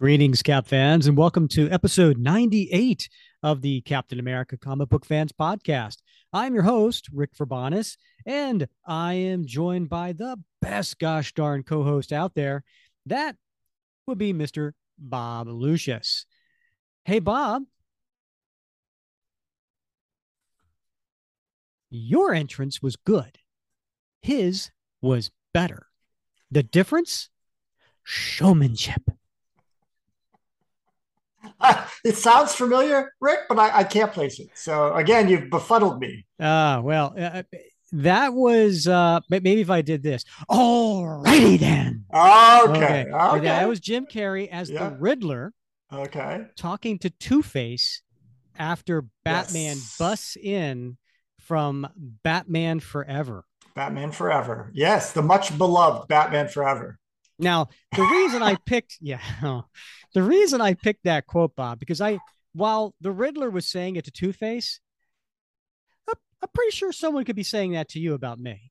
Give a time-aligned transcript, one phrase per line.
[0.00, 3.08] Greetings, Cap fans, and welcome to episode 98
[3.42, 5.96] of the Captain America Comic Book Fans Podcast.
[6.32, 11.82] I'm your host, Rick Verbanis, and I am joined by the best gosh darn co
[11.82, 12.62] host out there.
[13.06, 13.34] That
[14.06, 14.70] would be Mr.
[15.00, 16.26] Bob Lucius.
[17.04, 17.64] Hey, Bob.
[21.90, 23.38] Your entrance was good,
[24.22, 24.70] his
[25.00, 25.88] was better.
[26.52, 27.30] The difference?
[28.04, 29.17] Showmanship.
[32.04, 34.48] it sounds familiar, Rick, but I, I, can't place it.
[34.54, 36.26] So again, you've befuddled me.
[36.40, 37.42] Ah, uh, well, uh,
[37.92, 40.24] that was uh maybe if I did this.
[40.48, 42.04] All righty then.
[42.12, 42.70] Okay.
[42.70, 43.10] Okay.
[43.10, 43.40] okay.
[43.44, 44.88] That was Jim Carrey as yeah.
[44.88, 45.52] the Riddler.
[45.92, 46.46] Okay.
[46.56, 48.02] Talking to Two Face
[48.58, 49.96] after Batman yes.
[49.98, 50.98] busts in
[51.40, 53.44] from Batman Forever.
[53.74, 54.70] Batman Forever.
[54.74, 56.97] Yes, the much beloved Batman Forever.
[57.38, 59.20] Now, the reason I picked, yeah,
[60.14, 62.18] the reason I picked that quote, Bob, because I,
[62.52, 64.80] while the Riddler was saying it to Two Face,
[66.40, 68.70] I'm pretty sure someone could be saying that to you about me.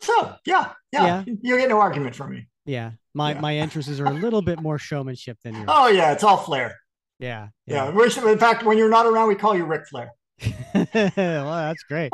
[0.00, 1.34] So, yeah, yeah, yeah.
[1.42, 2.46] you get no argument from me.
[2.64, 3.40] Yeah, my yeah.
[3.40, 5.66] my entrances are a little bit more showmanship than yours.
[5.68, 6.78] Oh yeah, it's all flair.
[7.18, 7.92] Yeah, yeah.
[7.92, 8.30] yeah.
[8.30, 10.12] In fact, when you're not around, we call you Ric Flair.
[10.74, 12.12] well, that's great.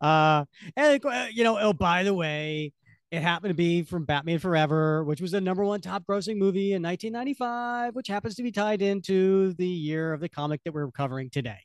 [0.00, 0.44] Uh,
[0.76, 2.72] and you know, oh, by the way,
[3.14, 6.72] it happened to be from Batman Forever, which was the number one top grossing movie
[6.72, 10.90] in 1995, which happens to be tied into the year of the comic that we're
[10.90, 11.58] covering today.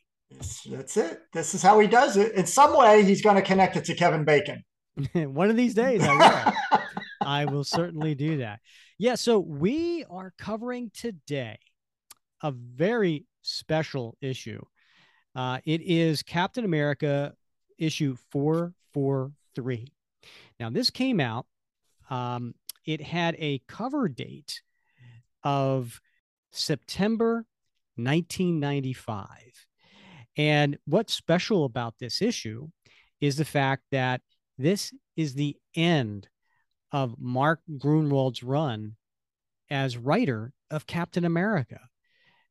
[0.70, 1.22] That's it.
[1.34, 2.34] This is how he does it.
[2.34, 4.64] In some way, he's going to connect it to Kevin Bacon.
[5.14, 6.80] one of these days, I will.
[7.22, 8.60] I will certainly do that.
[9.00, 9.16] Yeah.
[9.16, 11.58] So we are covering today
[12.44, 14.62] a very special issue.
[15.36, 17.34] Uh, it is Captain America
[17.80, 19.92] issue 443.
[20.60, 21.46] Now, this came out,
[22.10, 22.54] um,
[22.86, 24.62] it had a cover date
[25.44, 26.02] of
[26.52, 27.46] September
[27.96, 29.28] 1995.
[30.38, 32.70] And what's special about this issue
[33.22, 34.22] is the fact that
[34.58, 36.28] this is the end
[36.92, 38.96] of Mark Gruenwald's run
[39.70, 41.80] as writer of Captain America.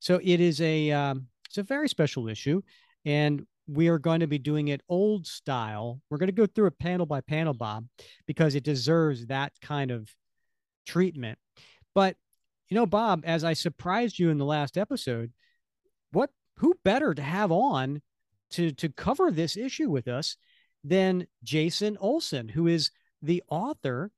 [0.01, 2.63] So it is a um, it's a very special issue,
[3.05, 6.01] and we are going to be doing it old style.
[6.09, 7.87] We're going to go through it panel by panel, Bob,
[8.27, 10.09] because it deserves that kind of
[10.87, 11.39] treatment.
[11.95, 12.17] But
[12.69, 15.33] you know, Bob, as I surprised you in the last episode,
[16.13, 18.03] what who better to have on
[18.51, 20.37] to to cover this issue with us
[20.85, 22.91] than Jason Olson, who is
[23.23, 24.11] the author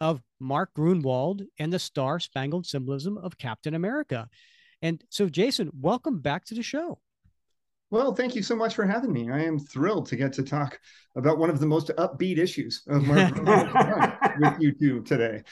[0.00, 4.28] of Mark Gruenwald and the Star Spangled Symbolism of Captain America.
[4.82, 6.98] And so, Jason, welcome back to the show.
[7.96, 9.30] Well, thank you so much for having me.
[9.30, 10.78] I am thrilled to get to talk
[11.16, 13.42] about one of the most upbeat issues of Marvel
[14.38, 15.42] with you two today.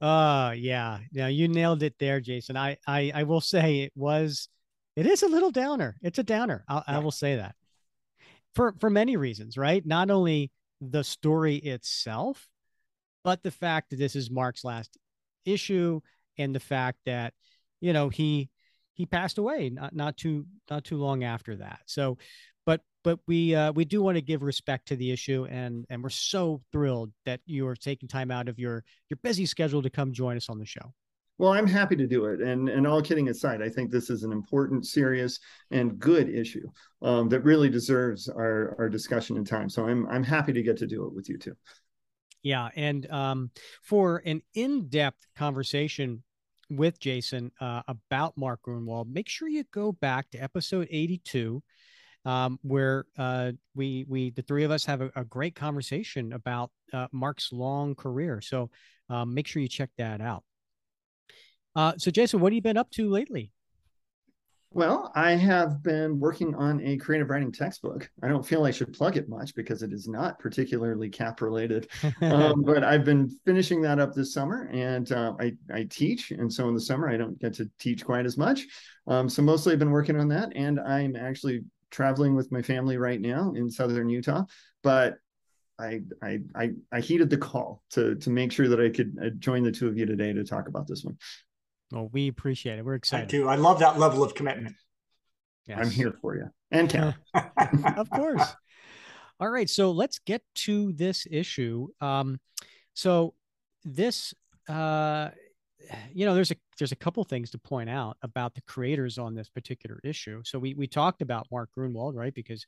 [0.00, 1.00] Uh yeah.
[1.10, 2.56] Yeah, you nailed it there, Jason.
[2.56, 4.48] I I I will say it was
[4.94, 5.96] it is a little downer.
[6.02, 6.64] It's a downer.
[6.68, 7.56] I, I will say that.
[8.54, 9.84] For for many reasons, right?
[9.84, 12.46] Not only the story itself,
[13.24, 14.96] but the fact that this is Mark's last
[15.44, 16.00] issue
[16.38, 17.34] and the fact that
[17.80, 18.50] you know he
[18.94, 21.80] he passed away not not too not too long after that.
[21.86, 22.18] So,
[22.66, 26.02] but but we uh, we do want to give respect to the issue, and and
[26.02, 29.90] we're so thrilled that you are taking time out of your your busy schedule to
[29.90, 30.92] come join us on the show.
[31.38, 34.22] Well, I'm happy to do it, and and all kidding aside, I think this is
[34.22, 36.68] an important, serious, and good issue
[37.00, 39.68] um, that really deserves our our discussion and time.
[39.68, 41.56] So I'm I'm happy to get to do it with you too.
[42.42, 43.50] Yeah, and um,
[43.82, 46.22] for an in-depth conversation
[46.76, 51.62] with Jason uh, about Mark Gruenwald, make sure you go back to episode 82,
[52.24, 56.70] um, where uh, we we the three of us have a, a great conversation about
[56.92, 58.40] uh, Mark's long career.
[58.40, 58.70] So
[59.08, 60.44] um, make sure you check that out.
[61.74, 63.52] Uh, so Jason, what have you been up to lately?
[64.74, 68.10] Well, I have been working on a creative writing textbook.
[68.22, 71.88] I don't feel I should plug it much because it is not particularly cap related,
[72.22, 76.50] um, but I've been finishing that up this summer, and uh, I I teach, and
[76.50, 78.66] so in the summer I don't get to teach quite as much.
[79.06, 82.96] Um, so mostly I've been working on that, and I'm actually traveling with my family
[82.96, 84.44] right now in southern Utah,
[84.82, 85.18] but.
[85.78, 89.30] I, I I I heeded the call to to make sure that I could uh,
[89.38, 91.16] join the two of you today to talk about this one.
[91.92, 92.84] Well, we appreciate it.
[92.84, 93.24] We're excited.
[93.24, 93.48] I do.
[93.48, 94.76] I love that level of commitment.
[95.66, 95.78] Yes.
[95.80, 97.14] I'm here for you and Cal.
[97.96, 98.42] of course.
[99.38, 99.68] All right.
[99.68, 101.88] So let's get to this issue.
[102.00, 102.40] Um,
[102.94, 103.34] so
[103.84, 104.34] this,
[104.68, 105.28] uh,
[106.12, 109.34] you know, there's a there's a couple things to point out about the creators on
[109.34, 110.40] this particular issue.
[110.44, 112.34] So we we talked about Mark Gruenwald, right?
[112.34, 112.64] Because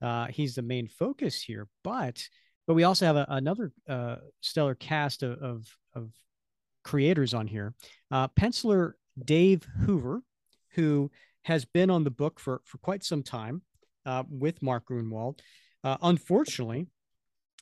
[0.00, 2.26] uh, he's the main focus here, but
[2.66, 6.10] but we also have a, another uh, stellar cast of, of, of
[6.86, 7.74] creators on here.
[8.10, 8.92] Uh, penciler
[9.22, 10.22] Dave Hoover,
[10.74, 11.10] who
[11.42, 13.62] has been on the book for, for quite some time
[14.06, 15.40] uh, with Mark Gruenwald.
[15.82, 16.86] Uh, unfortunately,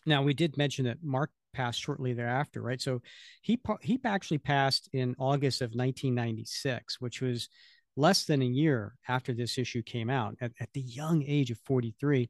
[0.04, 2.80] now we did mention that Mark passed shortly thereafter, right?
[2.80, 3.00] So
[3.40, 7.48] he he actually passed in August of 1996, which was
[7.96, 11.58] less than a year after this issue came out at, at the young age of
[11.64, 12.28] 43,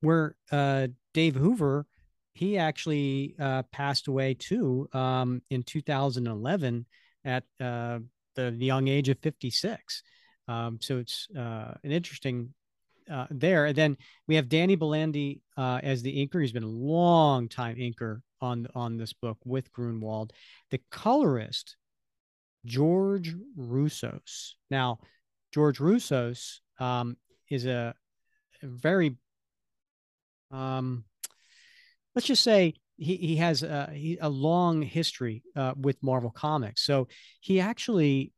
[0.00, 1.86] where uh, Dave Hoover
[2.36, 6.84] he actually uh, passed away too um, in 2011
[7.24, 7.98] at uh,
[8.34, 10.02] the, young age of 56.
[10.46, 12.52] Um, so it's uh, an interesting
[13.10, 13.64] uh, there.
[13.64, 13.96] And then
[14.28, 16.42] we have Danny Bulanadi uh, as the inker.
[16.42, 20.32] He's been a long time inker on on this book with Gruenwald.
[20.70, 21.76] The colorist
[22.66, 24.52] George Roussos.
[24.70, 24.98] Now,
[25.54, 27.16] George Roussos um,
[27.48, 27.94] is a,
[28.62, 29.16] a very
[30.50, 31.04] um,
[32.16, 36.82] let's just say he, he has a, he, a long history uh, with Marvel Comics.
[36.82, 37.06] So
[37.40, 38.32] he actually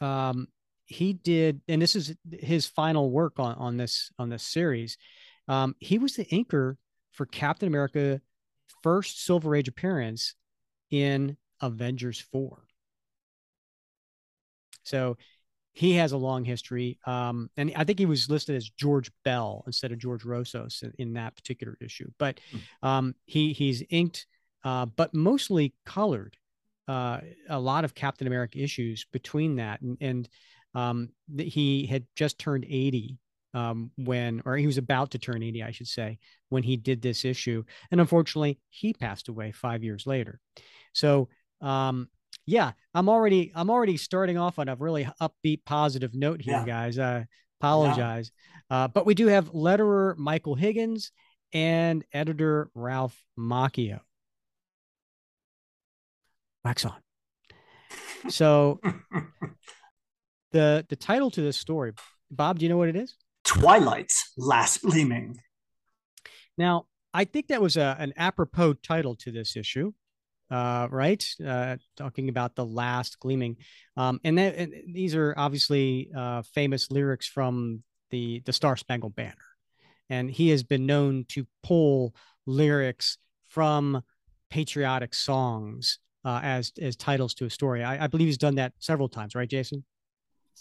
[0.00, 0.48] um,
[0.86, 4.98] he did, and this is his final work on on this on this series.
[5.48, 6.76] Um, he was the inker
[7.12, 8.20] for Captain America
[8.82, 10.34] first Silver Age appearance
[10.90, 12.64] in Avengers 4.
[14.82, 15.16] So
[15.74, 16.98] he has a long history.
[17.04, 20.92] Um, and I think he was listed as George Bell instead of George Roussos in,
[20.98, 22.10] in that particular issue.
[22.18, 22.88] But hmm.
[22.88, 24.26] um, he he's inked,
[24.64, 26.36] uh, but mostly colored
[26.86, 29.80] uh, a lot of Captain America issues between that.
[29.80, 30.28] And, and
[30.74, 33.18] um, he had just turned 80
[33.52, 36.18] um, when, or he was about to turn 80, I should say,
[36.50, 37.64] when he did this issue.
[37.90, 40.40] And unfortunately, he passed away five years later.
[40.92, 41.28] So,
[41.60, 42.08] um,
[42.46, 46.64] yeah, I'm already I'm already starting off on a really upbeat, positive note here, yeah.
[46.66, 46.98] guys.
[46.98, 47.26] I
[47.60, 48.30] apologize,
[48.70, 48.84] yeah.
[48.84, 51.10] uh, but we do have letterer Michael Higgins
[51.52, 54.00] and editor Ralph Macchio.
[56.64, 56.96] Wax on.
[58.28, 58.80] So,
[60.52, 61.92] the the title to this story,
[62.30, 63.16] Bob, do you know what it is?
[63.44, 65.38] Twilight's Last Gleaming.
[66.56, 69.92] Now, I think that was a, an apropos title to this issue
[70.50, 71.24] uh, right?
[71.44, 73.56] Uh, talking about the last gleaming,
[73.96, 79.16] um, and, that, and these are obviously uh, famous lyrics from the the Star Spangled
[79.16, 79.34] Banner,
[80.08, 82.14] and he has been known to pull
[82.46, 84.02] lyrics from
[84.50, 87.82] patriotic songs uh, as as titles to a story.
[87.82, 89.84] I, I believe he's done that several times, right, Jason?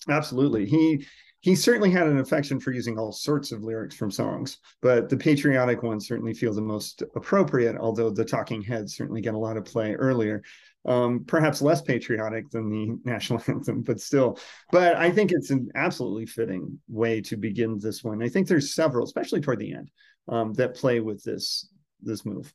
[0.10, 0.66] Absolutely.
[0.66, 1.06] He
[1.44, 5.18] he certainly had an affection for using all sorts of lyrics from songs, but the
[5.18, 9.58] patriotic ones certainly feel the most appropriate, although the talking heads certainly get a lot
[9.58, 10.42] of play earlier.
[10.86, 14.40] Um, perhaps less patriotic than the national anthem, but still.
[14.72, 18.24] But I think it's an absolutely fitting way to begin this one.
[18.24, 19.92] I think there's several, especially toward the end,
[20.30, 21.68] um, that play with this
[22.02, 22.54] this move.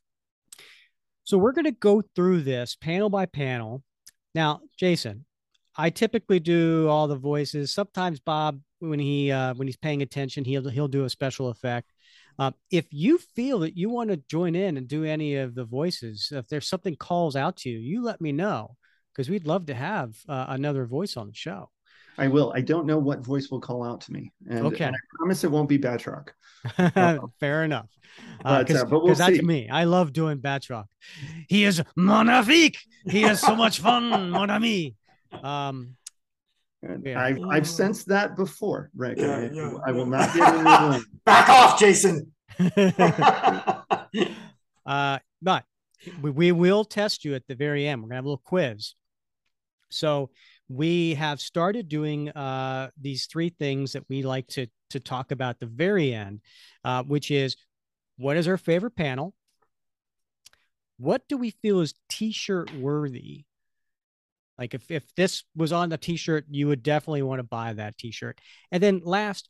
[1.25, 3.83] So we're going to go through this panel by panel.
[4.33, 5.25] Now, Jason,
[5.75, 7.71] I typically do all the voices.
[7.71, 11.91] Sometimes Bob when he uh, when he's paying attention, he'll he'll do a special effect.
[12.37, 15.65] Uh, if you feel that you want to join in and do any of the
[15.65, 18.75] voices, if there's something calls out to you, you let me know
[19.11, 21.69] because we'd love to have uh, another voice on the show.
[22.17, 22.51] I will.
[22.55, 24.85] I don't know what voice will call out to me, and, okay.
[24.85, 26.29] and I promise it won't be Batroc.
[27.39, 27.89] Fair enough.
[28.37, 29.69] Because uh, uh, we'll that's me.
[29.69, 30.85] I love doing Batroc.
[31.47, 32.77] He is magnifique.
[33.05, 34.95] He has so much fun, mon ami.
[35.43, 35.95] Um,
[37.03, 37.21] yeah.
[37.21, 39.17] I've I've sensed that before, Rick.
[39.17, 42.31] Yeah, I, yeah, I, will not get in the Back off, Jason.
[44.85, 45.63] uh, but
[46.21, 48.01] we, we will test you at the very end.
[48.01, 48.95] We're gonna have a little quiz.
[49.89, 50.29] So
[50.69, 55.51] we have started doing uh, these three things that we like to to talk about
[55.51, 56.41] at the very end,
[56.83, 57.57] uh, which is
[58.17, 59.33] what is our favorite panel?
[60.97, 63.45] What do we feel is t-shirt worthy?
[64.59, 67.97] Like if if this was on the t-shirt, you would definitely want to buy that
[67.97, 68.39] t-shirt.
[68.71, 69.49] And then last,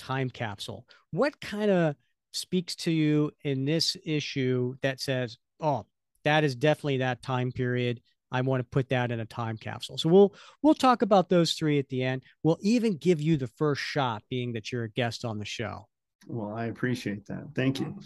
[0.00, 0.86] time capsule.
[1.12, 1.94] What kind of
[2.32, 5.86] speaks to you in this issue that says, "Oh,
[6.24, 8.00] that is definitely that time period.
[8.32, 11.52] I want to put that in a time capsule." So we'll we'll talk about those
[11.52, 12.22] three at the end.
[12.42, 15.86] We'll even give you the first shot being that you're a guest on the show.
[16.26, 17.48] Well, I appreciate that.
[17.54, 17.98] Thank you.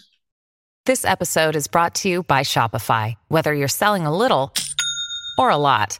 [0.87, 3.15] This episode is brought to you by Shopify.
[3.29, 4.53] Whether you're selling a little
[5.39, 5.99] or a lot,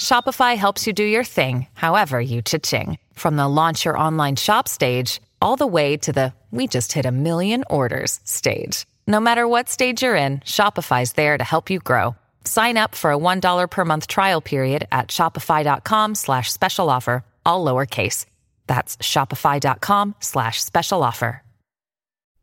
[0.00, 2.98] Shopify helps you do your thing, however you cha-ching.
[3.14, 7.06] From the launch your online shop stage, all the way to the we just hit
[7.06, 8.84] a million orders stage.
[9.06, 12.14] No matter what stage you're in, Shopify's there to help you grow.
[12.44, 17.64] Sign up for a $1 per month trial period at shopify.com slash special offer, all
[17.64, 18.26] lowercase.
[18.66, 21.42] That's shopify.com slash special offer.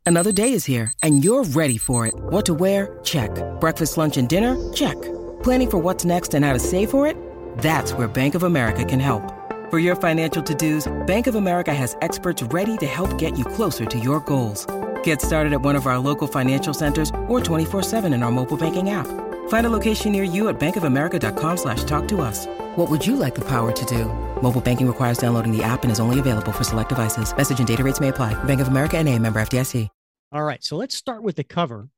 [0.06, 2.16] Another day is here and you're ready for it.
[2.16, 2.98] What to wear?
[3.04, 3.30] Check.
[3.60, 4.58] Breakfast, lunch, and dinner?
[4.74, 5.00] Check.
[5.44, 7.16] Planning for what's next and how to save for it?
[7.60, 9.22] That's where Bank of America can help.
[9.70, 13.86] For your financial to-dos, Bank of America has experts ready to help get you closer
[13.86, 14.66] to your goals.
[15.04, 18.90] Get started at one of our local financial centers or 24-7 in our mobile banking
[18.90, 19.06] app.
[19.50, 22.48] Find a location near you at bankofamerica.com slash talk to us.
[22.76, 24.06] What would you like the power to do?
[24.42, 27.36] Mobile banking requires downloading the app and is only available for select devices.
[27.36, 28.42] Message and data rates may apply.
[28.46, 29.90] Bank of America and a member FDIC.
[30.32, 30.64] All right.
[30.64, 31.90] So let's start with the cover.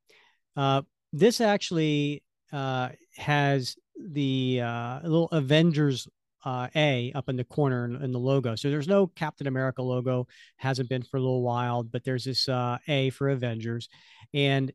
[0.55, 3.75] Uh, this actually uh, has
[4.09, 6.07] the uh, little Avengers
[6.45, 8.55] uh, A up in the corner in, in, the logo.
[8.55, 10.27] So there's no Captain America logo,
[10.57, 13.89] hasn't been for a little while, but there's this uh, A for Avengers.
[14.33, 14.71] And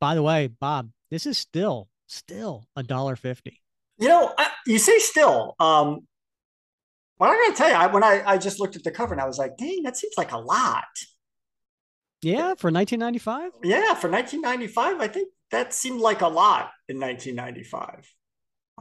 [0.00, 3.60] by the way, Bob, this is still still a dollar fifty.
[3.98, 5.54] You know, I, you say still.
[5.60, 6.06] Um,
[7.18, 9.12] well, I'm going to tell you, I, when I, I just looked at the cover
[9.12, 10.84] and I was like, dang, that seems like a lot.
[12.22, 13.52] Yeah, for 1995.
[13.62, 18.10] Yeah, for 1995, I think that seemed like a lot in 1995.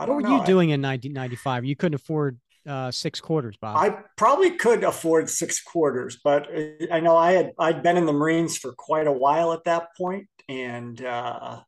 [0.07, 0.37] What were know.
[0.37, 1.65] you doing in 1995?
[1.65, 3.77] You couldn't afford uh, six quarters, Bob.
[3.77, 6.47] I probably could afford six quarters, but
[6.91, 9.87] I know I had I'd been in the Marines for quite a while at that
[9.97, 11.61] point, and uh,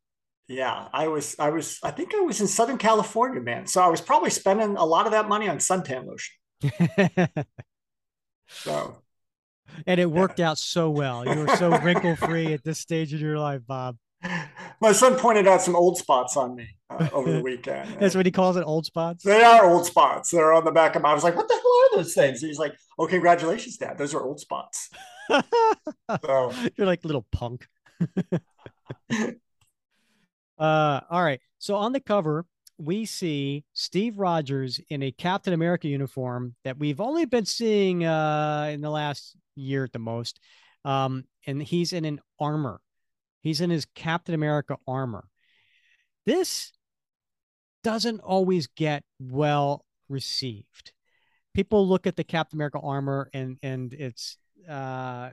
[0.52, 3.68] yeah, I was, I was, I think I was in Southern California, man.
[3.68, 6.36] So I was probably spending a lot of that money on suntan lotion.
[8.48, 8.98] so,
[9.88, 10.52] and it worked yeah.
[10.52, 11.26] out so well.
[11.26, 13.98] You were so wrinkle free at this stage of your life, Bob.
[14.82, 17.98] My son pointed out some old spots on me uh, over the weekend.
[18.00, 19.24] That's what he calls it, old spots.
[19.24, 20.32] They are old spots.
[20.32, 21.12] They're on the back of my.
[21.12, 23.98] I was like, "What the hell are those things?" he's like, "Oh, congratulations, Dad.
[23.98, 24.90] Those are old spots."
[26.26, 27.68] so you're like little punk.
[30.62, 31.42] Uh, all right.
[31.58, 32.46] So on the cover,
[32.78, 38.70] we see Steve Rogers in a Captain America uniform that we've only been seeing uh,
[38.72, 40.40] in the last year at the most.
[40.86, 42.80] Um, and he's in an armor.
[43.42, 45.26] He's in his Captain America armor.
[46.26, 46.72] This
[47.84, 50.94] doesn't always get well received.
[51.54, 54.38] People look at the Captain America armor and and it's
[54.70, 55.32] uh,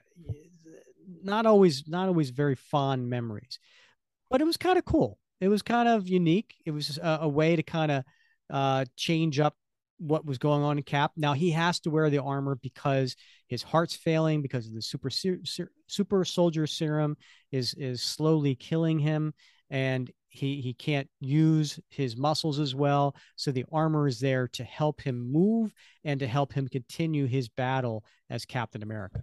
[1.22, 3.58] not always not always very fond memories
[4.30, 5.18] but it was kind of cool.
[5.40, 6.54] It was kind of unique.
[6.66, 8.04] It was a, a way to kind of
[8.50, 9.54] uh, change up
[9.98, 11.12] what was going on in Cap.
[11.16, 13.16] Now he has to wear the armor because
[13.48, 17.16] his heart's failing because of the super super soldier serum
[17.52, 19.34] is is slowly killing him,
[19.70, 23.16] and he he can't use his muscles as well.
[23.36, 25.72] So the armor is there to help him move
[26.04, 29.22] and to help him continue his battle as Captain America.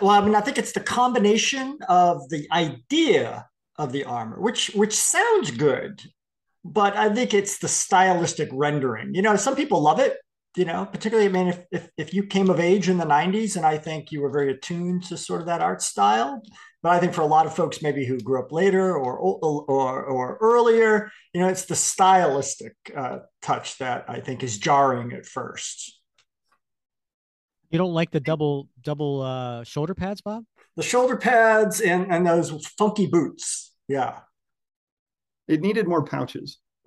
[0.00, 4.70] Well, I mean, I think it's the combination of the idea of the armor, which
[4.74, 6.02] which sounds good,
[6.64, 9.14] but I think it's the stylistic rendering.
[9.14, 10.16] You know, some people love it.
[10.54, 13.56] You know, particularly, I mean, if if, if you came of age in the '90s,
[13.56, 16.42] and I think you were very attuned to sort of that art style.
[16.82, 20.04] But I think for a lot of folks, maybe who grew up later or or
[20.04, 25.24] or earlier, you know, it's the stylistic uh, touch that I think is jarring at
[25.24, 26.00] first.
[27.70, 30.44] You don't like the double double uh, shoulder pads, Bob?
[30.76, 33.74] the shoulder pads and and those funky boots.
[33.88, 34.20] Yeah.
[35.48, 36.58] It needed more pouches.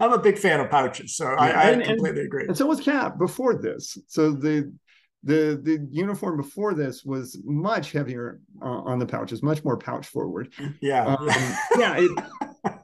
[0.00, 2.44] I'm a big fan of pouches, so yeah, I, I and, completely and, agree.
[2.46, 3.98] And so was Cap before this.
[4.06, 4.72] So the
[5.24, 10.06] the the uniform before this was much heavier uh, on the pouches, much more pouch
[10.06, 10.52] forward.
[10.80, 11.28] Yeah, um,
[11.78, 11.96] yeah.
[11.98, 12.24] It,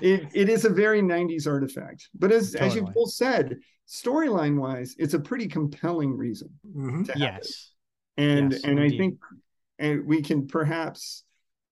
[0.00, 2.68] it, it is a very 90s artifact, but as totally.
[2.68, 3.58] as you both said,
[3.88, 6.48] storyline wise, it's a pretty compelling reason.
[6.66, 7.04] Mm-hmm.
[7.16, 7.72] yes,
[8.16, 8.94] and yes, and indeed.
[8.94, 9.18] I think
[9.78, 11.24] and we can perhaps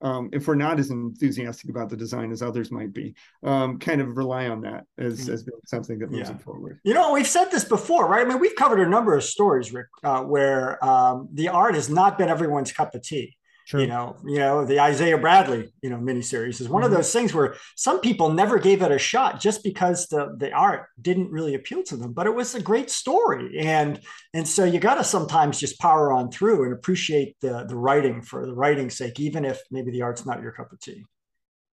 [0.02, 4.00] um, if we're not as enthusiastic about the design as others might be, um, kind
[4.00, 5.32] of rely on that as, mm.
[5.32, 6.36] as being something that moves yeah.
[6.36, 6.80] it forward.
[6.84, 8.26] You know, we've said this before, right?
[8.26, 11.90] I mean, we've covered a number of stories, Rick, uh, where um, the art has
[11.90, 13.36] not been everyone's cup of tea.
[13.70, 13.82] True.
[13.82, 16.90] You know, you know, the Isaiah Bradley, you know, miniseries is one mm-hmm.
[16.92, 20.50] of those things where some people never gave it a shot just because the the
[20.50, 23.60] art didn't really appeal to them, but it was a great story.
[23.60, 24.00] And
[24.34, 28.22] and so you got to sometimes just power on through and appreciate the the writing
[28.22, 31.04] for the writing's sake, even if maybe the art's not your cup of tea.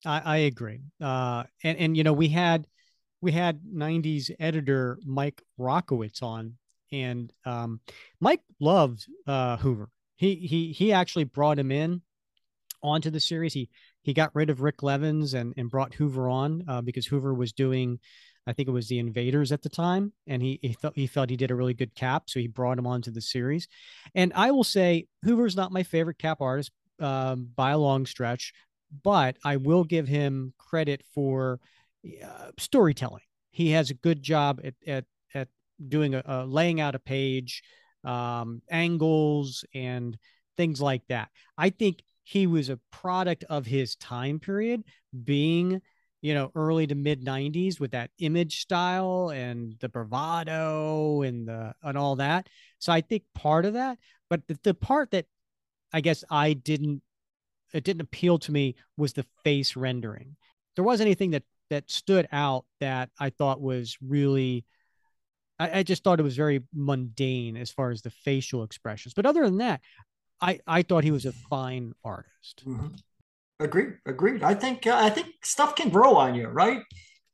[0.06, 0.82] I, I agree.
[1.00, 2.68] Uh, and and you know, we had
[3.22, 6.58] we had 90s editor Mike Rockwitz on
[6.92, 7.80] and um,
[8.20, 12.02] Mike loved uh, Hoover he he he actually brought him in
[12.82, 13.54] onto the series.
[13.54, 13.70] He
[14.02, 17.54] he got rid of Rick Levins and and brought Hoover on uh, because Hoover was
[17.54, 18.00] doing,
[18.48, 21.30] I think it was the Invaders at the time, and he he thought he felt
[21.30, 23.68] he did a really good cap, so he brought him onto the series.
[24.14, 28.54] And I will say Hoover's not my favorite cap artist um, by a long stretch,
[29.04, 31.60] but I will give him credit for
[32.24, 33.24] uh, storytelling.
[33.52, 35.48] He has a good job at at at
[35.90, 37.64] doing a, a laying out a page
[38.06, 40.18] um, angles and
[40.58, 41.30] things like that.
[41.58, 44.84] I think he was a product of his time period,
[45.24, 45.82] being
[46.26, 51.72] you know, early to mid 90s with that image style and the bravado and the
[51.84, 52.50] and all that.
[52.80, 55.28] So I think part of that, but the, the part that
[55.94, 57.04] I guess I didn't
[57.74, 60.36] it didn't appeal to me was the face rendering.
[60.76, 64.66] There was anything that that stood out that I thought was really
[65.60, 69.14] I, I just thought it was very mundane as far as the facial expressions.
[69.14, 69.82] But other than that,
[70.42, 72.64] I I thought he was a fine artist.
[72.66, 72.88] Mm-hmm.
[73.60, 73.94] Agreed.
[74.06, 74.44] Agreed.
[74.44, 76.82] I think uh, I think stuff can grow on you, right?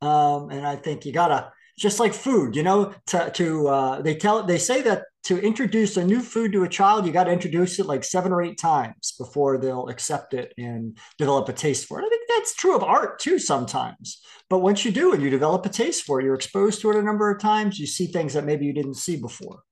[0.00, 2.94] Um, and I think you gotta just like food, you know.
[3.08, 6.68] To to uh, they tell they say that to introduce a new food to a
[6.68, 10.52] child, you got to introduce it like seven or eight times before they'll accept it
[10.58, 12.04] and develop a taste for it.
[12.04, 14.20] I think that's true of art too sometimes.
[14.50, 16.96] But once you do and you develop a taste for it, you're exposed to it
[16.96, 19.62] a number of times, you see things that maybe you didn't see before.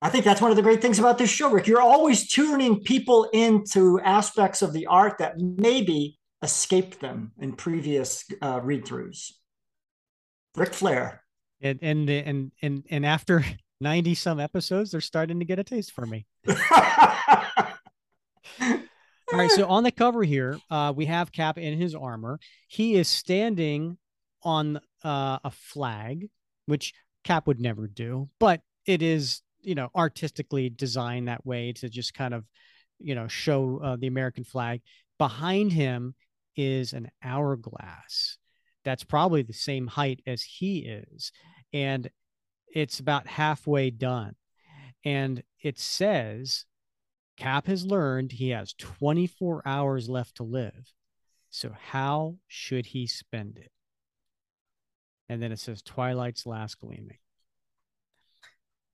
[0.00, 1.68] I think that's one of the great things about this show, Rick.
[1.68, 8.24] You're always tuning people into aspects of the art that maybe escaped them in previous
[8.40, 9.30] uh, read throughs.
[10.56, 11.22] Ric Flair.
[11.60, 13.44] And, and and and and after
[13.80, 16.26] 90 some episodes, they're starting to get a taste for me.
[19.32, 19.50] All right.
[19.50, 22.38] So on the cover here, uh, we have Cap in his armor.
[22.68, 23.98] He is standing
[24.42, 26.28] on uh, a flag,
[26.66, 26.92] which
[27.24, 32.14] Cap would never do, but it is you know artistically designed that way to just
[32.14, 32.44] kind of
[32.98, 34.80] you know show uh, the American flag.
[35.18, 36.14] Behind him
[36.56, 38.38] is an hourglass
[38.84, 41.32] that's probably the same height as he is,
[41.72, 42.10] and
[42.74, 44.34] it's about halfway done,
[45.04, 46.64] and it says.
[47.38, 50.92] Cap has learned he has 24 hours left to live.
[51.48, 53.72] So, how should he spend it?
[55.30, 57.16] And then it says Twilight's Last Gleaming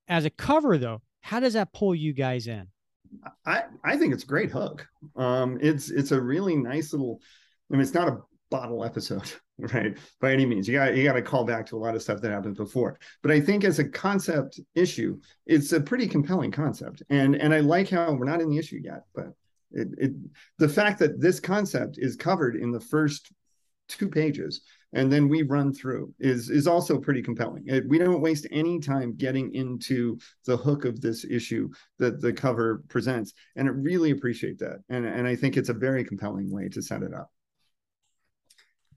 [0.08, 2.66] as a cover though how does that pull you guys in
[3.46, 7.20] i i think it's a great hook um it's it's a really nice little
[7.70, 8.18] i mean it's not a
[8.50, 11.78] bottle episode right by any means you got you got to call back to a
[11.78, 15.80] lot of stuff that happened before but i think as a concept issue it's a
[15.80, 19.32] pretty compelling concept and and i like how we're not in the issue yet but
[19.72, 20.12] it, it
[20.58, 23.32] the fact that this concept is covered in the first
[23.88, 27.64] two pages and then we run through is is also pretty compelling.
[27.66, 32.32] It, we don't waste any time getting into the hook of this issue that the
[32.32, 34.82] cover presents, and I really appreciate that.
[34.88, 37.30] And and I think it's a very compelling way to set it up.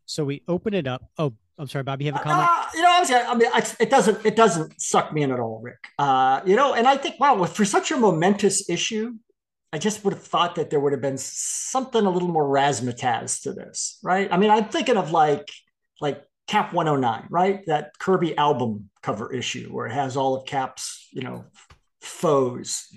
[0.06, 1.10] So we open it up.
[1.18, 2.06] Oh, I'm sorry, Bobby.
[2.06, 2.50] You have a comment?
[2.50, 5.40] Uh, you know, I, was, I mean, it doesn't it doesn't suck me in at
[5.40, 5.88] all, Rick.
[6.00, 9.14] Uh, you know, and I think wow, for such a momentous issue,
[9.74, 13.44] I just would have thought that there would have been something a little more razzmatazz
[13.44, 14.32] to this, right?
[14.32, 15.50] I mean, I'm thinking of like
[16.02, 17.66] like Cap 109, right?
[17.68, 21.46] That Kirby album cover issue where it has all of Cap's, you know,
[22.02, 22.88] foes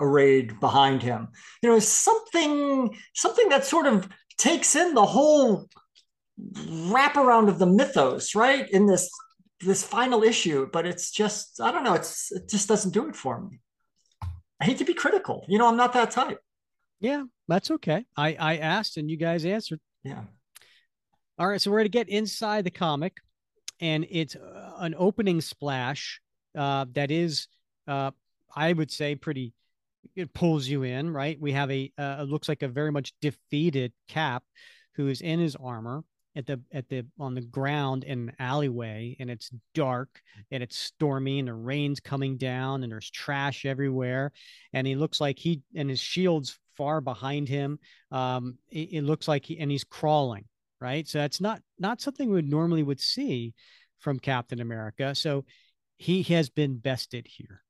[0.00, 1.28] arrayed behind him.
[1.62, 5.68] You know, something something that sort of takes in the whole
[6.40, 8.68] wraparound of the mythos, right?
[8.70, 9.10] In this
[9.60, 13.16] this final issue, but it's just I don't know, it's it just doesn't do it
[13.16, 13.60] for me.
[14.60, 15.44] I hate to be critical.
[15.48, 16.38] You know, I'm not that type.
[17.00, 18.04] Yeah, that's okay.
[18.16, 19.80] I I asked and you guys answered.
[20.04, 20.22] Yeah.
[21.38, 23.16] All right, so we're going to get inside the comic,
[23.80, 26.20] and it's uh, an opening splash
[26.56, 27.48] uh, that is,
[27.88, 28.10] uh,
[28.54, 29.54] I would say, pretty.
[30.14, 31.40] It pulls you in, right?
[31.40, 34.44] We have a uh, looks like a very much defeated Cap,
[34.96, 39.16] who is in his armor at the at the on the ground in an alleyway,
[39.18, 44.32] and it's dark and it's stormy, and the rain's coming down, and there's trash everywhere,
[44.72, 47.78] and he looks like he and his shield's far behind him.
[48.10, 50.44] Um, it, it looks like he and he's crawling
[50.82, 51.08] right?
[51.08, 53.54] So that's not not something we would normally would see
[54.00, 55.14] from Captain America.
[55.14, 55.44] So
[55.96, 57.62] he has been bested here.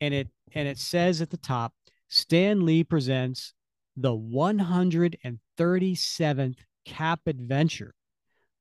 [0.00, 1.72] And it and it says at the top,
[2.08, 3.54] Stan Lee presents
[3.96, 7.94] the 137th Cap adventure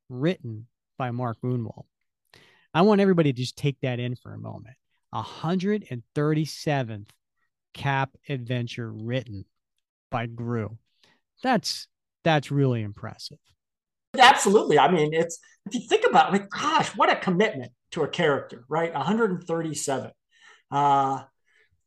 [0.09, 1.85] written by Mark Gruenwald.
[2.73, 4.75] I want everybody to just take that in for a moment.
[5.13, 7.07] 137th
[7.73, 9.45] Cap adventure written
[10.11, 10.77] by Gru.
[11.43, 11.88] That's
[12.23, 13.38] that's really impressive.
[14.17, 14.79] Absolutely.
[14.79, 18.07] I mean, it's if you think about it, like, gosh, what a commitment to a
[18.07, 18.93] character, right?
[18.93, 20.11] 137.
[20.71, 21.23] Uh,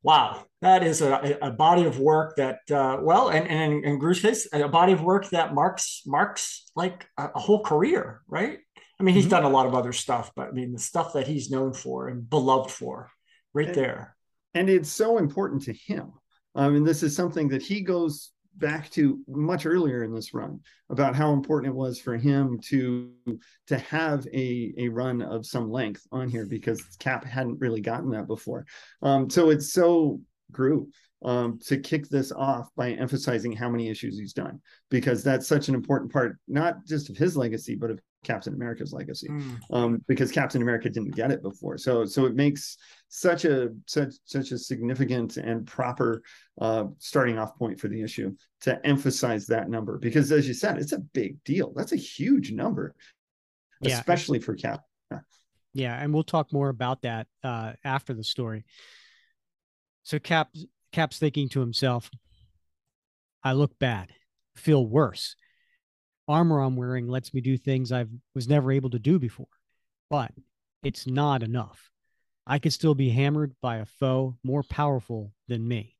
[0.02, 4.20] wow, that is a, a body of work that, uh, well, and, and in Gru's
[4.20, 8.58] case, a body of work that marks marks like a, a whole career, right?
[9.00, 9.30] I mean, he's mm-hmm.
[9.30, 12.08] done a lot of other stuff, but I mean, the stuff that he's known for
[12.08, 13.10] and beloved for,
[13.54, 14.16] right and, there.
[14.54, 16.12] And it's so important to him.
[16.54, 20.60] I mean, this is something that he goes back to much earlier in this run
[20.90, 23.12] about how important it was for him to
[23.66, 28.10] to have a a run of some length on here because Cap hadn't really gotten
[28.10, 28.66] that before.
[29.02, 30.88] Um, so it's so Gru.
[31.24, 35.68] um, to kick this off by emphasizing how many issues he's done, because that's such
[35.68, 39.58] an important part, not just of his legacy, but of Captain America's legacy, mm.
[39.70, 41.78] um, because Captain America didn't get it before.
[41.78, 42.76] So, so it makes
[43.08, 46.22] such a such such a significant and proper
[46.60, 50.78] uh, starting off point for the issue to emphasize that number, because as you said,
[50.78, 51.72] it's a big deal.
[51.76, 52.94] That's a huge number,
[53.80, 53.96] yeah.
[53.96, 54.80] especially for Cap.
[55.74, 58.64] Yeah, and we'll talk more about that uh, after the story.
[60.02, 60.48] So Cap
[60.90, 62.10] Cap's thinking to himself,
[63.44, 64.10] I look bad,
[64.56, 65.36] feel worse.
[66.28, 69.46] Armor I'm wearing lets me do things I was never able to do before,
[70.10, 70.30] but
[70.82, 71.90] it's not enough.
[72.46, 75.96] I could still be hammered by a foe more powerful than me.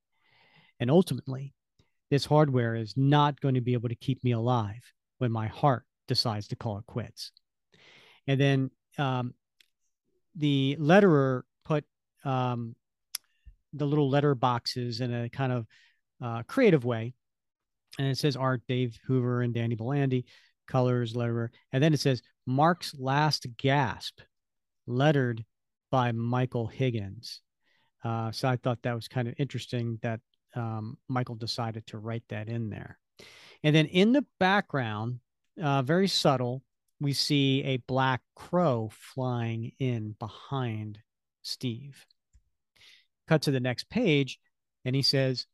[0.81, 1.55] And ultimately,
[2.11, 5.85] this hardware is not going to be able to keep me alive when my heart
[6.07, 7.33] decides to call it quits.
[8.27, 9.35] And then um,
[10.37, 11.85] the letterer put
[12.25, 12.75] um,
[13.73, 15.67] the little letter boxes in a kind of
[16.23, 17.15] uh, creative way.
[17.99, 20.25] And it says art, Dave Hoover and Danny Bulanadi,
[20.67, 21.49] colors, letterer.
[21.73, 24.21] And then it says Mark's last gasp,
[24.87, 25.45] lettered
[25.91, 27.41] by Michael Higgins.
[28.05, 30.21] Uh, so I thought that was kind of interesting that
[30.55, 32.99] um, Michael decided to write that in there.
[33.65, 35.19] And then in the background,
[35.61, 36.63] uh, very subtle,
[37.01, 40.99] we see a black crow flying in behind
[41.43, 42.07] Steve.
[43.27, 44.39] Cut to the next page,
[44.85, 45.47] and he says,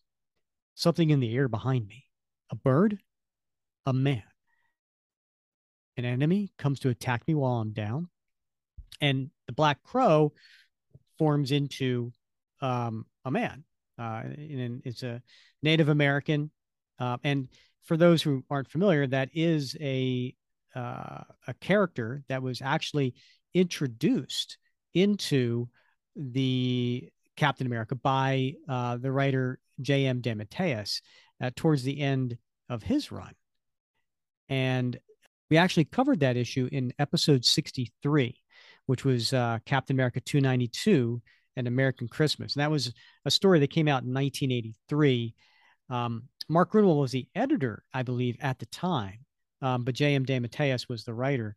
[0.75, 2.04] Something in the air behind me.
[2.55, 3.01] A bird?
[3.85, 4.23] A man.
[5.97, 8.09] An enemy comes to attack me while I'm down.
[9.01, 10.33] And the black crow
[11.19, 12.13] forms into
[12.61, 13.65] um, a man.
[13.99, 15.21] Uh, and it's a
[15.65, 16.53] Native American.
[17.01, 17.49] Uh, and
[17.83, 20.33] for those who aren't familiar, that is a
[20.77, 23.15] uh, a character that was actually
[23.53, 24.59] introduced
[24.95, 25.69] into
[26.15, 30.23] the Captain America by uh, the writer J.M.
[30.23, 31.01] DeMatteis
[31.41, 32.39] uh, towards the end
[32.69, 33.33] of his run.
[34.49, 34.99] And
[35.51, 38.37] we actually covered that issue in episode 63,
[38.87, 41.21] which was uh, Captain America 292
[41.57, 42.55] and American Christmas.
[42.55, 42.93] And that was
[43.25, 45.35] a story that came out in 1983.
[45.91, 49.21] Um, Mark Gruenwald was the editor, I believe, at the time,
[49.63, 50.27] um, but J.M.
[50.27, 51.57] DeMatteis was the writer.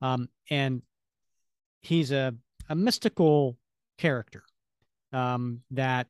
[0.00, 0.82] Um, and
[1.82, 2.34] he's a,
[2.68, 3.56] a mystical
[3.98, 4.42] character
[5.12, 6.08] um, that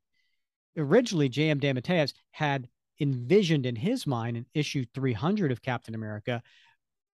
[0.77, 1.61] originally J.M.
[1.61, 2.69] DeMatteis had
[3.05, 6.43] envisioned in his mind in issue 300 of Captain America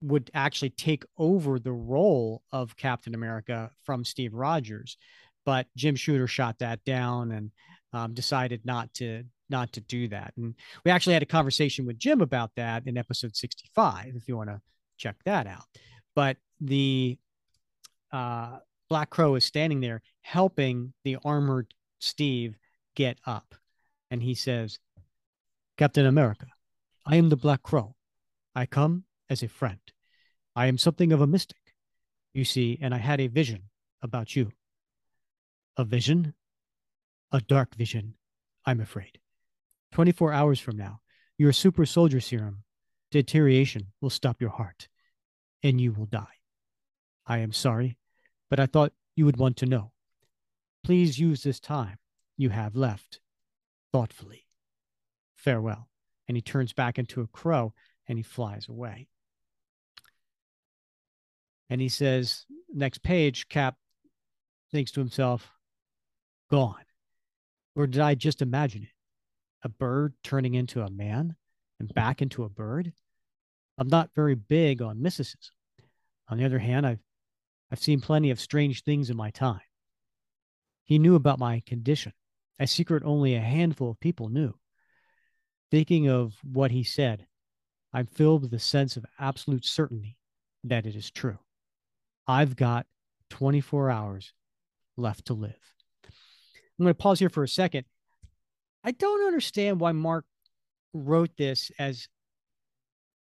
[0.00, 4.96] would actually take over the role of Captain America from Steve Rogers.
[5.44, 7.50] But Jim Shooter shot that down and
[7.92, 10.32] um, decided not to not to do that.
[10.36, 14.36] And we actually had a conversation with Jim about that in episode 65, if you
[14.36, 14.60] want to
[14.96, 15.64] check that out.
[16.14, 17.18] But the
[18.12, 22.56] uh, Black Crow is standing there helping the armored Steve
[22.94, 23.56] get up.
[24.12, 24.78] And he says,
[25.80, 26.44] Captain America,
[27.06, 27.96] I am the Black Crow.
[28.54, 29.80] I come as a friend.
[30.54, 31.72] I am something of a mystic,
[32.34, 33.62] you see, and I had a vision
[34.02, 34.52] about you.
[35.78, 36.34] A vision?
[37.32, 38.16] A dark vision,
[38.66, 39.20] I'm afraid.
[39.92, 41.00] 24 hours from now,
[41.38, 42.64] your super soldier serum
[43.10, 44.86] deterioration will stop your heart
[45.62, 46.40] and you will die.
[47.26, 47.96] I am sorry,
[48.50, 49.92] but I thought you would want to know.
[50.84, 51.96] Please use this time
[52.36, 53.20] you have left
[53.92, 54.44] thoughtfully.
[55.40, 55.88] Farewell.
[56.28, 57.74] And he turns back into a crow
[58.08, 59.08] and he flies away.
[61.68, 63.76] And he says, next page, Cap
[64.72, 65.50] thinks to himself,
[66.50, 66.84] gone.
[67.76, 68.88] Or did I just imagine it?
[69.62, 71.36] A bird turning into a man
[71.78, 72.92] and back into a bird?
[73.78, 75.54] I'm not very big on mysticism.
[76.28, 77.00] On the other hand, I've
[77.70, 79.60] I've seen plenty of strange things in my time.
[80.84, 82.12] He knew about my condition,
[82.58, 84.54] a secret only a handful of people knew.
[85.70, 87.26] Thinking of what he said,
[87.92, 90.16] I'm filled with a sense of absolute certainty
[90.64, 91.38] that it is true.
[92.26, 92.86] I've got
[93.30, 94.32] 24 hours
[94.96, 95.54] left to live.
[96.04, 97.84] I'm going to pause here for a second.
[98.82, 100.24] I don't understand why Mark
[100.92, 102.08] wrote this as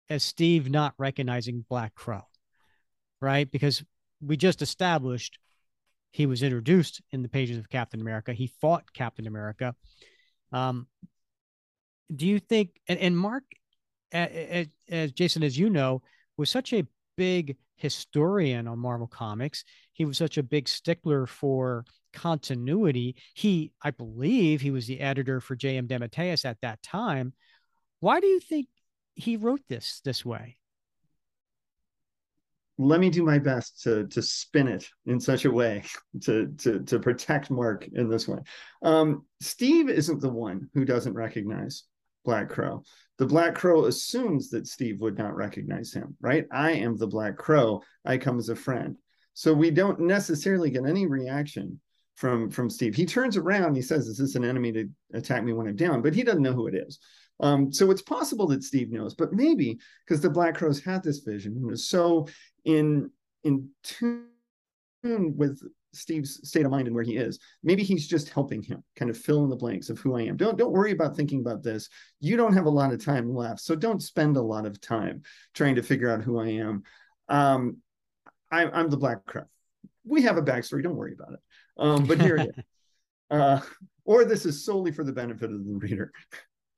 [0.08, 2.22] as Steve not recognizing Black Crow,
[3.20, 3.50] right?
[3.50, 3.82] Because
[4.20, 5.38] we just established
[6.12, 8.32] he was introduced in the pages of Captain America.
[8.32, 9.74] He fought Captain America.
[10.52, 10.86] Um,
[12.14, 13.44] do you think, and, and Mark,
[14.12, 16.02] as, as Jason, as you know,
[16.36, 19.64] was such a big historian on Marvel Comics.
[19.92, 23.16] He was such a big stickler for continuity.
[23.34, 25.88] He, I believe, he was the editor for J.M.
[25.88, 27.32] DeMatteis at that time.
[28.00, 28.68] Why do you think
[29.14, 30.56] he wrote this this way?
[32.78, 35.82] let me do my best to to spin it in such a way
[36.20, 38.38] to to to protect Mark in this way.
[38.82, 41.84] Um, Steve isn't the one who doesn't recognize
[42.26, 42.82] Black Crow.
[43.16, 46.46] The Black Crow assumes that Steve would not recognize him, right?
[46.52, 47.82] I am the Black Crow.
[48.04, 48.96] I come as a friend.
[49.32, 51.80] So we don't necessarily get any reaction
[52.16, 52.94] from from Steve.
[52.94, 56.02] He turns around, he says, "Is this an enemy to attack me when I'm down?"
[56.02, 56.98] But he doesn't know who it is.
[57.40, 61.20] Um, so it's possible that Steve knows, but maybe because the Black Crows had this
[61.20, 62.28] vision and was so
[62.64, 63.10] in
[63.44, 64.26] in tune
[65.02, 65.60] with
[65.96, 67.38] Steve's state of mind and where he is.
[67.62, 70.36] Maybe he's just helping him kind of fill in the blanks of who I am.
[70.36, 71.88] Don't don't worry about thinking about this.
[72.20, 75.22] You don't have a lot of time left, so don't spend a lot of time
[75.54, 76.82] trying to figure out who I am.
[77.28, 77.78] Um,
[78.50, 79.44] I, I'm the Black Crow.
[80.04, 80.82] We have a backstory.
[80.82, 81.40] Don't worry about it.
[81.78, 82.64] Um, but here it is.
[83.28, 83.60] Uh,
[84.04, 86.12] or this is solely for the benefit of the reader.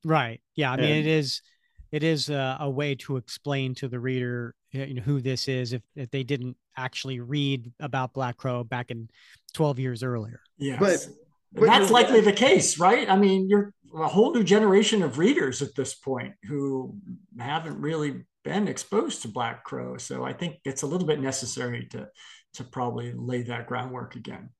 [0.02, 0.40] Right.
[0.54, 0.72] Yeah.
[0.72, 1.42] I mean, and, it is
[1.92, 5.72] it is a, a, way to explain to the reader you know who this is
[5.72, 9.10] if, if they didn't actually read about Black Crow back in
[9.54, 10.40] 12 years earlier.
[10.56, 10.78] Yeah.
[10.78, 11.06] But,
[11.52, 13.08] but that's likely the case, right?
[13.10, 16.94] I mean, you're a whole new generation of readers at this point who
[17.38, 19.96] haven't really been exposed to Black Crow.
[19.96, 22.08] So I think it's a little bit necessary to
[22.54, 24.50] to probably lay that groundwork again.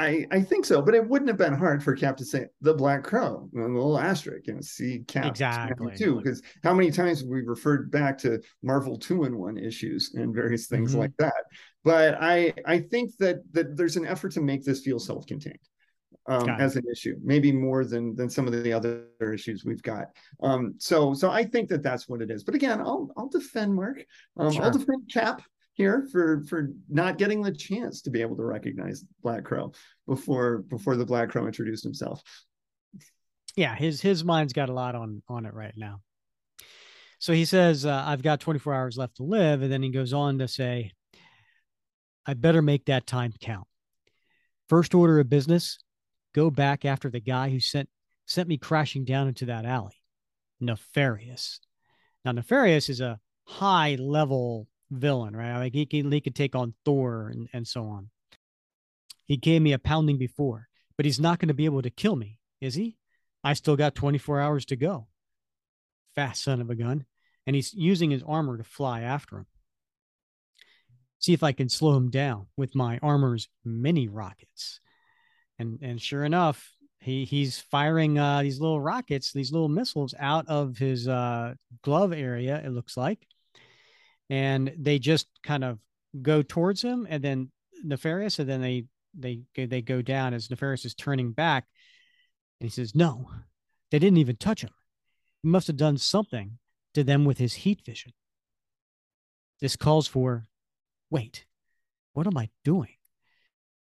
[0.00, 2.72] I, I think so, but it wouldn't have been hard for Cap to say the
[2.72, 7.20] Black Crow, a little asterisk, you know, see Cap exactly too, because how many times
[7.20, 11.00] have we referred back to Marvel two in one issues and various things mm-hmm.
[11.00, 11.44] like that.
[11.84, 15.58] But I I think that that there's an effort to make this feel self-contained
[16.26, 20.06] um, as an issue, maybe more than than some of the other issues we've got.
[20.42, 22.42] Um, so so I think that that's what it is.
[22.42, 24.02] But again, I'll I'll defend Mark.
[24.38, 24.62] Um, sure.
[24.62, 25.42] I'll defend Cap
[25.80, 29.72] here for for not getting the chance to be able to recognize Black Crow
[30.06, 32.22] before before the Black Crow introduced himself.
[33.56, 36.02] Yeah, his his mind's got a lot on on it right now.
[37.18, 40.12] So he says, uh, "I've got 24 hours left to live," and then he goes
[40.12, 40.92] on to say,
[42.26, 43.66] "I better make that time count.
[44.68, 45.78] First order of business:
[46.34, 47.88] go back after the guy who sent
[48.26, 49.96] sent me crashing down into that alley,
[50.60, 51.60] Nefarious.
[52.22, 55.58] Now, Nefarious is a high level villain, right?
[55.58, 58.10] Like he can he could take on Thor and, and so on.
[59.24, 62.16] He gave me a pounding before, but he's not going to be able to kill
[62.16, 62.96] me, is he?
[63.44, 65.06] I still got 24 hours to go.
[66.14, 67.06] Fast son of a gun.
[67.46, 69.46] And he's using his armor to fly after him.
[71.20, 74.80] See if I can slow him down with my armor's mini rockets.
[75.58, 80.48] And and sure enough, he he's firing uh, these little rockets, these little missiles out
[80.48, 82.60] of his uh, glove area.
[82.64, 83.26] It looks like,
[84.30, 85.78] and they just kind of
[86.22, 87.50] go towards him and then
[87.82, 91.66] nefarious and then they they they go down as nefarious is turning back.
[92.60, 93.28] And he says no
[93.90, 94.70] they didn't even touch him.
[95.42, 96.58] He must have done something
[96.94, 98.12] to them with his heat vision.
[99.60, 100.46] This calls for
[101.10, 101.44] wait
[102.12, 102.94] what am i doing?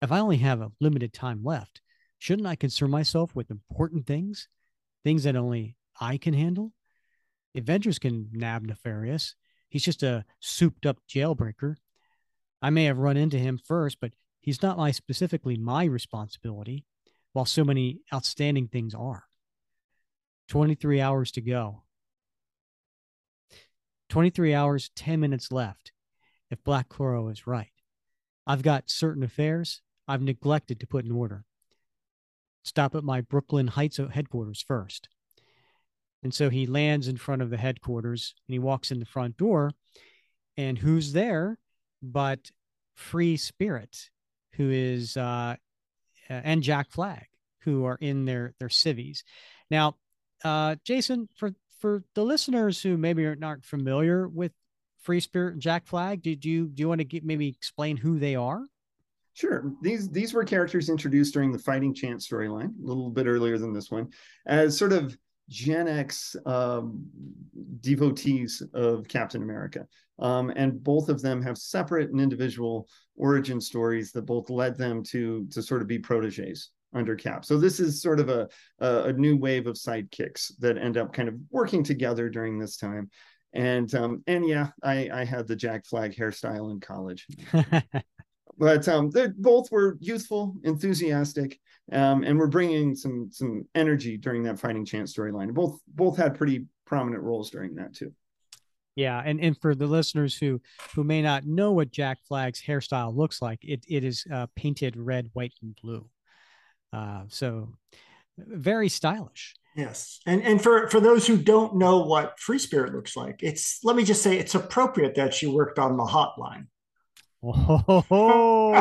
[0.00, 1.82] If i only have a limited time left
[2.18, 4.48] shouldn't i concern myself with important things
[5.04, 6.72] things that only i can handle?
[7.56, 9.34] Avengers can nab nefarious
[9.68, 11.76] He's just a souped up jailbreaker.
[12.62, 16.84] I may have run into him first, but he's not my specifically my responsibility,
[17.32, 19.24] while so many outstanding things are.
[20.48, 21.82] 23 hours to go.
[24.08, 25.92] 23 hours, 10 minutes left,
[26.50, 27.72] if Black Crow is right.
[28.46, 31.44] I've got certain affairs I've neglected to put in order.
[32.62, 35.08] Stop at my Brooklyn Heights headquarters first.
[36.22, 39.36] And so he lands in front of the headquarters and he walks in the front
[39.36, 39.70] door.
[40.56, 41.58] And who's there
[42.02, 42.50] but
[42.94, 44.10] Free Spirit,
[44.52, 45.56] who is, uh,
[46.28, 47.26] and Jack Flag,
[47.60, 49.24] who are in their, their civies.
[49.70, 49.96] Now,
[50.44, 54.52] uh, Jason, for, for the listeners who maybe are not familiar with
[55.02, 58.18] Free Spirit and Jack Flag, did you, do you want to get, maybe explain who
[58.18, 58.64] they are?
[59.34, 59.70] Sure.
[59.82, 63.74] These these were characters introduced during the Fighting Chance storyline, a little bit earlier than
[63.74, 64.08] this one,
[64.46, 65.14] as sort of
[65.48, 67.06] Gen X um,
[67.80, 69.86] devotees of Captain America.
[70.18, 75.02] Um, and both of them have separate and individual origin stories that both led them
[75.04, 77.44] to, to sort of be proteges under Cap.
[77.44, 78.48] So this is sort of a,
[78.80, 83.10] a, new wave of sidekicks that end up kind of working together during this time.
[83.52, 87.26] And um, and yeah, I, I had the Jack Flag hairstyle in college.
[88.58, 91.58] but um, they both were youthful, enthusiastic,
[91.92, 95.52] um, and we're bringing some some energy during that fighting chance storyline.
[95.52, 98.12] Both both had pretty prominent roles during that too.
[98.94, 100.60] Yeah, and and for the listeners who
[100.94, 104.96] who may not know what Jack Flag's hairstyle looks like, it it is uh, painted
[104.96, 106.08] red, white, and blue.
[106.92, 107.74] Uh, so
[108.38, 109.54] very stylish.
[109.76, 113.80] Yes, and and for for those who don't know what Free Spirit looks like, it's
[113.84, 116.68] let me just say it's appropriate that she worked on the hotline
[117.48, 118.72] Oh,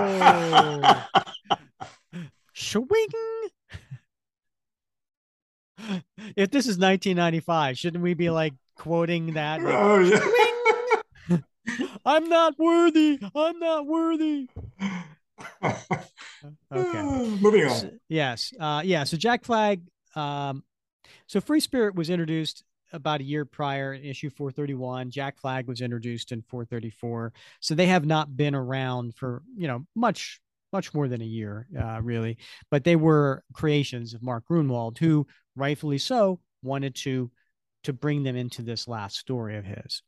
[2.54, 3.08] swing.
[6.36, 9.62] If this is 1995, shouldn't we be like quoting that?
[9.62, 9.99] like, Oh,
[11.30, 11.38] yeah.
[12.06, 13.19] I'm not worthy.
[13.36, 14.49] I'm not worthy.
[16.71, 17.01] Okay.
[17.41, 17.71] Moving on.
[17.71, 18.54] S- yes.
[18.60, 19.04] Uh, yeah.
[19.04, 19.82] So Jack Flag.
[20.15, 20.63] Um,
[21.28, 25.12] so Free Spirit was introduced about a year prior in issue 431.
[25.12, 27.34] Jack Flag was introduced in 434.
[27.60, 30.39] So they have not been around for, you know, much,
[30.71, 32.38] much more than a year, uh, really.
[32.71, 37.32] But they were creations of Mark Gruenwald, who rightfully so wanted to
[37.84, 40.02] to bring them into this last story of his.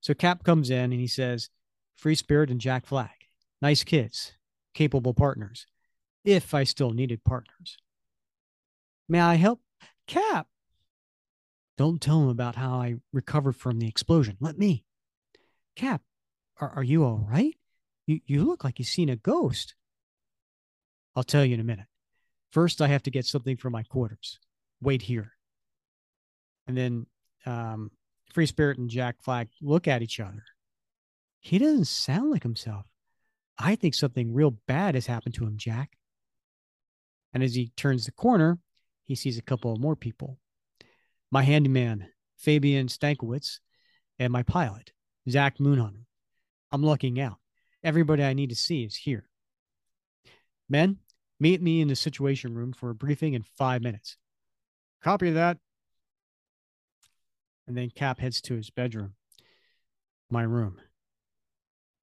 [0.00, 1.50] So Cap comes in and he says,
[1.96, 3.10] Free Spirit and Jack Flag,
[3.60, 4.32] nice kids,
[4.72, 5.66] capable partners,
[6.24, 7.76] if I still needed partners.
[9.08, 9.60] May I help?
[10.06, 10.46] Cap.
[11.78, 14.36] Don't tell him about how I recovered from the explosion.
[14.40, 14.84] Let me.
[15.76, 16.02] Cap,
[16.60, 17.56] are, are you all right?
[18.04, 19.76] You, you look like you've seen a ghost.
[21.14, 21.86] I'll tell you in a minute.
[22.50, 24.40] First, I have to get something for my quarters.
[24.82, 25.34] Wait here.
[26.66, 27.06] And then
[27.46, 27.92] um,
[28.32, 30.42] Free Spirit and Jack Flag look at each other.
[31.38, 32.86] He doesn't sound like himself.
[33.56, 35.96] I think something real bad has happened to him, Jack.
[37.32, 38.58] And as he turns the corner,
[39.04, 40.40] he sees a couple of more people.
[41.30, 43.58] My handyman, Fabian Stankiewicz,
[44.18, 44.92] and my pilot,
[45.28, 46.04] Zach Moonhunter.
[46.72, 47.36] I'm looking out.
[47.84, 49.28] Everybody I need to see is here.
[50.68, 50.98] Men,
[51.38, 54.16] meet me in the situation room for a briefing in five minutes.
[55.02, 55.58] Copy that.
[57.66, 59.14] And then Cap heads to his bedroom,
[60.30, 60.78] my room.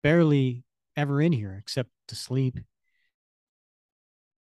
[0.03, 0.63] Barely
[0.95, 2.59] ever in here except to sleep.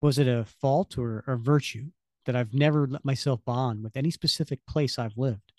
[0.00, 1.90] Was it a fault or a virtue
[2.28, 5.54] that I've never let myself bond with any specific place I've lived?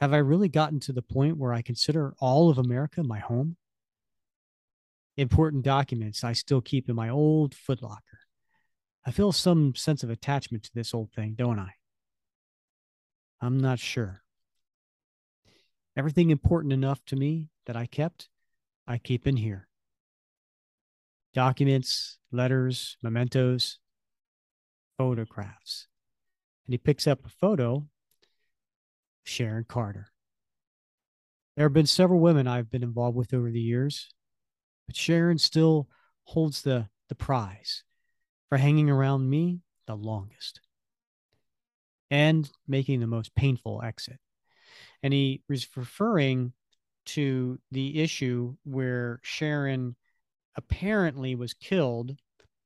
[0.00, 3.56] Have I really gotten to the point where I consider all of America my home?
[5.16, 8.20] Important documents I still keep in my old footlocker.
[9.06, 11.70] I feel some sense of attachment to this old thing, don't I?
[13.40, 14.22] I'm not sure.
[15.96, 18.28] Everything important enough to me that I kept,
[18.86, 19.68] I keep in here
[21.32, 23.78] documents, letters, mementos,
[25.02, 25.88] photographs.
[26.66, 27.86] And he picks up a photo of
[29.24, 30.06] Sharon Carter.
[31.56, 34.14] There have been several women I've been involved with over the years,
[34.86, 35.88] but Sharon still
[36.22, 37.82] holds the, the prize
[38.48, 40.60] for hanging around me the longest
[42.08, 44.20] and making the most painful exit.
[45.02, 46.52] And he was referring
[47.06, 49.96] to the issue where Sharon
[50.54, 52.16] apparently was killed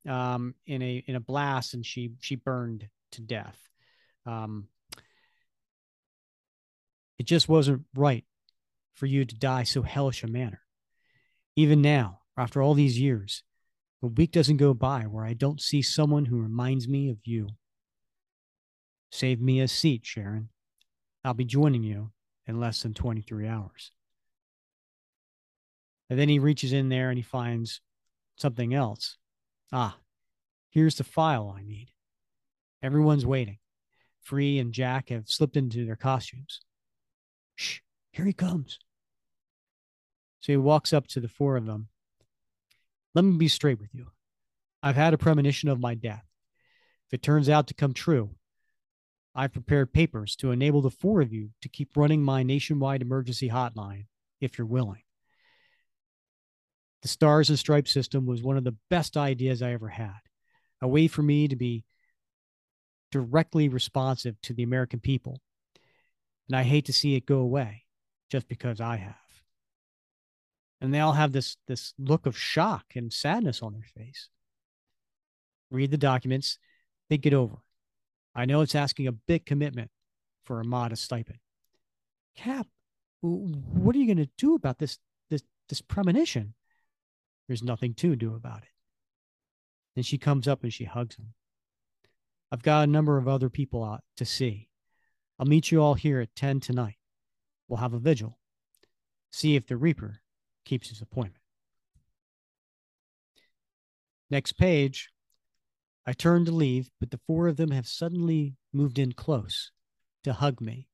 [0.07, 3.57] um, in a in a blast and she she burned to death.
[4.25, 4.67] Um,
[7.19, 8.25] it just wasn't right
[8.93, 10.61] for you to die so hellish a manner.
[11.55, 13.43] Even now, after all these years,
[14.03, 17.49] a week doesn't go by where I don't see someone who reminds me of you.
[19.11, 20.49] Save me a seat, Sharon.
[21.23, 22.11] I'll be joining you
[22.45, 23.91] in less than 23 hours.
[26.09, 27.81] And then he reaches in there and he finds
[28.37, 29.17] something else.
[29.71, 29.97] Ah,
[30.69, 31.89] here's the file I need.
[32.81, 33.57] Everyone's waiting.
[34.21, 36.61] Free and Jack have slipped into their costumes.
[37.55, 37.79] Shh,
[38.11, 38.79] here he comes.
[40.39, 41.87] So he walks up to the four of them.
[43.15, 44.07] Let me be straight with you.
[44.83, 46.25] I've had a premonition of my death.
[47.07, 48.35] If it turns out to come true,
[49.33, 53.49] I've prepared papers to enable the four of you to keep running my nationwide emergency
[53.49, 54.05] hotline
[54.39, 55.03] if you're willing.
[57.01, 60.19] The Stars and Stripes system was one of the best ideas I ever had,
[60.81, 61.83] a way for me to be
[63.11, 65.41] directly responsive to the American people.
[66.47, 67.85] And I hate to see it go away
[68.29, 69.15] just because I have.
[70.81, 74.29] And they all have this, this look of shock and sadness on their face.
[75.71, 76.59] Read the documents,
[77.09, 77.57] think it over.
[78.35, 79.89] I know it's asking a big commitment
[80.45, 81.39] for a modest stipend.
[82.35, 82.67] Cap,
[83.21, 86.53] what are you going to do about this, this, this premonition?
[87.47, 88.69] There's nothing to do about it.
[89.95, 91.33] Then she comes up and she hugs him.
[92.51, 94.69] I've got a number of other people out to see.
[95.39, 96.97] I'll meet you all here at 10 tonight.
[97.67, 98.37] We'll have a vigil.
[99.31, 100.21] See if the Reaper
[100.65, 101.43] keeps his appointment.
[104.29, 105.09] Next page.
[106.05, 109.71] I turn to leave, but the four of them have suddenly moved in close
[110.23, 110.87] to hug me.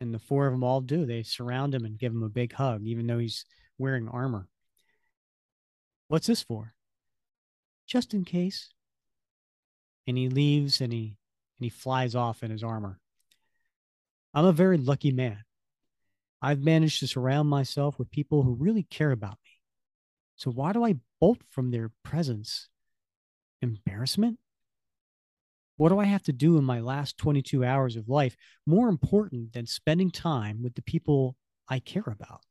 [0.00, 1.06] And the four of them all do.
[1.06, 3.44] They surround him and give him a big hug, even though he's
[3.78, 4.48] wearing armor.
[6.08, 6.74] What's this for?
[7.86, 8.70] Just in case.
[10.06, 11.16] And he leaves and he
[11.58, 13.00] and he flies off in his armor.
[14.32, 15.44] I'm a very lucky man.
[16.42, 19.52] I've managed to surround myself with people who really care about me.
[20.36, 22.68] So why do I bolt from their presence?
[23.62, 24.38] Embarrassment?
[25.76, 28.36] What do I have to do in my last 22 hours of life
[28.66, 31.36] more important than spending time with the people
[31.68, 32.42] I care about?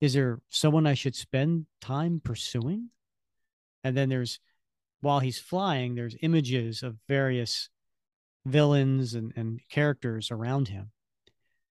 [0.00, 2.90] Is there someone I should spend time pursuing?
[3.82, 4.38] And then there's,
[5.00, 7.68] while he's flying, there's images of various
[8.46, 10.90] villains and, and characters around him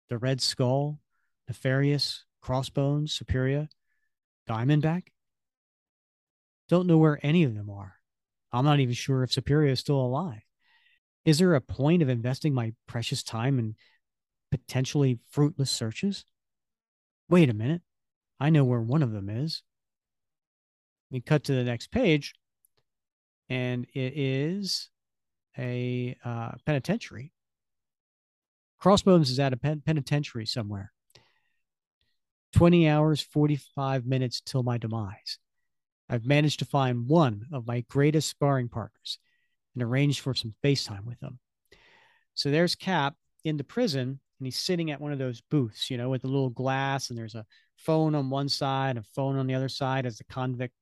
[0.09, 0.99] the Red Skull,
[1.49, 3.67] Nefarious, Crossbones, Superia,
[4.47, 5.07] Diamondback.
[6.69, 7.95] Don't know where any of them are.
[8.53, 10.41] I'm not even sure if Superia is still alive.
[11.25, 13.75] Is there a point of investing my precious time in
[14.49, 16.23] potentially fruitless searches?
[17.29, 17.81] Wait a minute.
[18.39, 19.63] I know where one of them is.
[21.11, 22.33] We cut to the next page,
[23.49, 24.89] and it is
[25.57, 27.31] a uh, penitentiary.
[28.79, 30.91] Crossbones is at a pen- penitentiary somewhere.
[32.53, 35.39] 20 hours, 45 minutes till my demise.
[36.09, 39.19] I've managed to find one of my greatest sparring partners
[39.73, 41.39] and arranged for some FaceTime with them.
[42.33, 45.97] So there's Cap in the prison, and he's sitting at one of those booths, you
[45.97, 47.45] know, with a little glass, and there's a
[47.77, 50.73] phone on one side, a phone on the other side, as the convict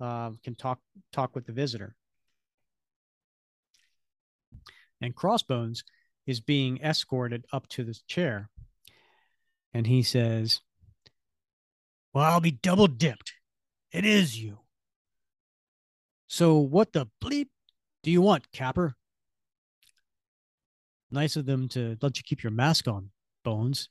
[0.00, 0.78] uh, can talk
[1.12, 1.94] talk with the visitor.
[5.00, 5.82] And Crossbones
[6.26, 8.50] is being escorted up to this chair,
[9.74, 10.60] and he says,
[12.12, 13.32] "Well, I'll be double dipped.
[13.90, 14.60] It is you."
[16.28, 17.48] So what the bleep
[18.02, 18.96] do you want, Capper?
[21.10, 23.10] Nice of them to let you keep your mask on,
[23.44, 23.88] Bones.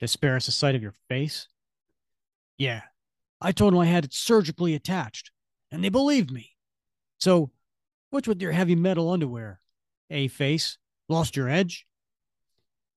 [0.00, 1.48] To spare us the sight of your face.
[2.58, 2.82] Yeah,
[3.40, 5.30] I told them I had it surgically attached,
[5.70, 6.50] and they believed me.
[7.18, 7.50] So,
[8.10, 9.60] what's with your heavy metal underwear?
[10.10, 10.78] A face?
[11.08, 11.86] Lost your edge?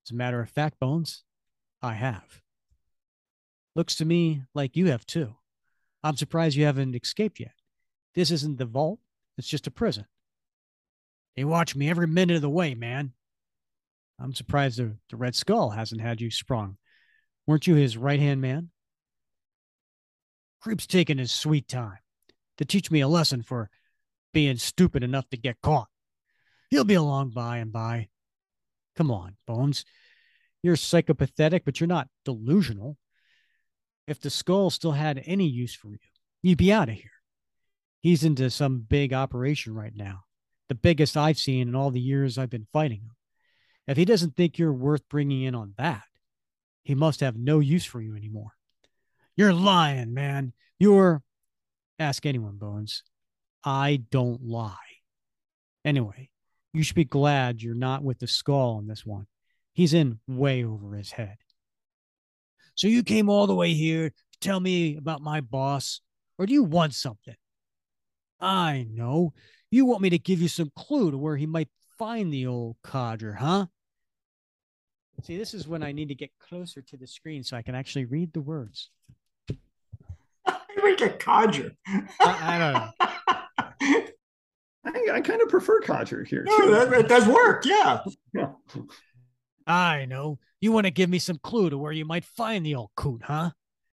[0.06, 1.24] As a matter of fact, Bones,
[1.82, 2.42] I have.
[3.76, 5.36] Looks to me like you have too.
[6.04, 7.54] I'm surprised you haven't escaped yet.
[8.16, 9.00] This isn't the vault,
[9.38, 10.06] it's just a prison.
[11.36, 13.14] They watch me every minute of the way, man.
[14.20, 16.78] I'm surprised the, the Red Skull hasn't had you sprung.
[17.46, 18.70] Weren't you his right hand man?
[20.62, 22.00] Creep's taking his sweet time
[22.58, 23.70] to teach me a lesson for
[24.34, 25.88] being stupid enough to get caught.
[26.70, 28.10] He'll be along by and by.
[28.96, 29.86] Come on, Bones.
[30.64, 32.98] You're psychopathetic, but you're not delusional.
[34.08, 35.98] If the skull still had any use for you,
[36.42, 37.12] you'd be out of here
[38.02, 40.24] he's into some big operation right now,
[40.70, 43.12] the biggest I've seen in all the years I've been fighting him.
[43.88, 46.04] If he doesn't think you're worth bringing in on that,
[46.84, 48.54] he must have no use for you anymore.
[49.38, 50.54] You're lying, man.
[50.80, 51.22] You're.
[52.00, 53.04] Ask anyone, Bones.
[53.64, 54.76] I don't lie.
[55.86, 56.30] Anyway,
[56.74, 59.28] you should be glad you're not with the skull on this one.
[59.74, 61.38] He's in way over his head.
[62.76, 66.02] So you came all the way here to tell me about my boss,
[66.38, 67.36] or do you want something?
[68.40, 69.34] I know.
[69.72, 72.78] You want me to give you some clue to where he might find the old
[72.84, 73.68] codger, huh?
[75.24, 77.76] See, this is when I need to get closer to the screen so I can
[77.76, 78.92] actually read the words.
[80.84, 81.72] we get codger.
[81.88, 84.06] I, I don't know.
[84.86, 86.44] I, I kind of prefer codger here.
[86.48, 87.66] No, that, it does work.
[87.66, 88.00] Yeah.
[88.34, 88.52] Yeah.
[89.66, 90.40] I know.
[90.62, 93.22] You want to give me some clue to where you might find the old coot,
[93.24, 93.52] huh?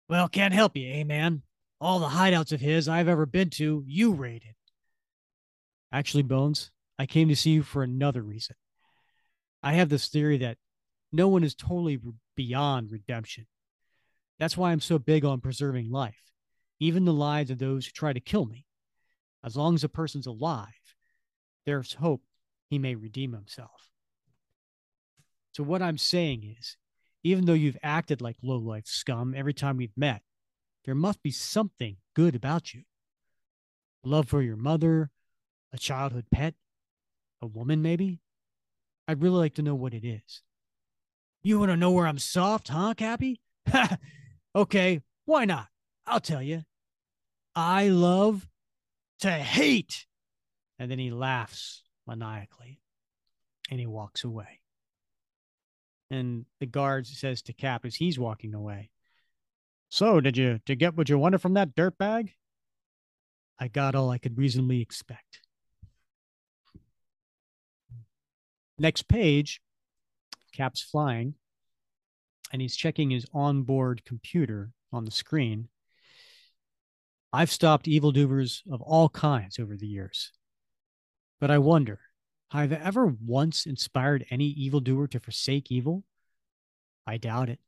[0.08, 1.42] Well, can't help you, eh, man?
[1.82, 4.54] all the hideouts of his I've ever been to, you raided.
[5.90, 8.54] Actually, Bones, I came to see you for another reason.
[9.64, 10.58] I have this theory that
[11.10, 12.00] no one is totally
[12.36, 13.46] beyond redemption.
[14.38, 16.31] That's why I'm so big on preserving life,
[16.82, 18.66] even the lives of those who try to kill me.
[19.44, 20.66] As long as a person's alive,
[21.64, 22.22] there's hope
[22.68, 23.88] he may redeem himself.
[25.52, 26.76] So, what I'm saying is,
[27.22, 30.22] even though you've acted like low life scum every time we've met,
[30.84, 32.82] there must be something good about you.
[34.02, 35.10] Love for your mother,
[35.72, 36.54] a childhood pet,
[37.40, 38.20] a woman, maybe?
[39.06, 40.42] I'd really like to know what it is.
[41.44, 43.40] You want to know where I'm soft, huh, Cappy?
[44.56, 45.68] okay, why not?
[46.06, 46.64] I'll tell you.
[47.54, 48.46] I love
[49.20, 50.06] to hate.
[50.78, 52.80] And then he laughs maniacally
[53.70, 54.60] and he walks away.
[56.10, 58.90] And the guard says to Cap as he's walking away,
[59.92, 62.32] so, did you you get what you wanted from that dirt bag?
[63.58, 65.42] I got all I could reasonably expect.
[68.78, 69.60] Next page,
[70.54, 71.34] Cap's flying,
[72.50, 75.68] and he's checking his onboard computer on the screen.
[77.32, 80.32] I've stopped evildoers of all kinds over the years.
[81.40, 82.00] But I wonder,
[82.50, 86.04] have I ever once inspired any evildoer to forsake evil?
[87.06, 87.58] I doubt it.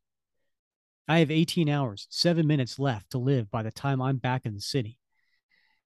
[1.07, 4.53] I have 18 hours, seven minutes left to live by the time I'm back in
[4.53, 4.99] the city.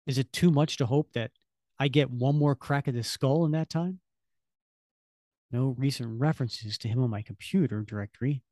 [0.06, 1.30] Is it too much to hope that
[1.78, 4.00] I get one more crack at the skull in that time?
[5.50, 8.42] No recent references to him on my computer directory.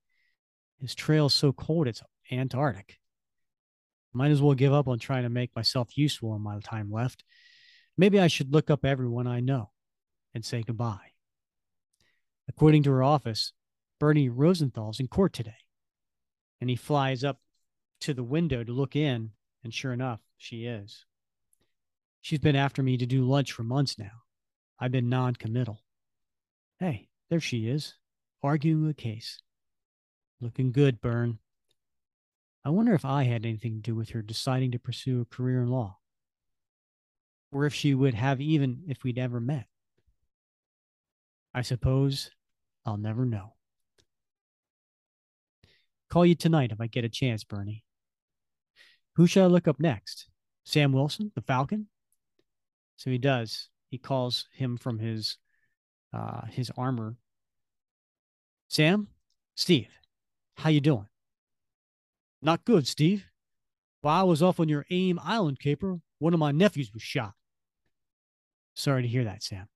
[0.81, 2.99] His trail's so cold it's Antarctic.
[4.17, 7.23] Might as well give up on trying to make myself useful in my time left.
[7.99, 9.73] Maybe I should look up everyone I know
[10.35, 11.13] and say goodbye.
[12.49, 13.53] According to her office,
[14.01, 15.59] Bernie Rosenthal's in court today.
[16.63, 17.41] And he flies up
[18.01, 21.05] to the window to look in, and sure enough, she is.
[22.23, 24.23] She's been after me to do lunch for months now.
[24.81, 25.83] I've been non committal.
[26.81, 27.97] Hey, there she is,
[28.43, 29.43] arguing a case.
[30.41, 31.39] Looking good, Bern.
[32.67, 35.63] I wonder if I had anything to do with her deciding to pursue a career
[35.63, 35.99] in law.
[37.53, 39.67] Or if she would have even if we'd ever met.
[41.55, 42.33] I suppose
[42.85, 43.55] I'll never know.
[46.11, 47.85] Call you tonight if I get a chance, Bernie.
[49.15, 50.27] Who shall I look up next?
[50.65, 51.87] Sam Wilson, the Falcon?
[52.97, 53.69] So he does.
[53.91, 55.39] He calls him from his
[56.13, 57.15] uh, his armor.
[58.67, 59.07] Sam,
[59.55, 59.87] Steve,
[60.57, 61.07] how you doing?
[62.43, 63.27] Not good, Steve.
[64.03, 67.33] While I was off on your AIM Island caper, one of my nephews was shot.
[68.75, 69.69] Sorry to hear that, Sam.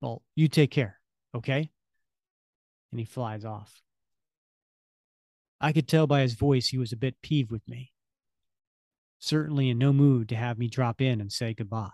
[0.00, 0.98] Well, you take care,
[1.34, 1.70] okay?
[2.90, 3.82] And he flies off.
[5.60, 7.92] I could tell by his voice he was a bit peeved with me.
[9.18, 11.90] Certainly in no mood to have me drop in and say goodbye.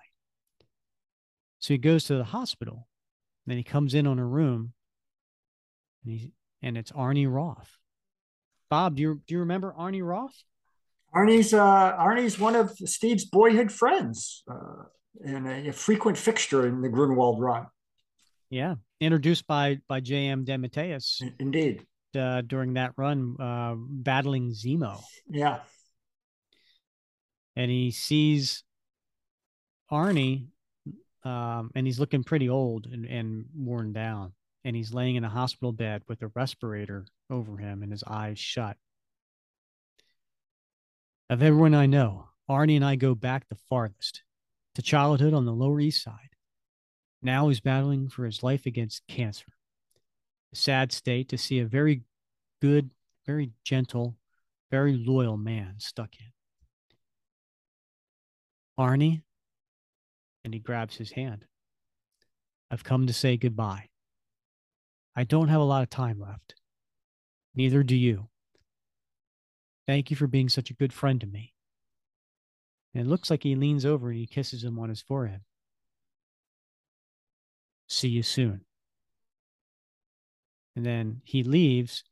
[1.59, 2.89] So he goes to the hospital.
[3.47, 4.75] Then he comes in on a room
[6.05, 7.79] and, he, and it's Arnie Roth.
[8.71, 10.35] Bob, do you, do you remember Arnie Roth?
[11.15, 14.85] Arnie's uh, Arnie's one of Steve's boyhood friends uh,
[15.25, 17.67] and a, a, frequent fixture in the Gruenwald run.
[18.51, 20.45] Yeah, introduced by by J.M.
[20.45, 21.23] DeMatteis.
[21.39, 21.87] Indeed.
[22.19, 25.01] Uh, during that run, uh, battling Zemo.
[25.29, 25.61] Yeah.
[27.57, 28.65] And he sees
[29.91, 30.49] Arnie
[31.25, 34.33] um, and he's looking pretty old and, and worn down.
[34.65, 38.39] And he's laying in a hospital bed with a respirator over him and his eyes
[38.39, 38.77] shut.
[41.31, 44.23] Of everyone I know, Arnie and I go back the farthest
[44.75, 46.31] to childhood on the Lower East Side.
[47.23, 49.47] Now he's battling for his life against cancer.
[50.53, 52.03] A sad state to see a very
[52.61, 52.91] good,
[53.27, 54.17] very gentle,
[54.71, 56.27] very loyal man stuck in.
[58.79, 59.23] Arnie,
[60.45, 61.47] and he grabs his hand.
[62.71, 63.89] I've come to say goodbye.
[65.17, 66.57] I don't have a lot of time left.
[67.55, 68.29] Neither do you.
[69.87, 71.53] Thank you for being such a good friend to me.
[72.95, 75.41] And it looks like he leans over and he kisses him on his forehead.
[77.87, 78.63] See you soon.
[80.77, 82.03] And then he leaves,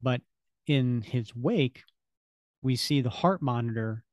[0.00, 0.22] but
[0.66, 1.82] in his wake,
[2.62, 4.04] we see the heart monitor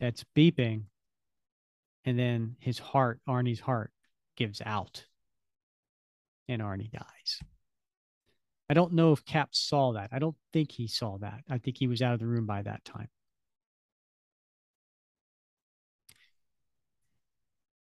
[0.00, 0.84] that's beeping
[2.04, 3.90] and then his heart, Arnie's heart,
[4.36, 5.06] gives out,
[6.48, 7.40] and Arnie dies.
[8.68, 10.10] I don't know if Cap saw that.
[10.12, 11.42] I don't think he saw that.
[11.50, 13.08] I think he was out of the room by that time.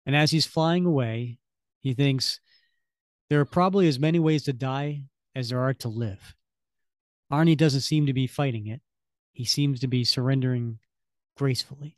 [0.06, 1.38] And as he's flying away,
[1.80, 2.40] he thinks
[3.28, 5.02] there are probably as many ways to die
[5.34, 6.34] as there are to live.
[7.30, 8.80] Arnie doesn't seem to be fighting it.
[9.32, 10.78] He seems to be surrendering
[11.36, 11.96] gracefully.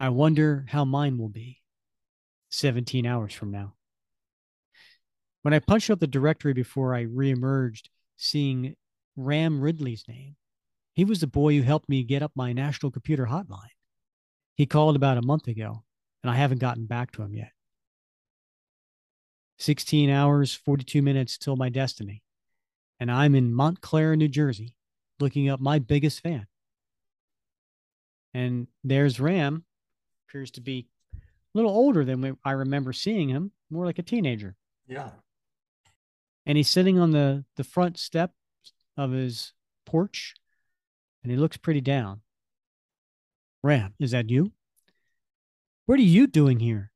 [0.00, 1.60] I wonder how mine will be
[2.48, 3.74] 17 hours from now.
[5.44, 8.76] When I punched up the directory before I reemerged, seeing
[9.14, 10.36] Ram Ridley's name,
[10.94, 13.68] he was the boy who helped me get up my national computer hotline.
[14.54, 15.84] He called about a month ago,
[16.22, 17.50] and I haven't gotten back to him yet.
[19.58, 22.22] 16 hours, 42 minutes till my destiny.
[22.98, 24.74] And I'm in Montclair, New Jersey,
[25.20, 26.46] looking up my biggest fan.
[28.32, 29.66] And there's Ram
[30.26, 31.18] appears to be a
[31.52, 34.56] little older than I remember seeing him, more like a teenager.
[34.88, 35.10] Yeah.
[36.46, 38.32] And he's sitting on the, the front step
[38.96, 39.52] of his
[39.86, 40.34] porch
[41.22, 42.20] and he looks pretty down.
[43.62, 44.52] Ram, is that you?
[45.86, 46.92] What are you doing here?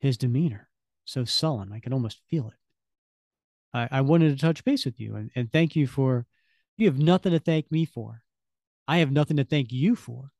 [0.00, 0.68] His demeanor,
[1.04, 2.54] so sullen, I could almost feel it.
[3.74, 6.26] I, I wanted to touch base with you and, and thank you for,
[6.76, 8.22] you have nothing to thank me for.
[8.86, 10.30] I have nothing to thank you for.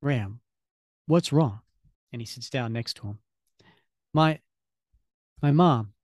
[0.00, 0.42] Ram,
[1.06, 1.60] What's wrong?
[2.12, 3.18] And he sits down next to him.
[4.14, 4.40] My
[5.40, 5.94] my mom.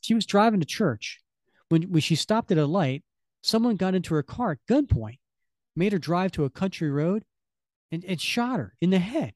[0.00, 1.20] She was driving to church.
[1.68, 3.04] When when she stopped at a light,
[3.42, 5.18] someone got into her car at gunpoint,
[5.76, 7.24] made her drive to a country road,
[7.90, 9.34] and, and shot her in the head.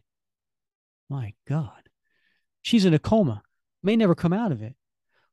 [1.09, 1.89] My God.
[2.63, 3.43] She's in a coma,
[3.83, 4.75] may never come out of it.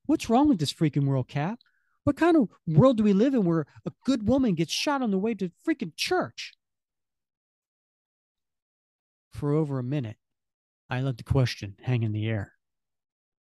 [0.06, 1.60] What's wrong with this freaking world, Cap?
[2.04, 5.12] What kind of world do we live in where a good woman gets shot on
[5.12, 6.54] the way to freaking church?
[9.32, 10.18] For over a minute,
[10.90, 12.54] I let the question hang in the air.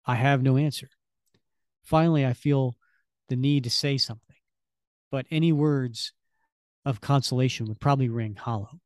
[0.04, 0.88] I have no answer.
[1.86, 2.76] Finally, I feel
[3.28, 4.36] the need to say something,
[5.12, 6.12] but any words
[6.84, 8.80] of consolation would probably ring hollow.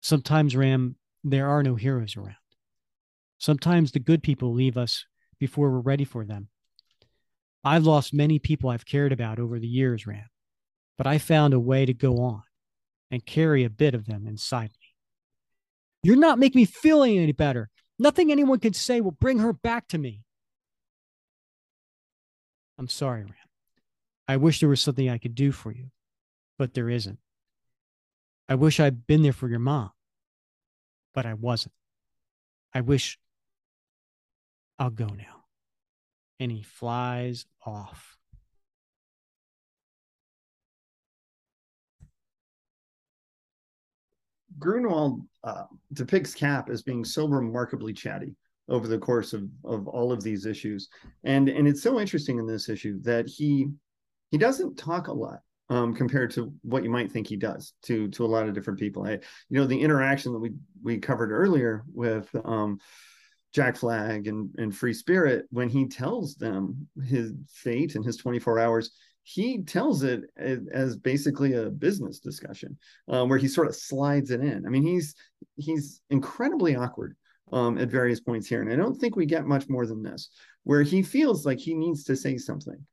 [0.00, 2.34] Sometimes, Ram, there are no heroes around.
[3.38, 5.06] Sometimes the good people leave us
[5.38, 6.48] before we're ready for them.
[7.62, 10.28] I've lost many people I've cared about over the years, Ram,
[10.98, 12.42] but I found a way to go on
[13.12, 14.94] and carry a bit of them inside me.
[16.02, 17.70] You're not making me feel any better.
[17.96, 20.24] Nothing anyone can say will bring her back to me.
[22.78, 23.34] I'm sorry, Ram.
[24.26, 25.90] I wish there was something I could do for you,
[26.58, 27.18] but there isn't.
[28.48, 29.90] I wish I'd been there for your mom,
[31.14, 31.74] but I wasn't.
[32.74, 33.18] I wish
[34.78, 35.44] I'll go now.
[36.40, 38.16] And he flies off.
[44.58, 48.34] Gruenwald uh, depicts Cap as being so remarkably chatty
[48.68, 50.88] over the course of, of all of these issues.
[51.24, 53.68] And and it's so interesting in this issue that he
[54.30, 55.40] he doesn't talk a lot
[55.70, 58.78] um, compared to what you might think he does to to a lot of different
[58.78, 59.06] people.
[59.06, 60.52] I, you know, the interaction that we
[60.82, 62.78] we covered earlier with um,
[63.52, 68.58] Jack Flag and and Free Spirit when he tells them his fate and his 24
[68.58, 68.90] hours.
[69.26, 72.76] He tells it as basically a business discussion,
[73.08, 74.66] um, where he sort of slides it in.
[74.66, 75.14] I mean, he's
[75.56, 77.16] he's incredibly awkward
[77.52, 80.30] um, at various points here, and I don't think we get much more than this,
[80.64, 82.84] where he feels like he needs to say something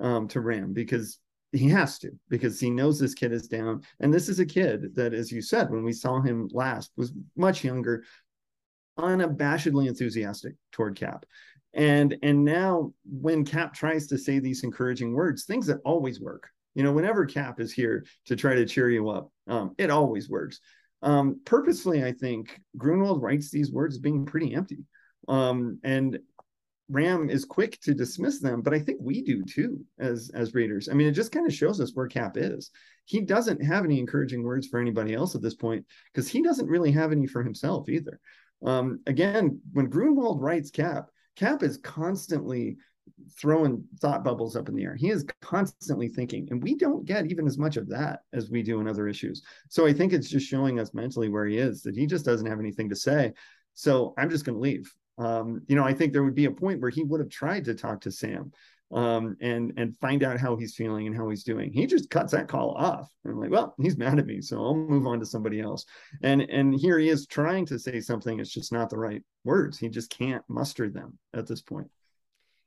[0.00, 1.18] um, to Ram because
[1.54, 3.82] he has to because he knows this kid is down.
[4.00, 7.12] And this is a kid that as you said when we saw him last was
[7.36, 8.04] much younger
[8.98, 11.24] unabashedly enthusiastic toward cap.
[11.72, 16.48] And and now when cap tries to say these encouraging words things that always work.
[16.74, 20.28] You know whenever cap is here to try to cheer you up um, it always
[20.28, 20.60] works
[21.04, 24.84] um, purposefully i think gruenwald writes these words being pretty empty
[25.28, 26.18] um, and
[26.90, 30.88] Ram is quick to dismiss them, but I think we do too as as readers.
[30.88, 32.70] I mean, it just kind of shows us where Cap is.
[33.06, 36.68] He doesn't have any encouraging words for anybody else at this point because he doesn't
[36.68, 38.20] really have any for himself either.
[38.64, 42.76] Um, again, when Gruenwald writes Cap, Cap is constantly
[43.38, 44.94] throwing thought bubbles up in the air.
[44.94, 48.62] He is constantly thinking, and we don't get even as much of that as we
[48.62, 49.42] do in other issues.
[49.68, 52.46] So I think it's just showing us mentally where he is that he just doesn't
[52.46, 53.32] have anything to say.
[53.74, 56.50] So I'm just going to leave um, you know, I think there would be a
[56.50, 58.52] point where he would have tried to talk to Sam
[58.92, 61.72] um, and and find out how he's feeling and how he's doing.
[61.72, 63.10] He just cuts that call off.
[63.24, 65.84] And I'm like, well, he's mad at me, so I'll move on to somebody else.
[66.22, 68.40] And and here he is trying to say something.
[68.40, 69.78] It's just not the right words.
[69.78, 71.88] He just can't muster them at this point.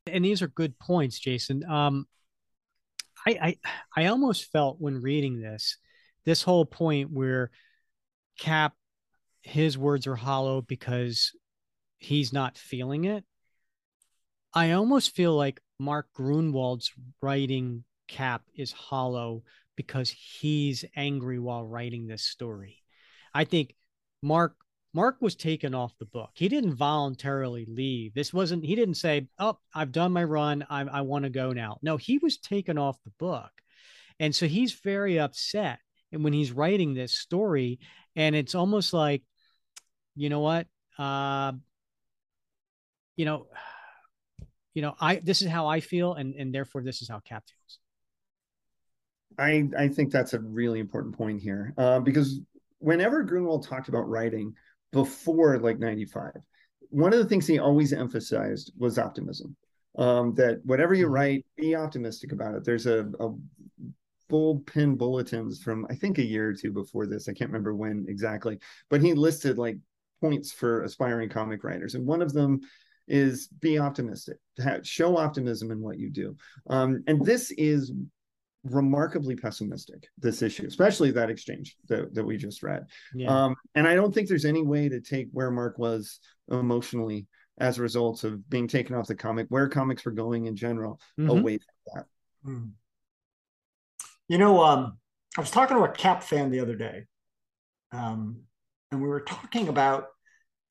[0.08, 1.64] And these are good points, Jason.
[1.70, 2.08] Um,
[3.26, 3.32] I
[3.96, 5.78] I I almost felt when reading this,
[6.26, 7.52] this whole point where
[8.40, 8.74] Cap,
[9.42, 11.32] his words are hollow because
[11.98, 13.24] he's not feeling it.
[14.54, 16.92] I almost feel like Mark Gruenwald's
[17.22, 19.44] writing cap is hollow
[19.76, 22.84] because he's angry while writing this story.
[23.34, 23.76] I think
[24.22, 24.56] Mark
[24.98, 26.32] Mark was taken off the book.
[26.34, 28.16] He didn't voluntarily leave.
[28.16, 30.66] This wasn't he didn't say, "Oh, I've done my run.
[30.72, 33.52] I I want to go now." No, he was taken off the book.
[34.20, 35.78] And so he's very upset
[36.12, 37.80] and when he's writing this story
[38.16, 39.22] and it's almost like
[40.16, 40.66] you know what?
[40.98, 41.52] Uh
[43.18, 43.46] you know,
[44.74, 47.44] you know, I this is how I feel, and and therefore this is how Cap
[47.46, 47.80] feels.
[49.38, 52.42] I I think that's a really important point here uh, because
[52.80, 54.56] whenever Gruenwald talked about writing
[54.98, 56.32] before like '95,
[56.90, 59.56] one of the things he always emphasized was optimism.
[59.96, 61.14] Um, that whatever you mm-hmm.
[61.14, 62.64] write, be optimistic about it.
[62.64, 63.30] There's a, a
[64.30, 67.30] bullpen bulletins from I think a year or two before this.
[67.30, 69.78] I can't remember when exactly, but he listed like
[70.20, 72.62] points for aspiring comic writers, and one of them
[73.08, 76.36] is be optimistic, have, show optimism in what you do.
[76.70, 77.94] Um, and this is
[78.72, 82.86] remarkably pessimistic, this issue, especially that exchange that, that we just read.
[83.14, 83.46] Yeah.
[83.46, 87.28] Um, and I don't think there's any way to take where Mark was emotionally
[87.60, 91.00] as a result of being taken off the comic, where comics were going in general,
[91.20, 91.30] mm-hmm.
[91.30, 92.06] away from that.
[92.44, 92.66] Hmm.
[94.28, 94.98] You know, um,
[95.38, 97.06] I was talking to a Cap fan the other day,
[97.92, 98.42] um,
[98.92, 100.08] and we were talking about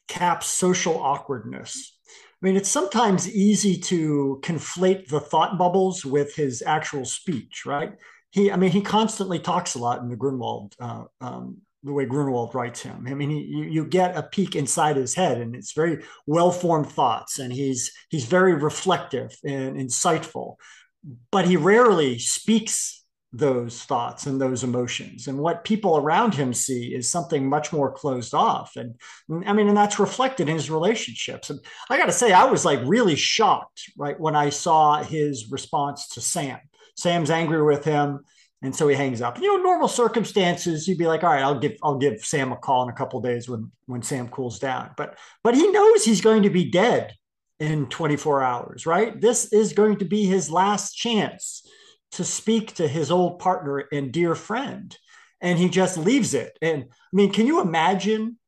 [0.09, 1.99] Cap's social awkwardness.
[2.43, 7.93] I mean, it's sometimes easy to conflate the thought bubbles with his actual speech, right?
[8.30, 12.05] He, I mean, he constantly talks a lot in the Gruenwald uh, um, the way
[12.05, 13.07] Gruenwald writes him.
[13.09, 16.51] I mean, he, you, you get a peek inside his head, and it's very well
[16.51, 20.57] formed thoughts, and he's he's very reflective and insightful,
[21.30, 22.95] but he rarely speaks
[23.32, 25.26] those thoughts and those emotions.
[25.26, 28.76] And what people around him see is something much more closed off.
[28.76, 28.94] And
[29.46, 31.50] I mean, and that's reflected in his relationships.
[31.50, 31.60] And
[31.90, 36.08] I got to say, I was like really shocked, right, when I saw his response
[36.10, 36.58] to Sam.
[36.96, 38.20] Sam's angry with him.
[38.62, 39.38] And so he hangs up.
[39.38, 42.56] You know, normal circumstances, you'd be like, all right, I'll give I'll give Sam a
[42.56, 44.92] call in a couple days when when Sam cools down.
[44.96, 47.12] But but he knows he's going to be dead
[47.60, 49.20] in 24 hours, right?
[49.20, 51.66] This is going to be his last chance
[52.12, 54.96] to speak to his old partner and dear friend
[55.40, 56.57] and he just leaves it.
[56.62, 58.38] And i mean can you imagine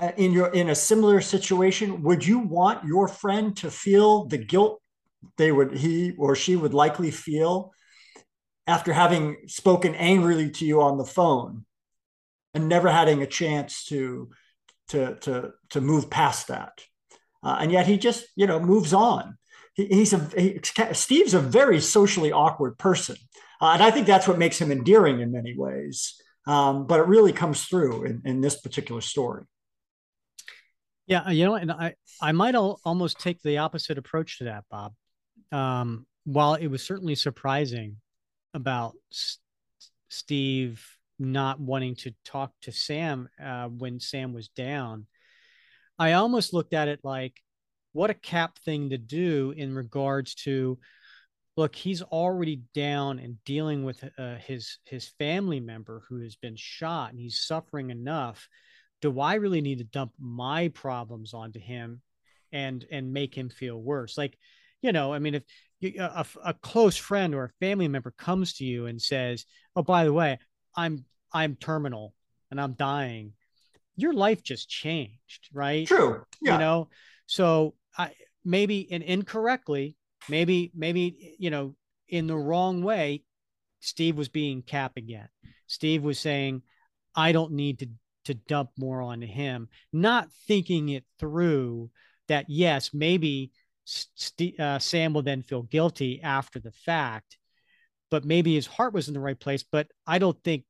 [0.00, 4.38] uh, in your in a similar situation would you want your friend to feel the
[4.38, 4.80] guilt
[5.38, 7.72] they would he or she would likely feel
[8.66, 11.64] after having spoken angrily to you on the phone
[12.52, 14.30] and never having a chance to
[14.88, 16.84] to to to move past that?
[17.42, 19.36] Uh, and yet he just you know moves on
[19.76, 20.60] he's a he,
[20.92, 23.16] Steve's a very socially awkward person,
[23.60, 26.20] uh, and I think that's what makes him endearing in many ways.
[26.46, 29.44] Um, but it really comes through in, in this particular story.
[31.06, 34.64] Yeah, you know, and I I might al- almost take the opposite approach to that,
[34.70, 34.94] Bob.
[35.52, 37.96] Um, while it was certainly surprising
[38.54, 39.38] about S-
[40.08, 40.84] Steve
[41.18, 45.06] not wanting to talk to Sam uh, when Sam was down,
[45.98, 47.34] I almost looked at it like
[47.96, 50.78] what a cap thing to do in regards to
[51.56, 56.56] look he's already down and dealing with uh, his his family member who has been
[56.56, 58.48] shot and he's suffering enough.
[59.00, 62.02] Do i really need to dump my problems onto him
[62.52, 64.18] and and make him feel worse?
[64.18, 64.36] Like
[64.82, 65.42] you know i mean if
[65.80, 69.82] you, a, a close friend or a family member comes to you and says oh
[69.82, 70.38] by the way
[70.76, 72.14] i'm i'm terminal
[72.50, 73.32] and i'm dying.
[73.96, 75.86] Your life just changed right?
[75.86, 76.24] True.
[76.42, 76.52] Yeah.
[76.52, 76.88] you know?
[77.26, 78.12] So I,
[78.44, 79.96] maybe and incorrectly,
[80.28, 81.74] maybe maybe you know
[82.08, 83.24] in the wrong way,
[83.80, 85.28] Steve was being cap again.
[85.66, 86.62] Steve was saying,
[87.14, 87.88] "I don't need to
[88.24, 91.90] to dump more onto him," not thinking it through.
[92.28, 93.52] That yes, maybe
[93.84, 97.38] St- uh, Sam will then feel guilty after the fact,
[98.10, 99.62] but maybe his heart was in the right place.
[99.62, 100.64] But I don't think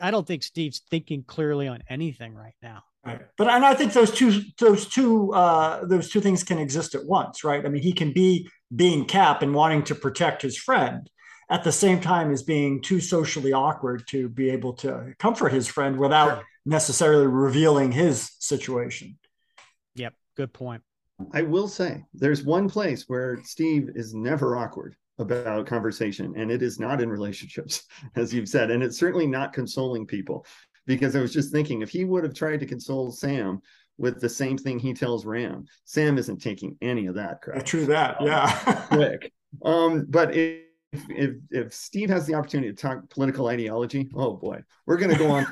[0.00, 2.84] I don't think Steve's thinking clearly on anything right now.
[3.06, 3.20] Right.
[3.38, 7.04] But and I think those two those two uh, those two things can exist at
[7.04, 7.64] once, right?
[7.64, 11.08] I mean, he can be being Cap and wanting to protect his friend
[11.48, 15.68] at the same time as being too socially awkward to be able to comfort his
[15.68, 16.44] friend without sure.
[16.64, 19.16] necessarily revealing his situation.
[19.94, 20.82] Yep, good point.
[21.32, 26.60] I will say there's one place where Steve is never awkward about conversation and it
[26.60, 27.84] is not in relationships
[28.16, 30.44] as you've said and it's certainly not consoling people
[30.86, 33.60] because I was just thinking if he would have tried to console Sam
[33.98, 37.64] with the same thing he tells Ram, Sam isn't taking any of that crap.
[37.64, 38.50] True that, yeah.
[38.88, 39.32] quick.
[39.64, 40.60] Um, but if,
[40.92, 45.18] if if Steve has the opportunity to talk political ideology, oh boy, we're going to
[45.18, 45.46] go on.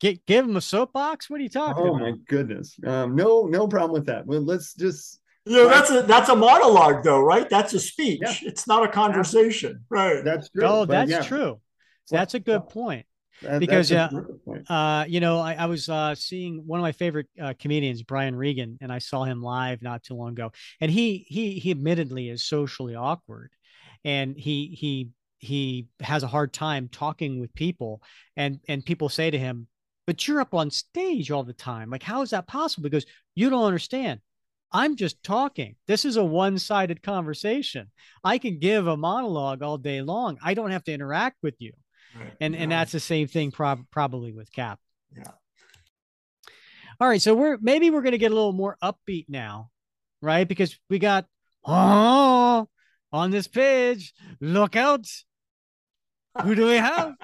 [0.00, 1.30] Get, give him a soapbox.
[1.30, 2.00] What are you talking oh, about?
[2.00, 2.76] my goodness.
[2.84, 4.26] Um, no, no problem with that.
[4.26, 7.48] Well, let's just you know, that's a that's a monologue though, right?
[7.48, 8.20] That's a speech.
[8.22, 8.34] Yeah.
[8.42, 9.84] It's not a conversation.
[9.88, 10.24] Right.
[10.24, 10.64] That's true.
[10.64, 11.22] Oh, that's yeah.
[11.22, 11.60] true.
[12.10, 13.06] That's a good point.
[13.42, 14.08] That, because uh,
[14.68, 18.34] uh, you know, I, I was uh, seeing one of my favorite uh, comedians, Brian
[18.34, 20.52] Regan, and I saw him live not too long ago.
[20.80, 23.50] And he he he admittedly is socially awkward,
[24.04, 28.02] and he he he has a hard time talking with people.
[28.36, 29.66] And and people say to him,
[30.06, 31.90] "But you're up on stage all the time.
[31.90, 32.84] Like, how is that possible?
[32.84, 34.20] Because you don't understand.
[34.72, 35.76] I'm just talking.
[35.86, 37.90] This is a one sided conversation.
[38.24, 40.38] I can give a monologue all day long.
[40.42, 41.72] I don't have to interact with you.
[42.40, 42.60] And yeah.
[42.60, 44.78] and that's the same thing prob- probably with Cap.
[45.16, 45.30] Yeah.
[46.98, 49.70] All right, so we're maybe we're going to get a little more upbeat now,
[50.22, 50.48] right?
[50.48, 51.26] Because we got
[51.64, 52.68] oh
[53.12, 54.14] on this page.
[54.40, 55.06] Look out!
[56.42, 57.14] Who do we have?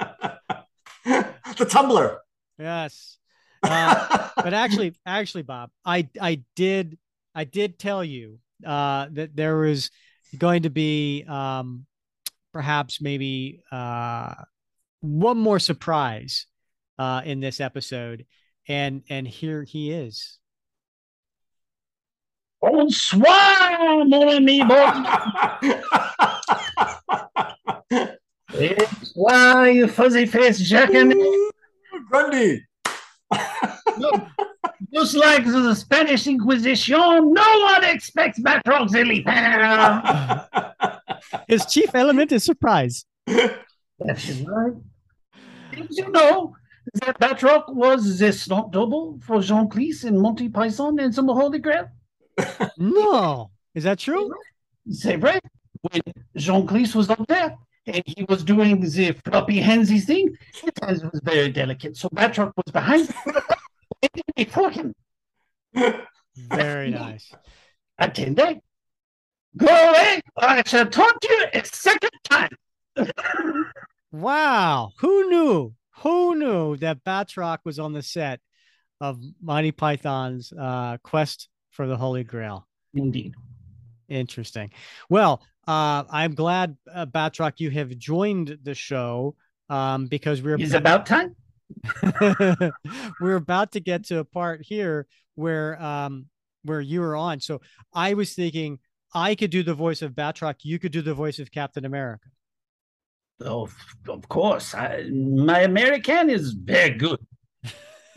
[1.05, 2.19] the Tumbler.
[2.59, 3.19] Yes.
[3.63, 6.99] Uh, but actually, actually, Bob, I I did
[7.35, 9.91] I did tell you uh, that there was
[10.37, 11.87] going to be um,
[12.53, 14.35] perhaps maybe uh,
[15.03, 16.47] one more surprise
[16.99, 18.25] uh, in this episode,
[18.67, 20.39] and and here he is.
[22.63, 24.63] Bonsoir, mon ami.
[28.55, 31.13] Bonsoir, you fuzzy face jackin.
[32.09, 32.65] Grundy.
[34.95, 38.91] just like the Spanish Inquisition, no one expects Batroc
[41.49, 43.05] His chief element is surprise.
[43.27, 44.75] That's right.
[45.73, 46.55] Did you know
[46.95, 51.59] that Batroc was the stunt double for Jean Cleese in Monty Python and some Holy
[51.59, 51.89] Grail?
[52.79, 54.31] no, is that true?
[54.91, 55.39] C'est vrai.
[55.81, 56.03] When
[56.37, 57.57] Jean Cleese was up there
[57.87, 61.97] and he was doing the floppy handsy thing, his hands was very delicate.
[61.97, 63.09] So Batroc was behind
[64.37, 64.95] before him.
[66.37, 67.33] Very nice.
[67.99, 68.59] Attendez.
[69.57, 70.21] Go away.
[70.39, 72.51] I shall talk to you a second time.
[74.13, 74.93] Wow.
[74.99, 75.75] Who knew?
[75.99, 78.41] Who knew that Batroc was on the set
[79.01, 82.67] of Monty Python's uh, Quest for the Holy Grail?
[82.95, 83.35] Indeed.
[84.09, 84.71] Interesting.
[85.09, 89.35] Well, uh, I'm glad, uh, Batroc, you have joined the show
[89.71, 91.35] um, because we're It's about time.
[93.21, 95.07] we're about to get to a part here
[95.37, 96.27] where um,
[96.65, 97.41] where you were on.
[97.41, 97.63] So
[97.95, 98.79] I was thinking
[99.15, 102.29] I could do the voice of Batroc, you could do the voice of Captain America.
[103.41, 103.69] Oh,
[104.09, 104.75] of course.
[104.75, 107.19] I, my American is very good.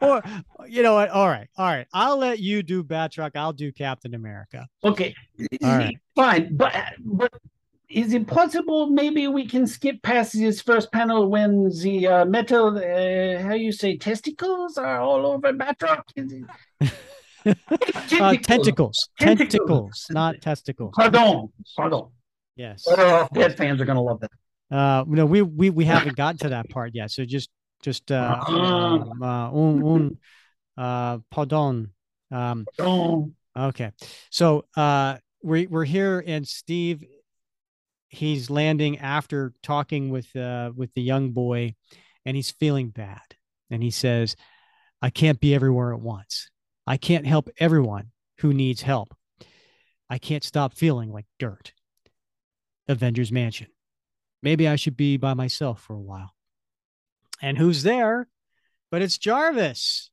[0.00, 0.22] or
[0.66, 1.08] you know what?
[1.10, 1.86] All right, all right.
[1.92, 3.32] I'll let you do Batroc.
[3.34, 4.68] I'll do Captain America.
[4.84, 5.14] Okay,
[5.62, 5.98] right.
[6.14, 6.56] fine.
[6.56, 7.32] But but
[7.88, 8.86] is it possible?
[8.86, 13.72] Maybe we can skip past this first panel when the uh, metal, uh, how you
[13.72, 16.02] say, testicles are all over Batroc.
[17.44, 17.54] Uh,
[18.36, 19.08] tentacles, Tentacles.
[19.18, 20.92] tentacles, not testicles.
[20.94, 22.04] Pardon, pardon.
[22.56, 22.84] Yes.
[22.86, 24.30] Oh, Dead fans are gonna love that.
[24.70, 27.10] Uh, no, we we we haven't gotten to that part yet.
[27.10, 27.50] So just
[27.82, 28.94] just uh, Ah.
[28.94, 30.18] um, uh un, un,
[30.76, 31.90] uh, pardon.
[32.30, 33.90] Um, Oh, okay.
[34.30, 37.04] So uh, we we're here, and Steve,
[38.08, 41.74] he's landing after talking with uh with the young boy,
[42.24, 43.36] and he's feeling bad,
[43.70, 44.36] and he says,
[45.02, 46.50] "I can't be everywhere at once.
[46.86, 49.14] I can't help everyone who needs help.
[50.08, 51.72] I can't stop feeling like dirt."
[52.92, 53.68] Avengers Mansion.
[54.42, 56.34] Maybe I should be by myself for a while.
[57.40, 58.28] And who's there?
[58.90, 60.10] But it's Jarvis.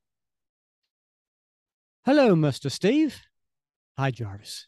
[2.05, 2.71] Hello, Mr.
[2.71, 3.21] Steve.
[3.97, 4.67] Hi, Jarvis.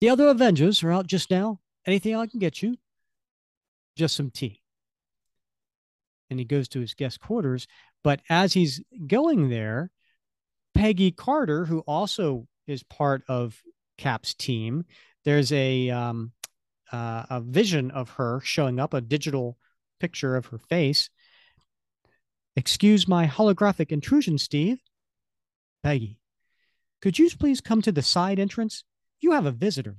[0.00, 1.60] The other Avengers are out just now.
[1.86, 2.76] Anything I can get you?
[3.96, 4.62] Just some tea.
[6.30, 7.66] And he goes to his guest quarters.
[8.04, 9.90] But as he's going there,
[10.74, 13.60] Peggy Carter, who also is part of
[13.98, 14.84] Cap's team,
[15.24, 16.32] there's a um,
[16.92, 19.56] uh, a vision of her showing up, a digital
[19.98, 21.10] picture of her face.
[22.56, 24.78] Excuse my holographic intrusion, Steve.
[25.82, 26.18] Peggy,
[27.00, 28.84] could you please come to the side entrance?
[29.20, 29.96] You have a visitor.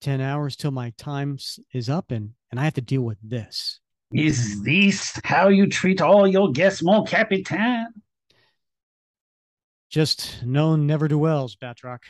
[0.00, 1.38] 10 hours till my time
[1.72, 3.80] is up and, and I have to deal with this.
[4.12, 7.88] is this how you treat all your guests, mon capitaine?
[9.90, 12.00] Just known never do wells, Batroc.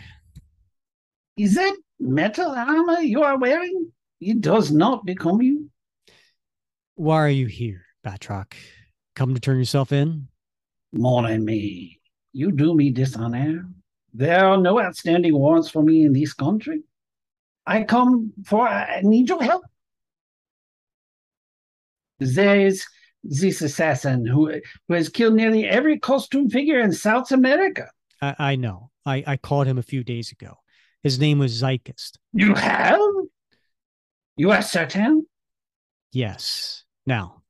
[1.38, 3.92] Is that metal armor you are wearing?
[4.20, 5.70] It does not become you.
[6.96, 8.54] Why are you here, Batroc?
[9.14, 10.26] Come to turn yourself in?
[10.92, 12.00] Mon me.
[12.32, 13.68] you do me dishonor.
[14.12, 16.82] There are no outstanding warrants for me in this country.
[17.66, 19.64] I come for, I need your help.
[22.18, 22.84] There is
[23.22, 27.90] this assassin who, who has killed nearly every costume figure in South America.
[28.20, 28.90] I, I know.
[29.06, 30.58] I, I called him a few days ago.
[31.02, 32.18] His name was Zeitgeist.
[32.32, 33.00] You have?
[34.36, 35.26] You are certain?
[36.12, 36.84] Yes.
[37.06, 37.42] Now,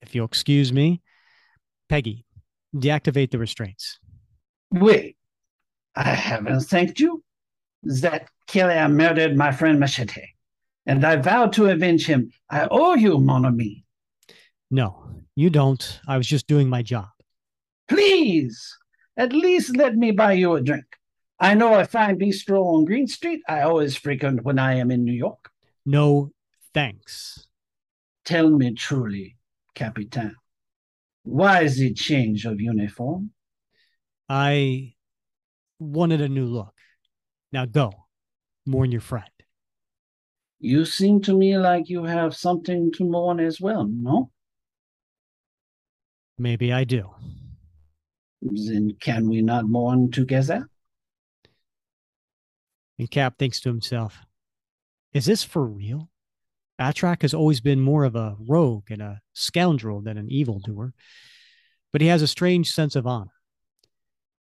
[0.00, 1.02] if you'll excuse me,
[1.88, 2.24] Peggy,
[2.74, 3.98] deactivate the restraints.
[4.70, 5.16] Wait,
[5.94, 7.22] I haven't thanked you.
[7.82, 10.34] That killer murdered my friend Machete,
[10.86, 12.32] and I vowed to avenge him.
[12.48, 13.84] I owe you, mon ami.
[14.70, 16.00] No, you don't.
[16.06, 17.08] I was just doing my job.
[17.88, 18.78] Please,
[19.16, 20.86] at least let me buy you a drink.
[21.42, 25.02] I know a fine bistro on Green Street I always frequent when I am in
[25.02, 25.50] New York.
[25.84, 26.30] No,
[26.72, 27.48] thanks.
[28.24, 29.36] Tell me truly,
[29.74, 30.36] Capitan,
[31.24, 33.32] why is the change of uniform?
[34.28, 34.94] I
[35.80, 36.74] wanted a new look.
[37.52, 37.90] Now go.
[38.64, 39.26] Mourn your friend.
[40.60, 44.30] You seem to me like you have something to mourn as well, no?
[46.38, 47.10] Maybe I do.
[48.40, 50.68] Then can we not mourn together?
[52.98, 54.18] And Cap thinks to himself,
[55.12, 56.10] Is this for real?
[56.78, 60.92] Batroc has always been more of a rogue and a scoundrel than an evildoer,
[61.92, 63.32] but he has a strange sense of honor.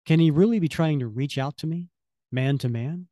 [0.06, 1.90] Can he really be trying to reach out to me,
[2.32, 3.08] man to man?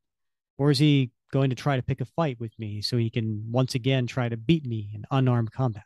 [0.58, 3.52] Or is he going to try to pick a fight with me so he can
[3.52, 5.84] once again try to beat me in unarmed combat?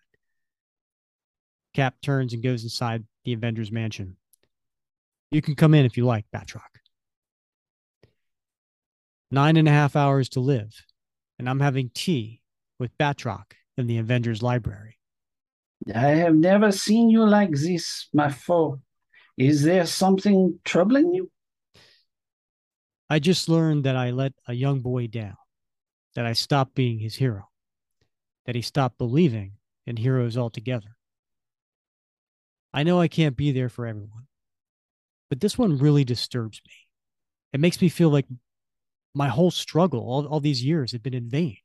[1.73, 4.17] Cap turns and goes inside the Avengers mansion.
[5.31, 6.76] You can come in if you like, Batroc.
[9.30, 10.86] Nine and a half hours to live,
[11.38, 12.41] and I'm having tea
[12.80, 14.97] with Batroc in the Avengers library.
[15.93, 18.80] I have never seen you like this, my foe.
[19.38, 21.30] Is there something troubling you?
[23.09, 25.38] I just learned that I let a young boy down,
[26.15, 27.49] that I stopped being his hero,
[28.45, 29.53] that he stopped believing
[29.86, 30.95] in heroes altogether.
[32.73, 34.28] I know I can't be there for everyone,
[35.30, 36.73] but this one really disturbs me.
[37.53, 38.25] It makes me feel like
[39.18, 41.57] my whole struggle, all, all these years, had been in vain.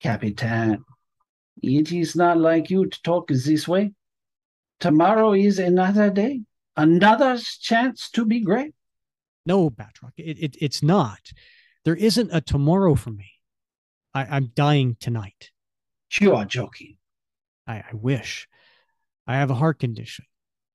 [0.00, 0.84] Capitan,
[1.62, 3.92] it is not like you to talk this way.
[4.80, 6.40] Tomorrow is another day,
[6.76, 8.74] another chance to be great.
[9.46, 11.20] No, Batroc, it, it, it's not.
[11.84, 13.30] There isn't a tomorrow for me.
[14.14, 15.50] I, I'm dying tonight.
[16.20, 16.96] You are joking.
[17.66, 18.48] I, I wish.
[19.26, 20.24] I have a heart condition.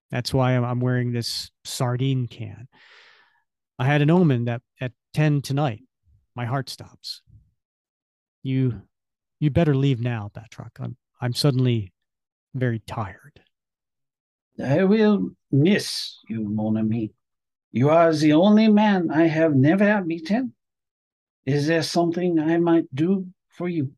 [0.10, 2.68] That's why I'm, I'm wearing this sardine can.
[3.80, 5.82] I had an omen that at 10 tonight,
[6.36, 7.24] my heart stops.
[8.44, 8.84] You
[9.40, 10.80] you better leave now, Batroc.
[10.80, 11.92] I'm I'm suddenly
[12.54, 13.42] very tired.
[14.64, 17.14] I will miss you, mon ami.
[17.72, 20.54] You are the only man I have never beaten.
[21.48, 23.94] Is there something I might do for you?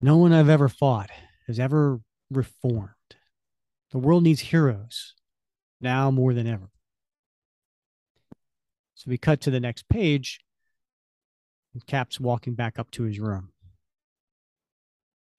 [0.00, 1.10] No one I've ever fought
[1.46, 2.00] has ever
[2.30, 2.88] reformed.
[3.90, 5.12] The world needs heroes
[5.82, 6.70] now more than ever.
[9.08, 10.40] We cut to the next page.
[11.72, 13.52] And Cap's walking back up to his room.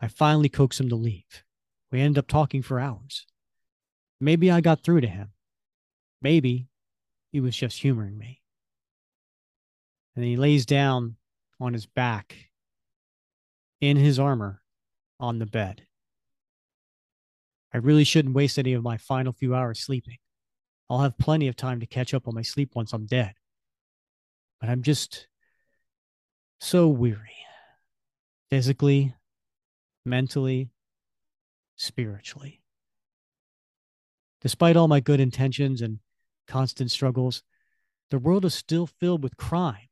[0.02, 1.44] I finally coax him to leave.
[1.92, 3.28] We ended up talking for hours.
[4.20, 5.30] Maybe I got through to him.
[6.22, 6.68] Maybe
[7.32, 8.42] he was just humoring me.
[10.16, 11.18] And he lays down
[11.60, 12.36] on his back
[13.82, 14.62] in his armor
[15.20, 15.84] on the bed.
[17.74, 20.18] I really shouldn't waste any of my final few hours sleeping.
[20.90, 23.36] I'll have plenty of time to catch up on my sleep once I'm dead.
[24.60, 25.28] But I'm just
[26.60, 27.40] so weary
[28.50, 29.14] physically,
[30.06, 30.70] mentally,
[31.76, 32.62] spiritually.
[34.42, 36.00] Despite all my good intentions and
[36.48, 37.44] constant struggles,
[38.10, 39.90] the world is still filled with crime,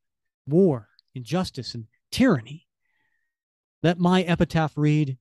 [0.47, 2.67] war, injustice, and tyranny.
[3.83, 5.17] Let my epitaph read,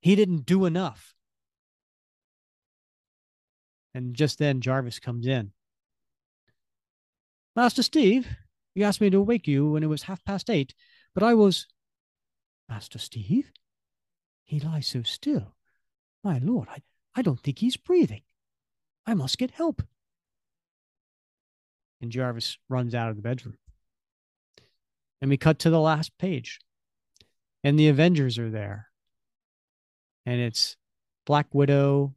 [0.00, 1.14] He didn't do enough.
[3.94, 5.52] And just then, Jarvis comes in.
[7.54, 8.26] Master Steve,
[8.74, 10.74] you asked me to wake you when it was half past eight,
[11.14, 11.66] but I was.
[12.68, 13.50] Master Steve?
[14.44, 15.54] He lies so still.
[16.24, 16.82] My lord, I,
[17.14, 18.22] I don't think he's breathing.
[19.06, 19.82] I must get help.
[22.00, 23.58] And Jarvis runs out of the bedroom.
[25.20, 26.60] And we cut to the last page.
[27.62, 28.88] And the Avengers are there.
[30.26, 30.76] And it's
[31.26, 32.14] Black Widow,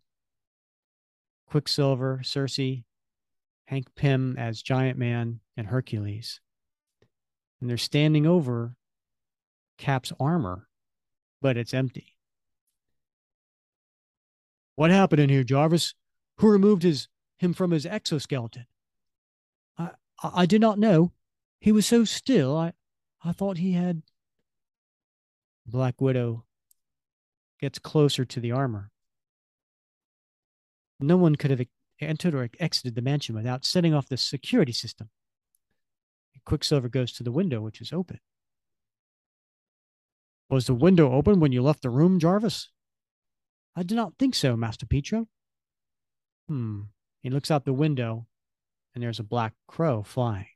[1.47, 2.84] Quicksilver, Sersi,
[3.66, 6.39] Hank Pym as Giant Man, and Hercules.
[7.66, 8.76] And they're standing over
[9.80, 10.68] Cap's armor,
[11.41, 12.16] but it's empty.
[14.76, 15.95] What happened in here, Jarvis?
[16.38, 17.07] Who removed his
[17.39, 18.68] him from his exoskeleton?
[19.80, 19.93] I
[20.24, 21.13] I did not know.
[21.59, 22.55] He was so still.
[22.55, 22.74] I
[23.24, 24.03] I thought he had
[25.66, 26.45] Black Widow
[27.59, 28.91] gets closer to the armor.
[30.99, 31.66] No one could have
[31.99, 35.09] entered or exited the mansion without setting off the security system.
[36.46, 38.20] Quicksilver goes to the window, which is open.
[40.50, 42.70] Was the window open when you left the room, Jarvis?
[43.76, 45.28] I do not think so, Master Pietro.
[46.48, 46.82] Hmm.
[47.22, 48.28] He looks out the window,
[48.93, 50.48] and there's a black crow flying.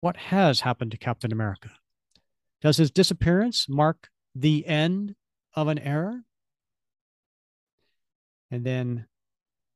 [0.00, 1.70] What has happened to Captain America?
[2.60, 5.14] Does his disappearance mark the end
[5.54, 6.24] of an era?
[8.50, 9.06] And then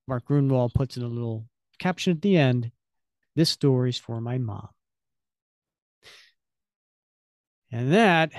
[0.09, 1.47] Mark Gruenwald puts in a little
[1.79, 2.73] caption at the end
[3.35, 4.69] this story's for my mom.
[7.71, 8.33] And that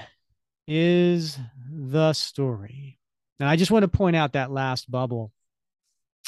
[0.67, 1.39] is
[1.69, 2.99] the story.
[3.39, 5.31] And I just want to point out that last bubble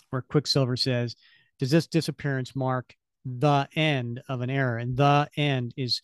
[0.09, 1.15] where Quicksilver says,
[1.59, 2.95] Does this disappearance mark
[3.25, 4.81] the end of an era?
[4.81, 6.01] And the end is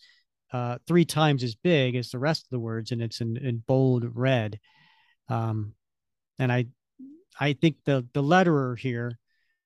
[0.52, 3.64] uh, three times as big as the rest of the words, and it's in, in
[3.66, 4.60] bold red.
[5.28, 5.74] Um,
[6.38, 6.66] and I,
[7.38, 9.18] I think the the letterer here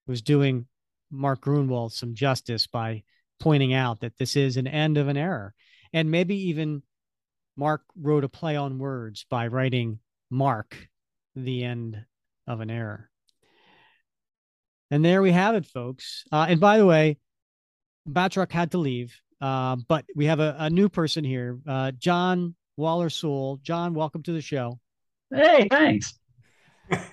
[0.06, 0.66] was doing
[1.10, 3.02] Mark Gruenwald some justice by
[3.38, 5.52] pointing out that this is an end of an era,
[5.92, 6.82] and maybe even
[7.56, 9.98] Mark wrote a play on words by writing
[10.30, 10.88] Mark,
[11.34, 12.04] the end
[12.46, 13.06] of an era.
[14.90, 16.24] And there we have it, folks.
[16.30, 17.18] Uh, and by the way,
[18.08, 22.54] Batroc had to leave, uh, but we have a, a new person here, uh, John
[22.76, 23.58] Waller Soul.
[23.62, 24.78] John, welcome to the show.
[25.34, 26.18] Hey, thanks.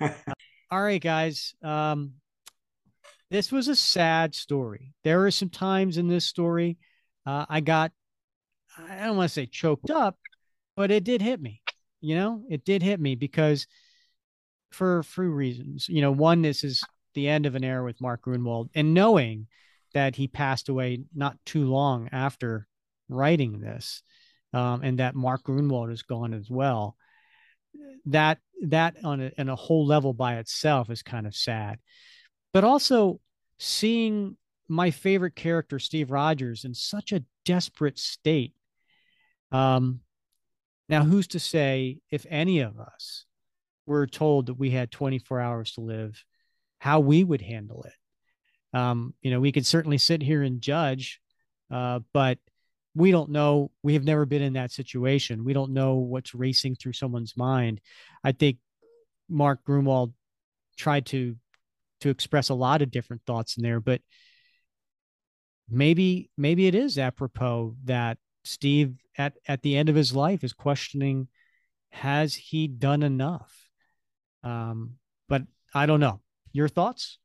[0.70, 1.54] All right, guys.
[1.62, 2.12] Um,
[3.30, 4.94] this was a sad story.
[5.02, 6.78] There are some times in this story
[7.26, 7.92] uh, I got,
[8.78, 10.18] I don't want to say choked up,
[10.76, 11.62] but it did hit me.
[12.00, 13.66] You know, it did hit me because
[14.74, 15.88] for few reasons.
[15.88, 16.82] You know, one, this is
[17.14, 19.46] the end of an era with Mark Gruenwald, and knowing
[19.94, 22.66] that he passed away not too long after
[23.08, 24.02] writing this,
[24.52, 26.96] um, and that Mark Gruenwald is gone as well.
[28.06, 31.78] That that on a, on a whole level by itself is kind of sad,
[32.54, 33.20] but also
[33.58, 34.36] seeing
[34.68, 38.54] my favorite character Steve Rogers in such a desperate state.
[39.52, 40.00] Um,
[40.88, 43.26] now, who's to say if any of us
[43.86, 46.24] were told that we had 24 hours to live,
[46.78, 48.78] how we would handle it?
[48.78, 51.20] Um, you know, we could certainly sit here and judge,
[51.70, 52.38] uh, but
[52.94, 53.72] we don't know.
[53.82, 55.44] We have never been in that situation.
[55.44, 57.80] We don't know what's racing through someone's mind.
[58.22, 58.58] I think
[59.28, 60.12] Mark Gruenwald
[60.76, 61.36] tried to
[62.04, 64.02] to express a lot of different thoughts in there, but
[65.70, 70.52] maybe maybe it is apropos that Steve at at the end of his life is
[70.52, 71.28] questioning
[71.92, 73.70] has he done enough?
[74.42, 74.96] Um
[75.28, 75.42] but
[75.72, 76.20] i don't know.
[76.52, 77.18] Your thoughts?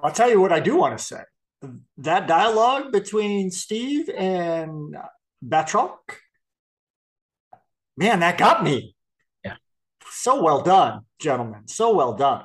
[0.00, 1.20] I'll tell you what i do want to say.
[1.98, 4.96] That dialogue between steve and
[5.46, 5.98] batroc
[7.98, 8.96] man that got me.
[9.44, 9.56] Yeah.
[10.08, 12.44] So well done gentlemen so well done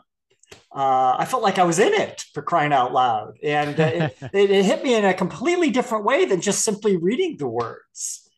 [0.72, 3.38] uh, I felt like I was in it for crying out loud.
[3.44, 6.98] And uh, it, it, it, hit me in a completely different way than just simply
[6.98, 8.30] reading the words.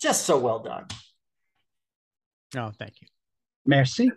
[0.00, 0.86] Just so well done.
[2.56, 3.08] Oh, thank you.
[3.64, 4.10] Merci.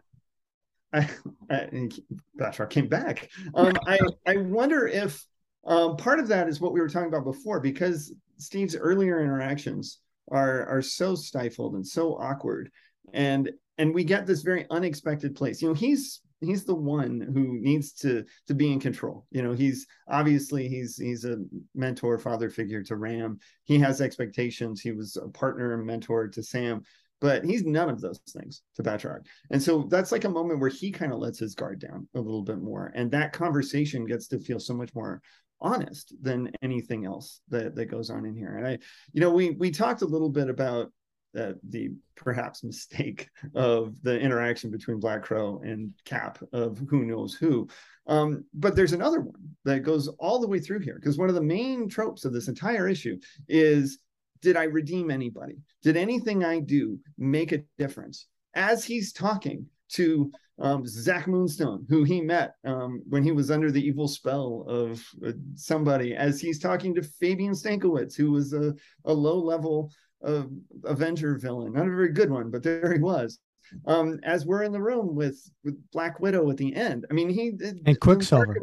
[0.92, 1.10] I,
[1.50, 3.30] I, came back.
[3.54, 5.24] Um, I, I wonder if
[5.66, 10.00] um, part of that is what we were talking about before, because Steve's earlier interactions
[10.32, 12.72] are are so stifled and so awkward,
[13.14, 15.62] and and we get this very unexpected place.
[15.62, 19.54] You know, he's he's the one who needs to to be in control you know
[19.54, 21.38] he's obviously he's he's a
[21.74, 26.44] mentor father figure to ram he has expectations he was a partner and mentor to
[26.44, 26.84] sam
[27.22, 29.26] but he's none of those things to Batroc.
[29.50, 32.20] And so that's like a moment where he kind of lets his guard down a
[32.20, 32.92] little bit more.
[32.94, 35.22] And that conversation gets to feel so much more
[35.62, 38.58] honest than anything else that, that goes on in here.
[38.58, 38.78] And I,
[39.14, 40.92] you know, we we talked a little bit about
[41.38, 47.34] uh, the perhaps mistake of the interaction between Black Crow and Cap of who knows
[47.34, 47.68] who.
[48.08, 51.36] Um, but there's another one that goes all the way through here because one of
[51.36, 53.18] the main tropes of this entire issue
[53.48, 54.00] is
[54.42, 55.56] did I redeem anybody?
[55.82, 58.28] Did anything I do make a difference?
[58.54, 63.72] As he's talking to um, Zach Moonstone, who he met um, when he was under
[63.72, 68.74] the evil spell of uh, somebody, as he's talking to Fabian Stankowicz, who was a,
[69.06, 69.92] a low level
[70.26, 70.46] a
[70.84, 73.40] Avenger villain, not a very good one, but there he was.
[73.88, 77.06] Um, as we're in the room with with Black Widow at the end.
[77.10, 77.54] I mean, he
[77.86, 78.58] and Quicksilver.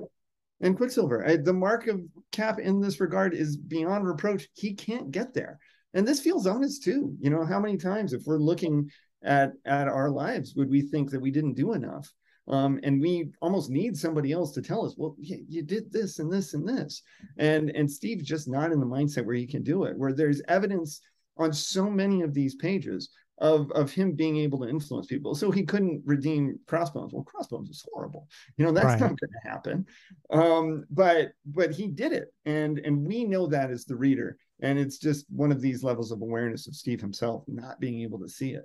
[0.61, 1.27] And Quicksilver.
[1.27, 2.01] I, the mark of
[2.31, 4.47] Cap in this regard is beyond reproach.
[4.55, 5.59] He can't get there,
[5.95, 7.17] and this feels honest too.
[7.21, 8.89] You know, how many times, if we're looking
[9.25, 12.13] at at our lives, would we think that we didn't do enough?
[12.49, 16.19] Um, and we almost need somebody else to tell us, well, you, you did this
[16.19, 17.03] and this and this,
[17.39, 19.97] and and Steve's just not in the mindset where he can do it.
[19.97, 21.01] Where there's evidence
[21.37, 25.35] on so many of these pages of of him being able to influence people.
[25.35, 27.13] So he couldn't redeem Crossbones.
[27.13, 28.29] Well, Crossbones is horrible.
[28.57, 29.01] You know that's right.
[29.01, 29.87] not going to happen.
[30.31, 34.79] Um, but but he did it, and and we know that as the reader, and
[34.79, 38.29] it's just one of these levels of awareness of Steve himself not being able to
[38.29, 38.65] see it,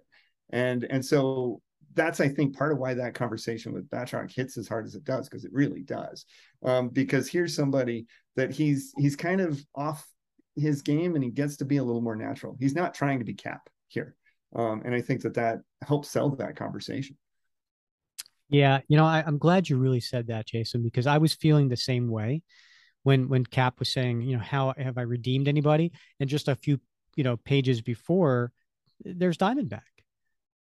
[0.51, 1.61] and and so
[1.95, 5.03] that's I think part of why that conversation with Batroc hits as hard as it
[5.03, 6.25] does because it really does.
[6.63, 8.05] Um, because here's somebody
[8.35, 10.05] that he's he's kind of off
[10.57, 12.57] his game and he gets to be a little more natural.
[12.59, 14.15] He's not trying to be Cap here.
[14.55, 17.17] Um, and I think that that helps sell that conversation.
[18.49, 21.67] Yeah, you know, I, am glad you really said that, Jason, because I was feeling
[21.67, 22.43] the same way
[23.03, 25.91] when when Cap was saying, you know, how have I redeemed anybody?
[26.19, 26.79] And just a few,
[27.15, 28.51] you know, pages before,
[29.03, 29.81] there's Diamondback,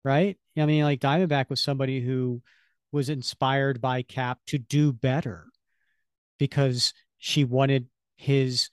[0.03, 0.37] right?
[0.57, 2.41] I mean, like Diamondback was somebody who
[2.91, 5.45] was inspired by Cap to do better
[6.37, 7.87] because she wanted
[8.17, 8.69] his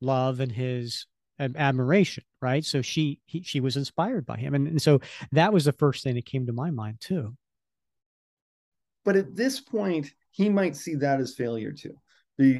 [0.00, 1.06] love and his
[1.38, 5.00] admiration right so she he, she was inspired by him and, and so
[5.32, 7.34] that was the first thing that came to my mind too
[9.06, 11.96] but at this point he might see that as failure too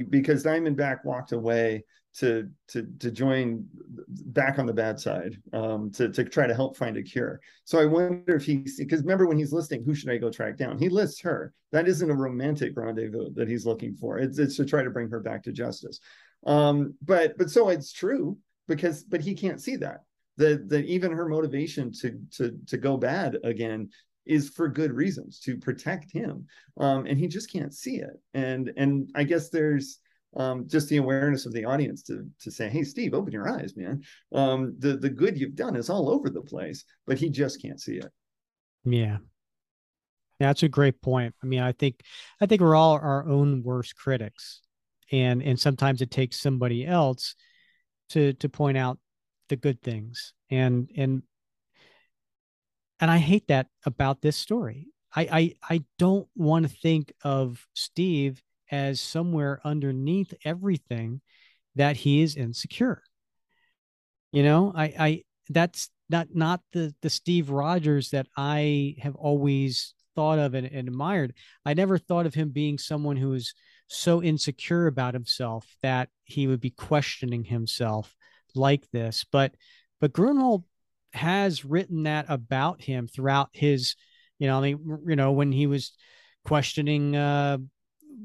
[0.08, 3.66] because diamondback walked away to to to join
[4.08, 7.40] back on the bad side um, to to try to help find a cure.
[7.64, 10.56] So I wonder if he because remember when he's listing who should I go track
[10.56, 10.78] down?
[10.78, 11.54] He lists her.
[11.72, 14.18] That isn't a romantic rendezvous that he's looking for.
[14.18, 16.00] It's it's to try to bring her back to justice.
[16.46, 20.04] Um, but but so it's true because but he can't see that
[20.36, 23.90] that that even her motivation to to to go bad again
[24.26, 26.46] is for good reasons to protect him
[26.78, 29.98] um, and he just can't see it and and i guess there's
[30.36, 33.76] um, just the awareness of the audience to to say, "Hey, Steve, open your eyes,
[33.76, 34.02] man.
[34.32, 37.80] Um, the the good you've done is all over the place, but he just can't
[37.80, 38.10] see it."
[38.84, 39.18] Yeah,
[40.38, 41.34] that's a great point.
[41.42, 42.02] I mean, I think
[42.40, 44.60] I think we're all our own worst critics,
[45.10, 47.34] and and sometimes it takes somebody else
[48.10, 48.98] to to point out
[49.48, 51.22] the good things, and and
[53.00, 54.88] and I hate that about this story.
[55.14, 61.20] I I, I don't want to think of Steve as somewhere underneath everything
[61.74, 63.02] that he is insecure.
[64.32, 69.94] You know, I, I that's not not the the Steve Rogers that I have always
[70.14, 71.34] thought of and, and admired.
[71.64, 73.54] I never thought of him being someone who was
[73.90, 78.14] so insecure about himself that he would be questioning himself
[78.54, 79.24] like this.
[79.30, 79.54] But
[80.00, 80.64] but Gruenwald
[81.12, 83.96] has written that about him throughout his,
[84.38, 85.92] you know, I mean, you know, when he was
[86.44, 87.58] questioning uh,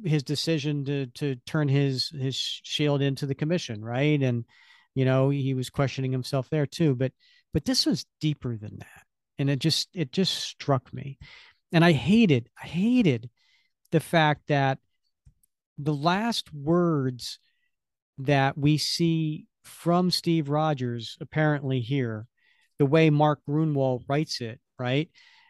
[0.03, 4.21] his decision to to turn his his shield into the commission, right?
[4.21, 4.45] And
[4.93, 6.95] you know, he was questioning himself there too.
[6.95, 7.11] But
[7.53, 9.03] but this was deeper than that,
[9.39, 11.17] and it just it just struck me,
[11.71, 13.31] and I hated I hated
[13.91, 14.77] the fact that
[15.77, 17.39] the last words
[18.19, 22.27] that we see from Steve Rogers apparently here,
[22.79, 25.09] the way Mark Gruenwald writes it, right?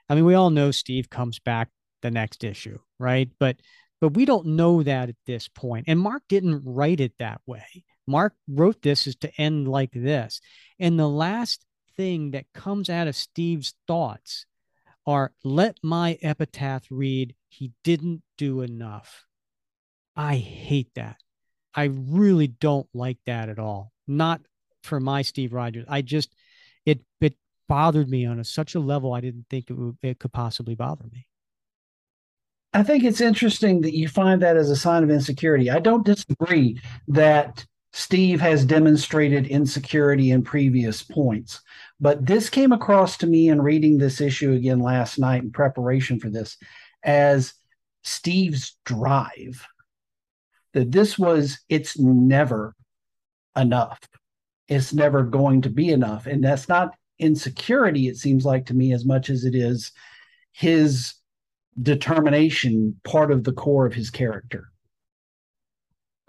[0.09, 1.69] I mean, we all know Steve comes back
[2.01, 3.29] the next issue, right?
[3.39, 3.57] But
[4.01, 5.85] but we don't know that at this point.
[5.87, 7.85] And Mark didn't write it that way.
[8.05, 10.41] Mark wrote this is to end like this.
[10.79, 11.65] And the last
[11.95, 14.45] thing that comes out of Steve's thoughts
[15.07, 19.25] are let my epitaph read, he didn't do enough.
[20.15, 21.17] I hate that.
[21.73, 23.91] I really don't like that at all.
[24.07, 24.41] Not
[24.83, 25.85] for my Steve Rogers.
[25.89, 26.33] I just
[26.85, 27.35] it it
[27.67, 30.75] bothered me on a, such a level I didn't think it, would, it could possibly
[30.75, 31.27] bother me.
[32.73, 35.71] I think it's interesting that you find that as a sign of insecurity.
[35.71, 41.61] I don't disagree that Steve has demonstrated insecurity in previous points,
[42.01, 46.19] but this came across to me in reading this issue again last night in preparation
[46.19, 46.57] for this
[47.03, 47.53] as
[48.03, 49.65] Steve's drive.
[50.75, 52.75] That this was, it's never
[53.55, 53.99] enough.
[54.67, 56.27] It's never going to be enough.
[56.27, 59.91] And that's not insecurity, it seems like to me, as much as it is
[60.51, 61.15] his
[61.81, 64.69] determination part of the core of his character.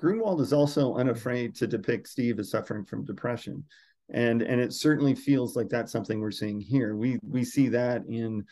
[0.00, 3.64] gruenwald is also unafraid to depict Steve as suffering from depression.
[4.10, 6.94] And and it certainly feels like that's something we're seeing here.
[6.94, 8.44] We we see that in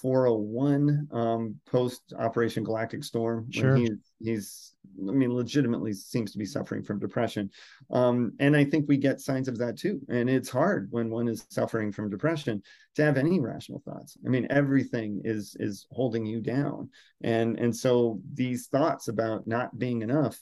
[0.00, 3.50] 401 um, post Operation Galactic Storm.
[3.50, 3.74] Sure.
[3.76, 4.74] He, he's,
[5.08, 7.50] I mean, legitimately seems to be suffering from depression.
[7.90, 10.00] Um, and I think we get signs of that too.
[10.08, 12.62] And it's hard when one is suffering from depression
[12.94, 14.16] to have any rational thoughts.
[14.24, 16.90] I mean, everything is is holding you down.
[17.22, 20.38] And and so these thoughts about not being enough.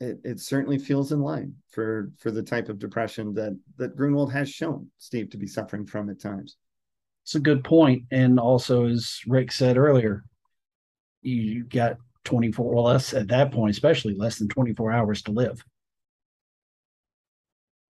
[0.00, 4.32] It, it certainly feels in line for for the type of depression that that Gruenwald
[4.32, 6.56] has shown Steve to be suffering from at times.
[7.24, 8.04] It's a good point.
[8.10, 10.24] And also, as Rick said earlier,
[11.22, 15.64] you got 24 or less at that point, especially less than 24 hours to live.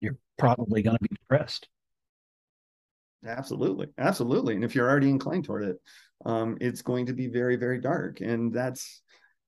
[0.00, 1.68] You're probably going to be depressed.
[3.26, 4.54] Absolutely, absolutely.
[4.54, 5.76] And if you're already inclined toward it,
[6.26, 8.20] um, it's going to be very, very dark.
[8.20, 9.00] And that's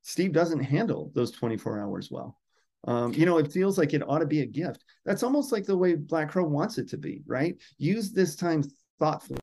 [0.03, 2.39] Steve doesn't handle those 24 hours well.
[2.87, 4.85] Um, you know, it feels like it ought to be a gift.
[5.05, 7.57] That's almost like the way Black Crow wants it to be, right?
[7.79, 8.63] Use this time
[8.99, 9.41] thoughtfully,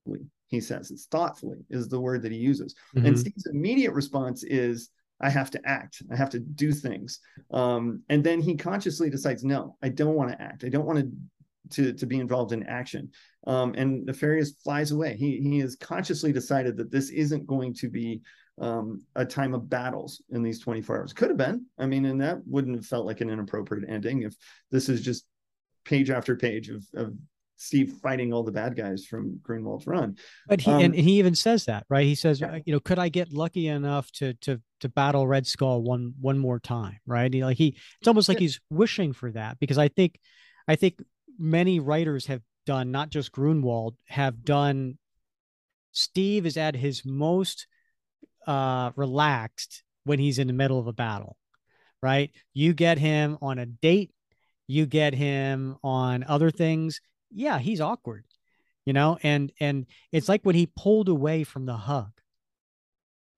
[0.47, 0.91] he says.
[0.91, 2.75] It's thoughtfully is the word that he uses.
[2.95, 3.05] Mm-hmm.
[3.07, 4.89] And Steve's immediate response is,
[5.21, 6.01] I have to act.
[6.11, 7.19] I have to do things.
[7.51, 10.63] Um, and then he consciously decides, no, I don't want to act.
[10.63, 11.11] I don't want to
[11.71, 13.11] to, to be involved in action.
[13.47, 15.15] Um, and Nefarious flies away.
[15.15, 18.21] He he has consciously decided that this isn't going to be
[18.59, 21.13] um, a time of battles in these 24 hours.
[21.13, 21.65] Could have been.
[21.79, 24.35] I mean, and that wouldn't have felt like an inappropriate ending if
[24.69, 25.25] this is just
[25.83, 27.13] page after page of, of
[27.61, 30.17] Steve fighting all the bad guys from Gruenwald's run.
[30.47, 32.05] But he um, and he even says that, right?
[32.07, 32.57] He says, yeah.
[32.65, 36.39] you know, could I get lucky enough to to to battle Red Skull one one
[36.39, 37.31] more time, right?
[37.31, 40.19] He, like he, it's almost like he's wishing for that because I think,
[40.67, 41.03] I think
[41.38, 44.97] many writers have done, not just Gruenwald, have done.
[45.91, 47.67] Steve is at his most
[48.47, 51.38] uh, relaxed when he's in the middle of a battle,
[52.01, 52.31] right?
[52.55, 54.11] You get him on a date,
[54.65, 57.01] you get him on other things
[57.33, 58.25] yeah, he's awkward,
[58.85, 62.11] you know, and and it's like when he pulled away from the hug,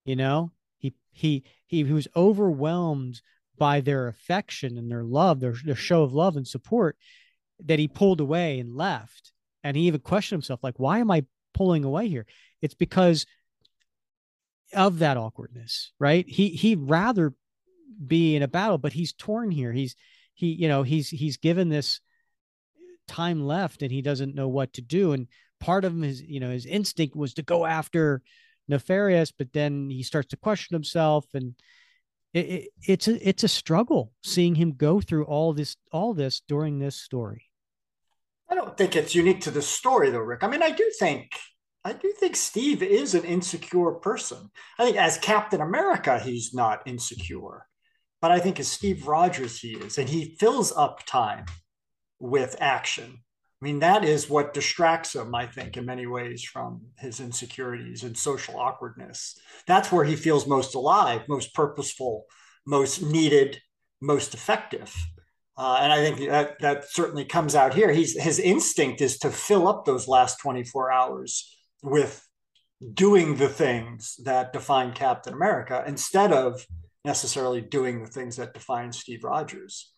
[0.06, 3.22] you know, he he he, he was overwhelmed
[3.57, 6.98] by their affection and their love, their, their show of love and support,
[7.64, 9.32] that he pulled away and left.
[9.64, 12.26] And he even questioned himself, like, why am I pulling away here?
[12.61, 13.26] It's because
[14.74, 16.28] of that awkwardness, right?
[16.28, 17.34] He he'd rather
[18.06, 19.72] be in a battle, but he's torn here.
[19.72, 19.95] He's
[20.34, 22.02] he, you know, he's he's given this
[23.08, 25.14] time left and he doesn't know what to do.
[25.14, 25.28] And
[25.60, 28.22] part of his, you know, his instinct was to go after
[28.68, 31.56] Nefarious, but then he starts to question himself and
[32.34, 36.42] it, it, it's a it's a struggle seeing him go through all this all this
[36.48, 37.50] during this story.
[38.50, 40.44] I don't think it's unique to the story though, Rick.
[40.44, 41.32] I mean, I do think
[41.84, 44.50] I do think Steve is an insecure person.
[44.80, 47.68] I think as Captain America, he's not insecure,
[48.22, 51.46] but I think as Steve Rogers, he is, and he fills up time
[52.24, 53.18] with action.
[53.62, 58.04] I mean, that is what distracts him, I think, in many ways from his insecurities
[58.04, 59.38] and social awkwardness.
[59.68, 62.26] That's where he feels most alive, most purposeful,
[62.66, 63.62] most needed,
[64.02, 64.94] most effective.
[65.58, 67.91] Uh, and I think that that certainly comes out here.
[67.91, 72.26] He's his instinct is to fill up those last 24 hours with
[72.94, 76.66] doing the things that define Captain America instead of
[77.06, 79.93] necessarily doing the things that define Steve Rogers.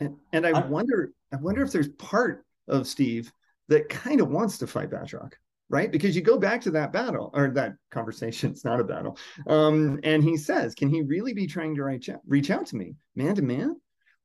[0.00, 3.32] And, and I, I wonder, I wonder if there's part of Steve
[3.68, 5.32] that kind of wants to fight Batroc,
[5.68, 5.90] right?
[5.90, 9.18] Because you go back to that battle or that conversation, it's not a battle.
[9.46, 12.76] Um, and he says, Can he really be trying to reach out, reach out to
[12.76, 13.76] me man to man?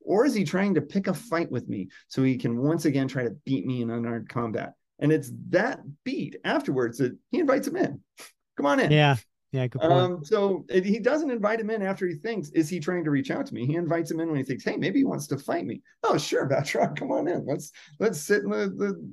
[0.06, 3.08] Or is he trying to pick a fight with me so he can once again
[3.08, 4.74] try to beat me in unarmed combat?
[5.00, 8.02] And it's that beat afterwards that he invites him in.
[8.58, 8.92] Come on in.
[8.92, 9.16] Yeah.
[9.54, 9.94] Yeah, good point.
[9.94, 13.30] Um, so he doesn't invite him in after he thinks, is he trying to reach
[13.30, 13.68] out to me?
[13.68, 15.84] He invites him in when he thinks, hey, maybe he wants to fight me.
[16.02, 17.46] Oh, sure, Batroc, come on in.
[17.46, 18.68] Let's let's sit in the,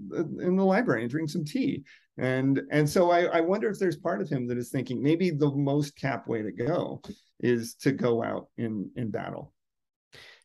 [0.09, 1.85] the in the library and drink some tea.
[2.17, 5.31] And and so I, I wonder if there's part of him that is thinking maybe
[5.31, 7.03] the most cap way to go
[7.41, 9.53] is to go out in in battle.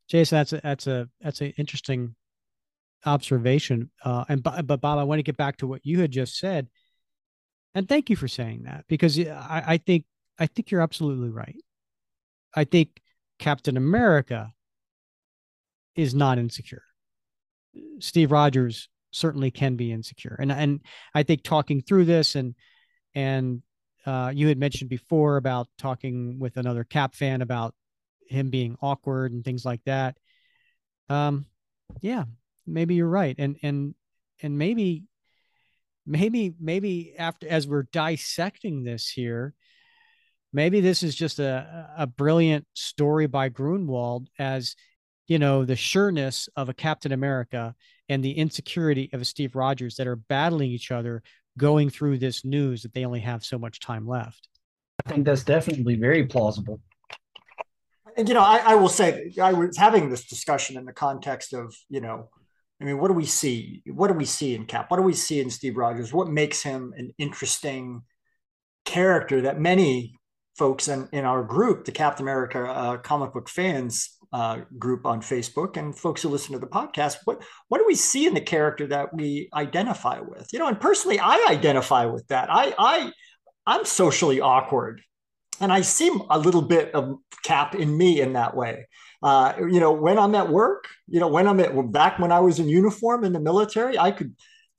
[0.09, 2.15] Jason, that's a that's a that's an interesting
[3.05, 3.91] observation.
[4.03, 6.37] Uh, and but but Bob, I want to get back to what you had just
[6.37, 6.67] said
[7.75, 10.05] and thank you for saying that because I, I think
[10.39, 11.61] I think you're absolutely right.
[12.55, 13.01] I think
[13.37, 14.51] Captain America
[15.95, 16.83] is not insecure.
[17.99, 20.81] Steve Rogers certainly can be insecure, and and
[21.13, 22.55] I think talking through this and
[23.13, 23.61] and
[24.05, 27.75] uh, you had mentioned before about talking with another Cap fan about
[28.27, 30.17] him being awkward and things like that.
[31.09, 31.45] Um,
[32.01, 32.23] yeah,
[32.65, 33.95] maybe you're right, and and
[34.41, 35.03] and maybe
[36.05, 39.53] maybe maybe after as we're dissecting this here
[40.53, 44.75] maybe this is just a a brilliant story by gruenwald as
[45.27, 47.73] you know the sureness of a captain america
[48.09, 51.23] and the insecurity of a steve rogers that are battling each other
[51.57, 54.49] going through this news that they only have so much time left.
[55.05, 56.81] I think that's definitely very plausible.
[58.17, 61.53] And you know I, I will say i was having this discussion in the context
[61.53, 62.29] of you know
[62.81, 63.81] I mean, what do we see?
[63.87, 64.91] What do we see in Cap?
[64.91, 66.13] What do we see in Steve Rogers?
[66.13, 68.03] What makes him an interesting
[68.83, 70.15] character that many
[70.57, 75.21] folks in, in our group, the Captain America uh, comic book fans uh, group on
[75.21, 78.41] Facebook, and folks who listen to the podcast, what what do we see in the
[78.41, 80.51] character that we identify with?
[80.51, 82.49] You know, and personally, I identify with that.
[82.51, 83.11] I I
[83.65, 85.01] I'm socially awkward,
[85.61, 88.87] and I see a little bit of Cap in me in that way.
[89.25, 92.41] Uh, you know, when I'm at work, you know, when I'm at back when I
[92.41, 94.35] was in uniform in the military, I could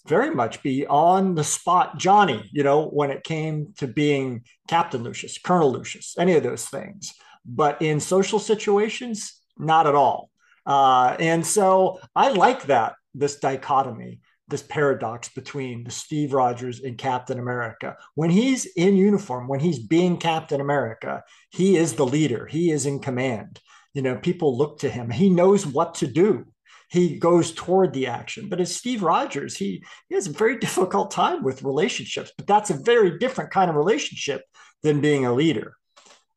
[0.07, 5.03] very much be on the spot Johnny, you know, when it came to being Captain
[5.03, 7.13] Lucius, Colonel Lucius, any of those things.
[7.45, 10.31] But in social situations, not at all.
[10.65, 16.97] Uh, and so I like that, this dichotomy, this paradox between the Steve Rogers and
[16.97, 17.97] Captain America.
[18.15, 22.87] When he's in uniform, when he's being Captain America, he is the leader, he is
[22.87, 23.61] in command
[23.97, 25.09] you know people look to him.
[25.09, 26.45] He knows what to do.
[26.91, 28.51] He goes toward the action.
[28.51, 32.71] But as steve rogers he, he has a very difficult time with relationships but that's
[32.71, 34.43] a very different kind of relationship
[34.83, 35.77] than being a leader.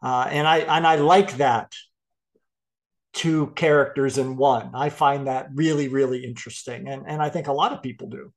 [0.01, 1.73] Uh, and i and i like that
[3.11, 4.71] two characters in one.
[4.73, 8.31] I find that really really interesting and and i think a lot of people do.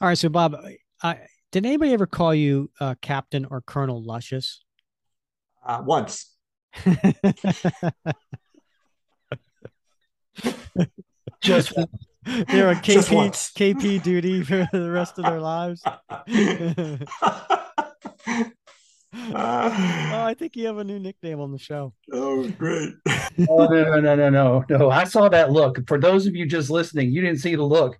[0.00, 0.56] All right so bob
[1.02, 1.18] I,
[1.52, 4.64] did anybody ever call you uh, captain or colonel luscious?
[5.64, 6.33] Uh, once
[11.40, 11.72] just
[12.24, 15.82] they're on KP KP duty for the rest of their lives.
[19.14, 21.92] oh, I think you have a new nickname on the show.
[22.12, 22.94] Oh, great.
[23.48, 24.90] oh, no, no, no, no, no, no.
[24.90, 25.86] I saw that look.
[25.86, 27.98] For those of you just listening, you didn't see the look.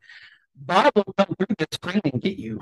[0.56, 2.58] Bob will come through the screen and get you.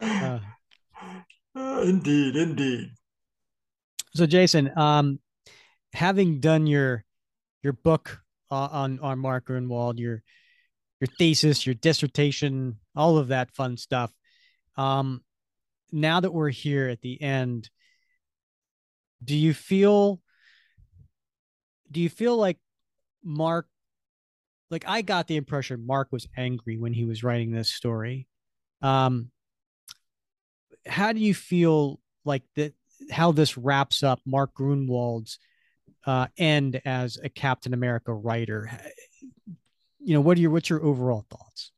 [0.00, 0.38] uh,
[1.58, 2.90] uh, indeed, indeed.
[4.14, 5.18] So, Jason, um,
[5.92, 7.04] having done your
[7.62, 8.20] your book
[8.50, 10.22] uh, on on Mark Gruenwald, your
[11.00, 14.12] your thesis, your dissertation, all of that fun stuff.
[14.76, 15.22] Um,
[15.92, 17.70] now that we're here at the end,
[19.22, 20.20] do you feel
[21.90, 22.58] do you feel like
[23.24, 23.66] Mark
[24.70, 28.26] like I got the impression Mark was angry when he was writing this story.
[28.82, 29.30] Um
[30.88, 32.74] how do you feel like that
[33.10, 35.38] how this wraps up Mark Gruenwald's
[36.06, 38.70] uh end as a Captain America writer?
[40.00, 41.72] You know, what are your what's your overall thoughts?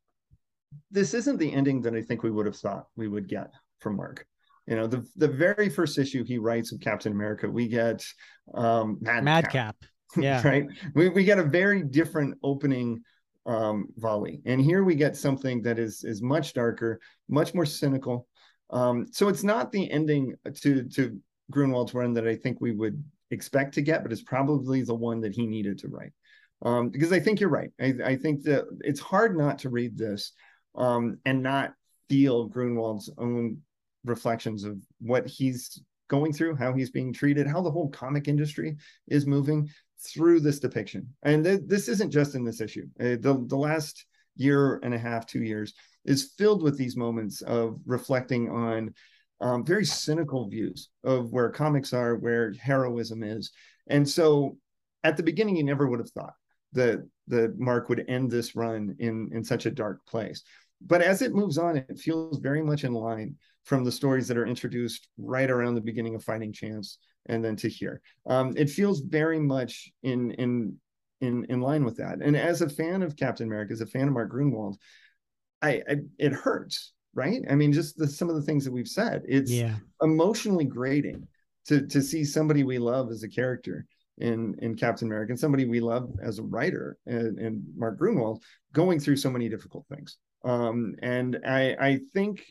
[0.90, 3.50] This isn't the ending that I think we would have thought we would get
[3.80, 4.26] from Mark.
[4.66, 8.04] You know, the the very first issue he writes of Captain America, we get
[8.54, 9.76] um Mad Madcap.
[10.16, 10.42] Yeah.
[10.46, 10.66] right.
[10.94, 13.02] We we get a very different opening
[13.46, 14.42] um volley.
[14.44, 18.28] And here we get something that is is much darker, much more cynical.
[18.72, 21.18] Um, so it's not the ending to to
[21.52, 25.20] Gruenwald's run that I think we would expect to get, but it's probably the one
[25.20, 26.12] that he needed to write.
[26.62, 27.70] Um, because I think you're right.
[27.80, 30.32] I, I think that it's hard not to read this
[30.74, 31.74] um, and not
[32.08, 33.58] feel Gruenwald's own
[34.04, 38.76] reflections of what he's going through, how he's being treated, how the whole comic industry
[39.08, 39.70] is moving
[40.00, 41.08] through this depiction.
[41.22, 42.86] And th- this isn't just in this issue.
[42.98, 44.04] Uh, the the last
[44.40, 48.94] year and a half, two years, is filled with these moments of reflecting on
[49.40, 53.52] um, very cynical views of where comics are, where heroism is.
[53.88, 54.56] And so,
[55.02, 56.34] at the beginning, you never would have thought
[56.72, 60.42] that that Mark would end this run in in such a dark place.
[60.80, 64.38] But as it moves on, it feels very much in line from the stories that
[64.38, 68.00] are introduced right around the beginning of Fighting Chance and then to here.
[68.26, 70.76] Um, it feels very much in in
[71.20, 72.18] in in line with that.
[72.22, 74.76] And as a fan of Captain America, as a fan of Mark Gruenwald,
[75.62, 77.42] I, I it hurts, right?
[77.50, 79.22] I mean, just the, some of the things that we've said.
[79.28, 79.76] It's yeah.
[80.02, 81.26] emotionally grating
[81.66, 83.86] to to see somebody we love as a character
[84.18, 88.42] in in Captain America and somebody we love as a writer and, and Mark Gruenwald
[88.72, 90.18] going through so many difficult things.
[90.44, 92.44] Um, and I I think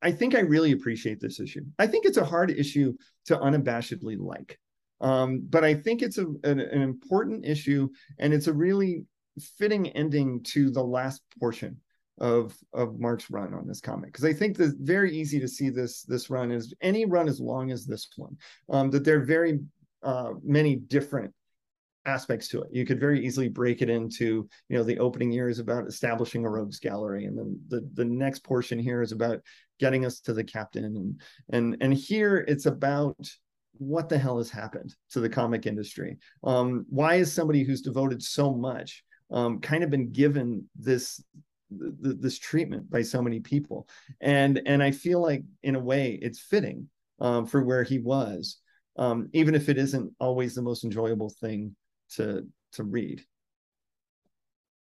[0.00, 1.64] I think I really appreciate this issue.
[1.78, 2.94] I think it's a hard issue
[3.26, 4.58] to unabashedly like.
[5.02, 7.88] Um, but I think it's a, an, an, important issue
[8.20, 9.04] and it's a really
[9.58, 11.76] fitting ending to the last portion
[12.18, 15.70] of of Mark's run on this comic because I think that very easy to see
[15.70, 18.36] this this run is any run as long as this one
[18.70, 19.58] um, that there are very
[20.02, 21.34] uh, many different
[22.04, 22.68] aspects to it.
[22.72, 26.44] You could very easily break it into, you know, the opening year is about establishing
[26.44, 29.40] a rogues gallery, and then the the next portion here is about
[29.78, 31.20] getting us to the captain, and
[31.50, 33.16] and and here it's about
[33.82, 36.18] what the hell has happened to the comic industry.
[36.44, 41.22] Um, why is somebody who's devoted so much um, kind of been given this
[41.70, 43.88] this treatment by so many people,
[44.20, 46.88] and and I feel like in a way it's fitting
[47.18, 48.58] um, for where he was.
[48.98, 51.74] Um, even if it isn't always the most enjoyable thing
[52.16, 53.24] to to read.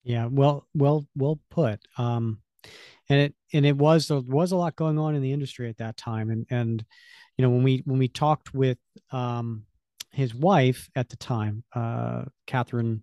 [0.02, 1.80] Yeah, well, well, well put.
[1.96, 2.42] Um,
[3.08, 5.78] and it and it was there was a lot going on in the industry at
[5.78, 6.84] that time, and and
[7.36, 8.78] you know when we when we talked with
[9.10, 9.64] um
[10.10, 13.02] his wife at the time, uh, Catherine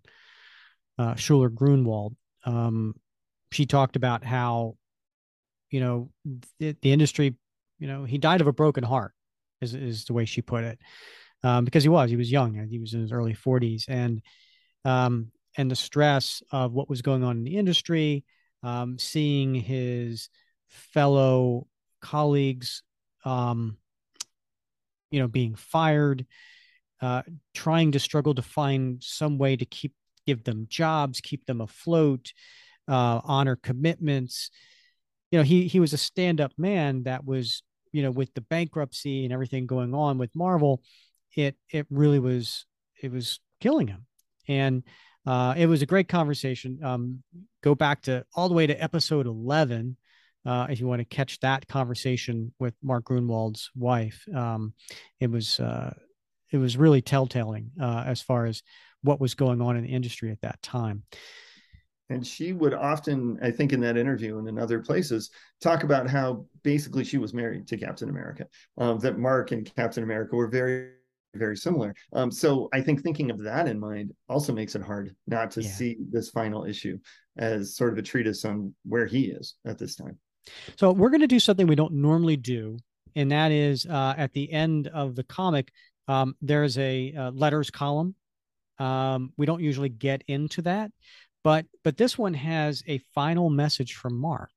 [0.97, 2.95] uh, Schuler Gruenwald, um,
[3.51, 4.77] she talked about how
[5.69, 6.09] you know
[6.59, 7.35] the, the industry,
[7.79, 9.13] you know, he died of a broken heart,
[9.61, 10.79] is is the way she put it
[11.43, 14.21] um, because he was he was young he was in his early 40s and
[14.85, 18.23] um, and the stress of what was going on in the industry
[18.63, 20.29] um, seeing his
[20.69, 21.67] fellow
[22.01, 22.83] colleagues
[23.25, 23.77] um,
[25.11, 26.25] you know being fired
[27.01, 27.21] uh,
[27.53, 29.93] trying to struggle to find some way to keep
[30.25, 32.31] give them jobs keep them afloat
[32.87, 34.51] uh, honor commitments.
[35.31, 39.23] You know he he was a stand-up man that was you know with the bankruptcy
[39.23, 40.81] and everything going on with marvel
[41.35, 42.65] it it really was
[43.01, 44.05] it was killing him.
[44.47, 44.83] And
[45.25, 46.79] uh, it was a great conversation.
[46.83, 47.23] Um,
[47.63, 49.95] go back to all the way to episode 11
[50.45, 54.73] uh, if you want to catch that conversation with mark gruenwald's wife um,
[55.19, 55.93] it was uh,
[56.51, 58.63] it was really telltaling uh, as far as
[59.03, 61.03] what was going on in the industry at that time
[62.09, 65.29] and she would often i think in that interview and in other places
[65.61, 68.45] talk about how basically she was married to captain america
[68.77, 70.91] um, that mark and captain america were very
[71.35, 71.93] very similar.
[72.13, 75.61] Um, so I think thinking of that in mind also makes it hard not to
[75.61, 75.69] yeah.
[75.69, 76.97] see this final issue
[77.37, 80.17] as sort of a treatise on where he is at this time.
[80.77, 82.77] So we're going to do something we don't normally do,
[83.15, 85.71] and that is uh, at the end of the comic,
[86.07, 88.15] um, there's a uh, letters column.
[88.79, 90.91] Um, we don't usually get into that,
[91.43, 94.51] but but this one has a final message from Mark,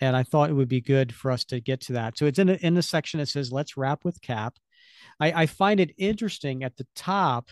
[0.00, 2.16] and I thought it would be good for us to get to that.
[2.16, 4.54] So it's in a, in the section that says "Let's wrap with Cap."
[5.20, 7.50] I, I find it interesting at the top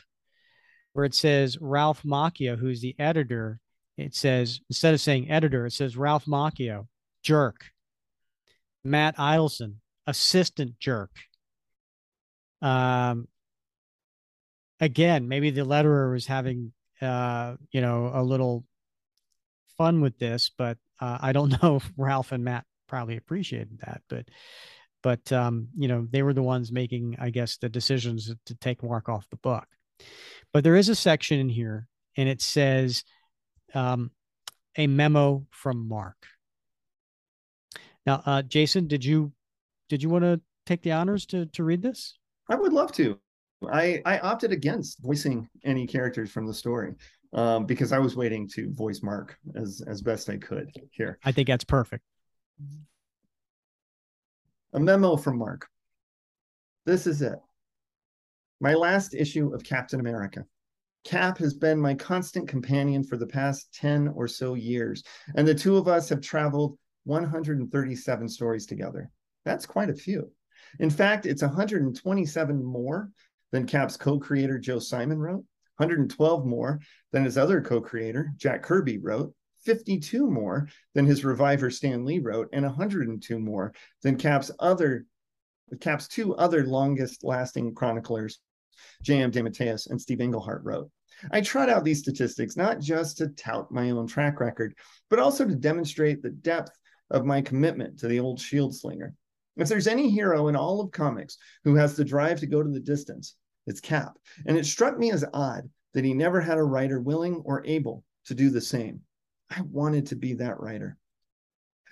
[0.92, 3.60] where it says Ralph Macchio, who's the editor.
[3.96, 6.86] It says instead of saying editor, it says Ralph Macchio,
[7.22, 7.66] jerk.
[8.84, 9.76] Matt Idelson,
[10.06, 11.10] assistant jerk.
[12.60, 13.28] Um,
[14.80, 18.64] again, maybe the letterer was having, uh, you know, a little
[19.78, 24.02] fun with this, but uh, I don't know if Ralph and Matt probably appreciated that,
[24.08, 24.28] but,
[25.02, 28.82] but um, you know, they were the ones making, I guess, the decisions to take
[28.82, 29.66] Mark off the book.
[30.52, 33.04] But there is a section in here, and it says,
[33.74, 34.10] um,
[34.76, 36.16] a memo from Mark.
[38.06, 39.32] Now, uh, Jason, did you
[39.88, 42.18] did you want to take the honors to to read this?
[42.48, 43.18] I would love to.
[43.70, 46.94] I I opted against voicing any characters from the story
[47.32, 51.18] um, because I was waiting to voice Mark as as best I could here.
[51.24, 52.04] I think that's perfect.
[54.72, 55.68] A memo from Mark.
[56.86, 57.38] This is it.
[58.60, 60.44] My last issue of Captain America.
[61.04, 65.02] Cap has been my constant companion for the past 10 or so years,
[65.34, 69.10] and the two of us have traveled 137 stories together.
[69.44, 70.30] That's quite a few.
[70.78, 73.10] In fact, it's 127 more
[73.50, 75.44] than Cap's co creator Joe Simon wrote,
[75.76, 76.80] 112 more
[77.12, 79.34] than his other co creator Jack Kirby wrote,
[79.64, 83.72] 52 more than his reviver Stan Lee wrote, and 102 more
[84.02, 85.06] than Cap's other
[85.80, 88.40] Cap's two other longest lasting chroniclers
[89.02, 89.30] J.M.
[89.30, 90.90] DeMatteis and Steve Englehart wrote.
[91.30, 94.74] I trot out these statistics not just to tout my own track record,
[95.08, 96.72] but also to demonstrate the depth
[97.12, 99.14] of my commitment to the old shield slinger.
[99.56, 102.70] If there's any hero in all of comics who has the drive to go to
[102.70, 103.36] the distance,
[103.66, 104.18] it's Cap.
[104.46, 108.02] And it struck me as odd that he never had a writer willing or able
[108.24, 109.00] to do the same.
[109.50, 110.96] I wanted to be that writer.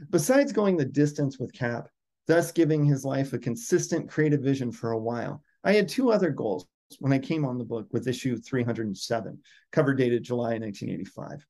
[0.08, 1.88] Besides going the distance with Cap,
[2.26, 6.30] thus giving his life a consistent creative vision for a while, I had two other
[6.30, 6.66] goals
[6.98, 9.38] when I came on the book with issue 307,
[9.70, 11.46] cover dated July 1985.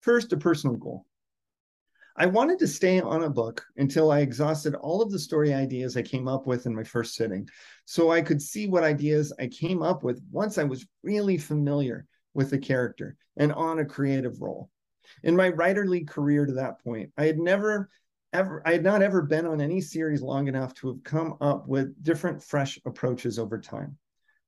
[0.00, 1.06] First, a personal goal.
[2.16, 5.96] I wanted to stay on a book until I exhausted all of the story ideas
[5.96, 7.48] I came up with in my first sitting,
[7.86, 12.06] so I could see what ideas I came up with once I was really familiar
[12.34, 14.68] with the character and on a creative role.
[15.22, 17.88] In my writerly career to that point, I had never
[18.32, 21.66] ever I had not ever been on any series long enough to have come up
[21.66, 23.96] with different fresh approaches over time.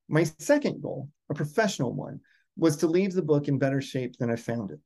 [0.09, 2.21] My second goal, a professional one,
[2.57, 4.81] was to leave the book in better shape than I found it,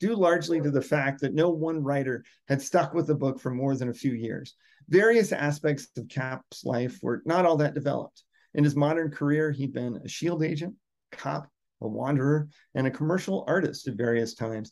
[0.00, 3.50] due largely to the fact that no one writer had stuck with the book for
[3.50, 4.54] more than a few years.
[4.88, 8.22] Various aspects of Cap's life were not all that developed.
[8.54, 10.74] In his modern career, he'd been a shield agent,
[11.12, 11.48] cop,
[11.80, 14.70] a wanderer, and a commercial artist at various times,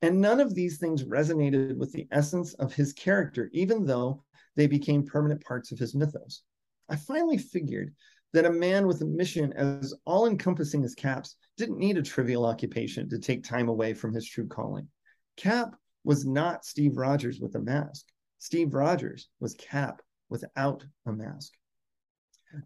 [0.00, 4.24] and none of these things resonated with the essence of his character, even though
[4.56, 6.42] they became permanent parts of his mythos.
[6.88, 7.94] I finally figured
[8.32, 12.44] that a man with a mission as all encompassing as Cap's didn't need a trivial
[12.44, 14.88] occupation to take time away from his true calling.
[15.36, 15.74] Cap
[16.04, 18.06] was not Steve Rogers with a mask.
[18.38, 21.52] Steve Rogers was Cap without a mask.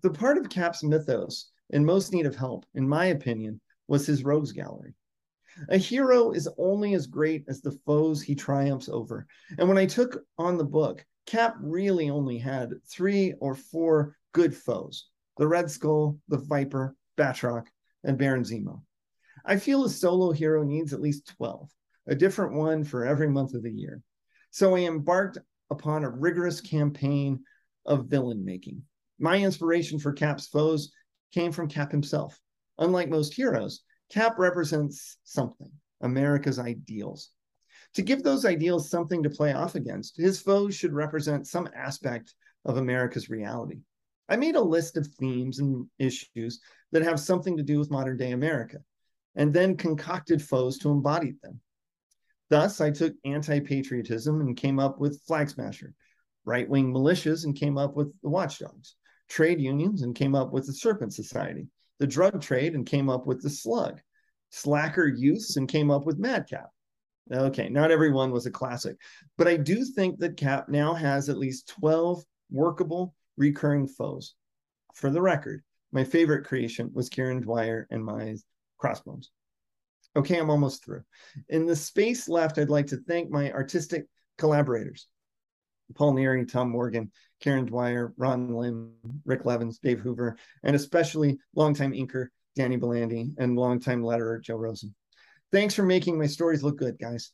[0.02, 4.24] The part of Cap's mythos in most need of help, in my opinion, was his
[4.24, 4.94] rogues gallery.
[5.68, 9.26] A hero is only as great as the foes he triumphs over.
[9.58, 14.56] And when I took on the book, Cap really only had three or four good
[14.56, 17.66] foes the Red Skull, the Viper, Batroc,
[18.04, 18.82] and Baron Zemo.
[19.44, 21.68] I feel a solo hero needs at least 12,
[22.06, 24.02] a different one for every month of the year.
[24.50, 25.38] So I embarked
[25.70, 27.40] upon a rigorous campaign
[27.86, 28.82] of villain making.
[29.18, 30.92] My inspiration for Cap's foes
[31.32, 32.38] came from Cap himself.
[32.78, 37.30] Unlike most heroes, Cap represents something, America's ideals.
[37.94, 42.34] To give those ideals something to play off against, his foes should represent some aspect
[42.64, 43.80] of America's reality.
[44.28, 46.60] I made a list of themes and issues
[46.92, 48.78] that have something to do with modern day America,
[49.34, 51.60] and then concocted foes to embody them.
[52.48, 55.94] Thus, I took anti patriotism and came up with Flag Smasher,
[56.44, 58.96] right wing militias and came up with the Watchdogs,
[59.28, 61.66] trade unions and came up with the Serpent Society,
[61.98, 64.00] the drug trade and came up with the slug,
[64.50, 66.68] slacker youths and came up with madcap.
[67.32, 68.96] Okay, not everyone was a classic,
[69.38, 74.34] but I do think that Cap now has at least 12 workable recurring foes.
[74.94, 78.36] For the record, my favorite creation was Kieron Dwyer and my
[78.78, 79.30] crossbones.
[80.16, 81.02] Okay, I'm almost through.
[81.48, 84.06] In the space left, I'd like to thank my artistic
[84.38, 85.06] collaborators
[85.94, 87.10] Paul Neary, Tom Morgan,
[87.42, 88.92] Kieron Dwyer, Ron Lim,
[89.24, 94.94] Rick Levins, Dave Hoover, and especially longtime inker Danny Bulanadi and longtime letterer Joe Rosen.
[95.50, 97.32] Thanks for making my stories look good, guys.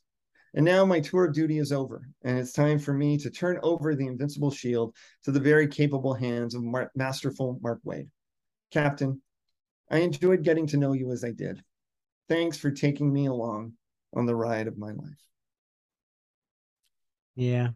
[0.55, 3.59] And now my tour of duty is over, and it's time for me to turn
[3.61, 8.09] over the invincible shield to the very capable hands of Mar- masterful Mark Waid.
[8.71, 9.21] Captain,
[9.91, 11.63] I enjoyed getting to know you as I did.
[12.27, 13.73] Thanks for taking me along
[14.13, 15.23] on the ride of my life.
[17.35, 17.69] Yeah,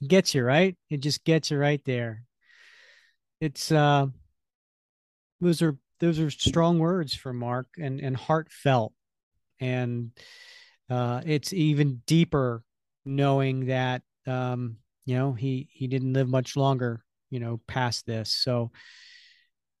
[0.00, 0.76] It gets you right.
[0.90, 2.24] It just gets you right there.
[3.40, 4.06] It's uh
[5.40, 8.92] those are those are strong words for Mark and and heartfelt,
[9.60, 10.12] and
[10.90, 12.62] uh, it's even deeper
[13.04, 18.30] knowing that um, you know he he didn't live much longer, you know, past this.
[18.30, 18.70] So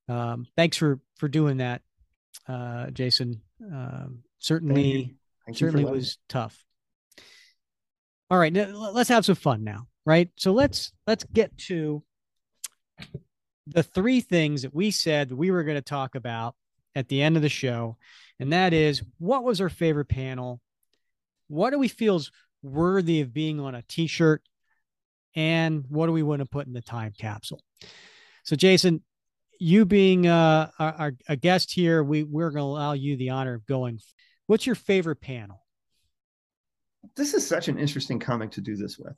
[0.08, 1.82] um, thanks for for doing that,
[2.48, 3.40] uh, Jason.
[3.62, 4.06] Uh,
[4.38, 5.16] certainly,
[5.52, 6.62] certainly was tough.
[8.30, 10.30] All right, now, let's have some fun now, right?
[10.36, 12.02] So let's let's get to
[13.66, 16.54] the three things that we said we were going to talk about
[16.94, 17.96] at the end of the show,
[18.38, 20.60] and that is what was our favorite panel,
[21.48, 22.30] what do we feel is
[22.62, 24.42] worthy of being on a T-shirt,
[25.36, 27.60] and what do we want to put in the time capsule.
[28.44, 29.02] So, Jason,
[29.58, 33.30] you being uh, our, our, a guest here, we we're going to allow you the
[33.30, 34.00] honor of going.
[34.46, 35.62] What's your favorite panel?
[37.16, 39.14] This is such an interesting comic to do this with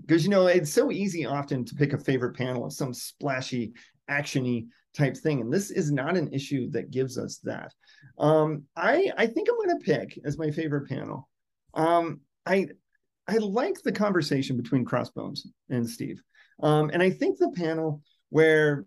[0.00, 3.72] because you know it's so easy often to pick a favorite panel of some splashy,
[4.10, 7.72] actiony type thing, and this is not an issue that gives us that.
[8.18, 11.29] Um, I I think I'm going to pick as my favorite panel.
[11.74, 12.68] Um, I
[13.28, 16.20] I like the conversation between Crossbones and Steve,
[16.62, 18.86] um, and I think the panel where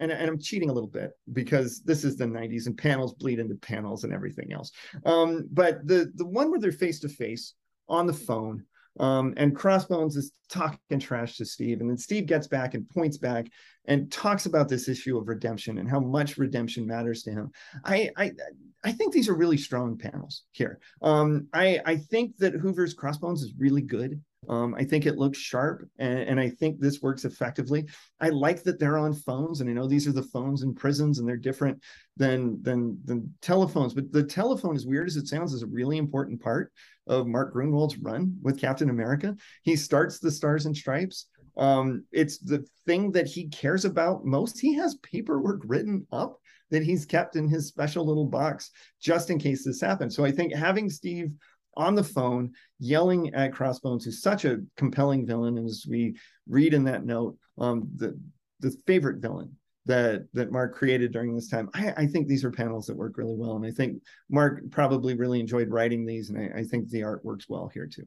[0.00, 3.38] and, and, I'm cheating a little bit because this is the 90s and panels bleed
[3.38, 4.72] into panels and everything else.
[5.04, 7.54] Um, but the the one where they're face to face
[7.88, 8.64] on the phone,
[8.98, 13.18] um, and Crossbones is talking trash to Steve, and then Steve gets back and points
[13.18, 13.46] back
[13.84, 17.50] and talks about this issue of redemption and how much redemption matters to him.
[17.84, 18.32] I I,
[18.82, 20.80] I think these are really strong panels here.
[21.02, 24.20] Um, I I think that Hoover's Crossbones is really good.
[24.48, 27.86] Um, I think it looks sharp, and, and, I think this works effectively.
[28.20, 31.18] I like that they're on phones, and I know these are the phones in prisons,
[31.18, 31.82] and they're different
[32.16, 33.92] than than than telephones.
[33.92, 36.72] But the telephone, as weird as it sounds, is a really important part
[37.06, 39.36] of Mark Gruenwald's run with Captain America.
[39.62, 41.26] He starts the Stars and Stripes.
[41.58, 44.58] Um, it's the thing that he cares about most.
[44.58, 46.40] He has paperwork written up
[46.70, 48.70] that he's kept in his special little box
[49.00, 50.14] just in case this happens.
[50.14, 51.32] So I think having Steve
[51.76, 56.16] on the phone yelling at Crossbones, who's such a compelling villain, and as we
[56.48, 58.18] read in that note, um, the
[58.60, 59.56] the favorite villain
[59.86, 61.70] that that Mark created during this time.
[61.74, 65.14] I, I, think these are panels that work really well, and I think Mark probably
[65.14, 68.06] really enjoyed writing these, and I, I think the art works well here too.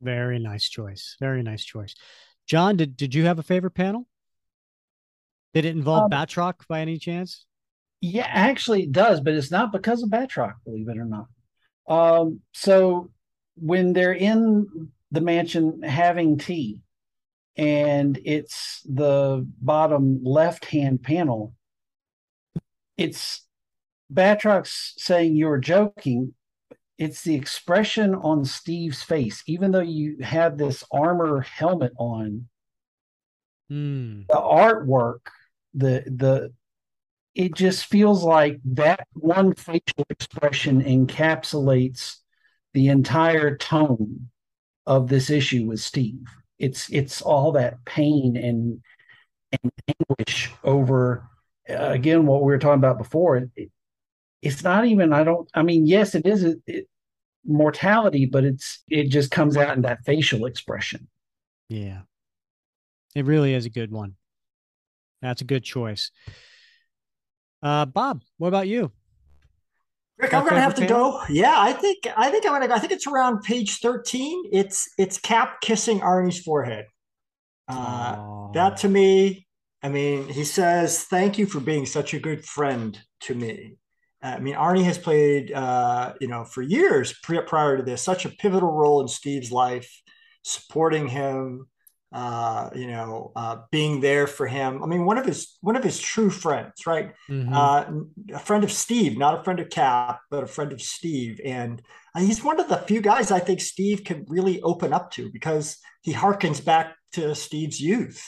[0.00, 1.16] Very nice choice.
[1.20, 1.94] Very nice choice.
[2.46, 4.06] John, did did you have a favorite panel?
[5.54, 7.46] Did it involve um, Batroc by any chance?
[8.00, 11.26] Yeah, actually it does, but it's not because of Batroc, believe it or not.
[11.86, 13.10] Um, so
[13.56, 16.80] when they're in the mansion having tea,
[17.56, 21.54] and it's the bottom left hand panel,
[22.96, 23.46] it's
[24.12, 26.34] Batroc's saying you're joking.
[26.98, 32.48] It's the expression on Steve's face, even though you have this armor helmet on.
[33.70, 34.26] Mm.
[34.28, 35.26] The artwork,
[35.74, 36.52] the the
[37.34, 42.16] it just feels like that one facial expression encapsulates
[42.74, 44.28] the entire tone
[44.86, 46.26] of this issue with Steve.
[46.58, 48.80] It's it's all that pain and
[49.52, 51.28] and anguish over
[51.68, 53.48] uh, again what we were talking about before.
[53.56, 53.70] It,
[54.42, 55.12] it's not even.
[55.12, 55.48] I don't.
[55.54, 56.86] I mean, yes, it is it,
[57.44, 61.08] mortality, but it's it just comes out in that facial expression.
[61.68, 62.02] Yeah,
[63.14, 64.14] it really is a good one.
[65.24, 66.10] That's a good choice.
[67.62, 68.92] Uh, Bob, what about you?
[70.18, 71.22] Rick, I'm gonna have to go.
[71.30, 72.72] Yeah, I think I think I'm gonna.
[72.72, 74.50] I think it's around page 13.
[74.52, 76.84] It's it's Cap kissing Arnie's forehead.
[77.66, 79.46] Uh, that to me,
[79.82, 83.78] I mean, he says, "Thank you for being such a good friend to me."
[84.22, 88.30] I mean, Arnie has played, uh, you know, for years prior to this, such a
[88.30, 89.90] pivotal role in Steve's life,
[90.42, 91.66] supporting him,
[92.14, 94.84] uh, you know, uh, being there for him.
[94.84, 97.12] I mean, one of his one of his true friends, right?
[97.28, 97.52] Mm-hmm.
[97.52, 101.40] Uh, a friend of Steve, not a friend of Cap, but a friend of Steve,
[101.44, 101.82] and
[102.14, 105.28] uh, he's one of the few guys I think Steve can really open up to
[105.32, 108.24] because he harkens back to Steve's youth.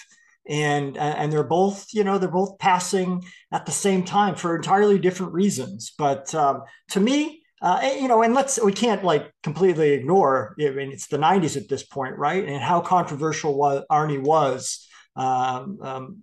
[0.48, 4.98] And and they're both, you know, they're both passing at the same time for entirely
[4.98, 5.92] different reasons.
[5.98, 10.54] But um, to me, uh, you know, and let's we can't like completely ignore.
[10.60, 12.46] I mean, it's the '90s at this point, right?
[12.46, 16.22] And how controversial was Arnie was um, um,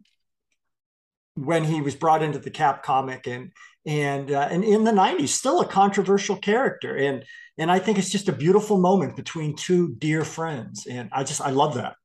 [1.36, 3.52] when he was brought into the Cap comic, and
[3.86, 7.24] and uh, and in the '90s, still a controversial character, and
[7.58, 11.42] and I think it's just a beautiful moment between two dear friends, and I just
[11.42, 11.96] I love that.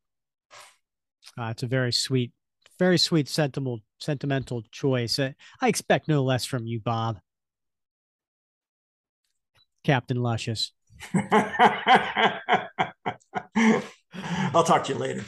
[1.39, 2.33] Uh, it's a very sweet,
[2.79, 5.21] very sweet, sentimental, sentimental choice.
[5.21, 7.19] I expect no less from you, Bob.
[9.85, 10.73] Captain Luscious.
[14.55, 15.25] I'll talk to you later.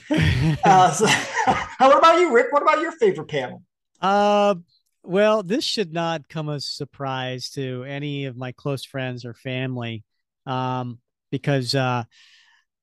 [0.64, 1.06] Uh, so,
[1.78, 2.46] what about you, Rick?
[2.52, 3.62] What about your favorite panel?
[4.00, 4.54] Uh,
[5.02, 9.32] Well, this should not come as a surprise to any of my close friends or
[9.34, 10.04] family,
[10.46, 10.98] um,
[11.30, 12.04] because uh,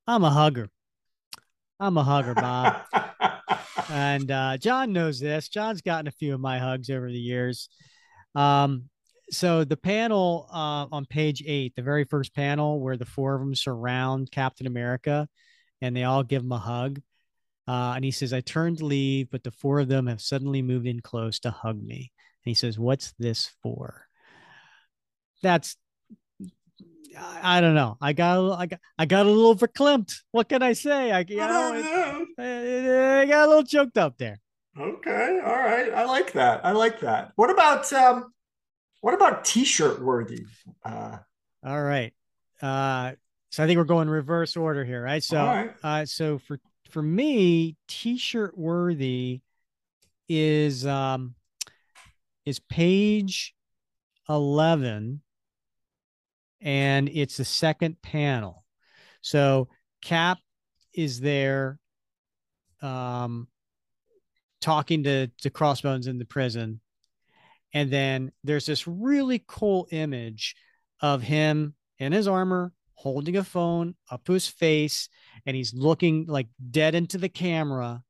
[0.07, 0.69] I'm a hugger.
[1.79, 2.81] I'm a hugger, Bob.
[3.89, 5.47] and uh, John knows this.
[5.47, 7.69] John's gotten a few of my hugs over the years.
[8.33, 8.89] Um,
[9.29, 13.41] so the panel uh, on page eight, the very first panel where the four of
[13.41, 15.27] them surround Captain America
[15.81, 17.01] and they all give him a hug.
[17.67, 20.61] Uh, and he says, I turned to leave, but the four of them have suddenly
[20.61, 22.11] moved in close to hug me.
[22.45, 24.05] And he says, What's this for?
[25.43, 25.75] That's
[27.41, 27.97] I, don't know.
[27.99, 30.13] I got I got I got a little verklempt.
[30.31, 31.11] What can I say?
[31.11, 34.39] I you know, I, I got a little choked up there.
[34.79, 35.91] Okay, all right.
[35.91, 36.63] I like that.
[36.63, 37.31] I like that.
[37.35, 38.31] What about um
[39.07, 40.43] what about t-shirt worthy?
[40.83, 41.19] Uh
[41.65, 42.11] all right.
[42.61, 43.13] Uh
[43.51, 45.23] so I think we're going reverse order here, right?
[45.23, 45.71] So right.
[45.81, 46.59] uh so for
[46.89, 49.39] for me, t-shirt worthy
[50.27, 51.35] is um
[52.45, 53.55] is page
[54.27, 55.21] 11
[56.59, 58.65] and it's the second panel.
[59.21, 59.69] So
[60.01, 60.39] Cap
[60.93, 61.79] is there
[62.81, 63.47] um
[64.59, 66.81] talking to to Crossbones in the prison.
[67.77, 70.55] And then there's this really cool image
[70.99, 75.09] of him in his armor holding a phone up to his face
[75.45, 78.01] and he's looking like dead into the camera.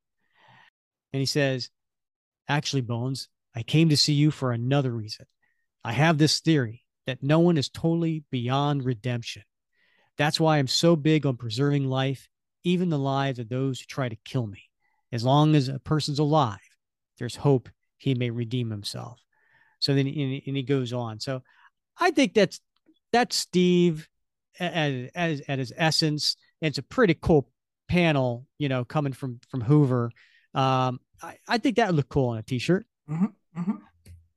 [1.11, 1.69] And he says,
[2.47, 5.25] Actually, Bones, I came to see you for another reason.
[5.83, 9.43] I have this theory that no one is totally beyond redemption.
[10.17, 12.29] That's why I'm so big on preserving life,
[12.63, 14.63] even the lives of those who try to kill me.
[15.11, 16.57] As long as a person's alive,
[17.17, 17.67] there's hope
[17.97, 19.19] he may redeem himself.
[19.87, 21.21] So then and, and he goes on.
[21.21, 21.41] So
[21.97, 22.59] I think that's
[23.13, 24.09] that's Steve
[24.59, 26.35] at, at, at his essence.
[26.61, 27.49] And it's a pretty cool
[27.87, 30.11] panel, you know, coming from from Hoover.
[30.53, 32.85] Um, I, I think that would look cool on a t-shirt.
[33.09, 33.75] Mm-hmm, mm-hmm.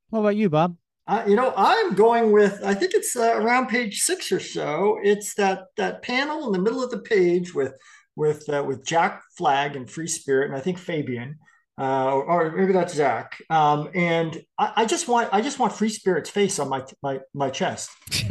[0.09, 0.77] What about you, Bob?
[1.05, 2.61] Uh, you know, I'm going with.
[2.63, 4.99] I think it's uh, around page six or so.
[5.03, 7.73] It's that that panel in the middle of the page with
[8.15, 11.39] with uh, with Jack Flag and Free Spirit, and I think Fabian,
[11.79, 13.41] uh, or maybe that's Zach.
[13.49, 17.19] Um, and I, I, just want I just want Free Spirit's face on my my
[17.33, 17.89] my chest.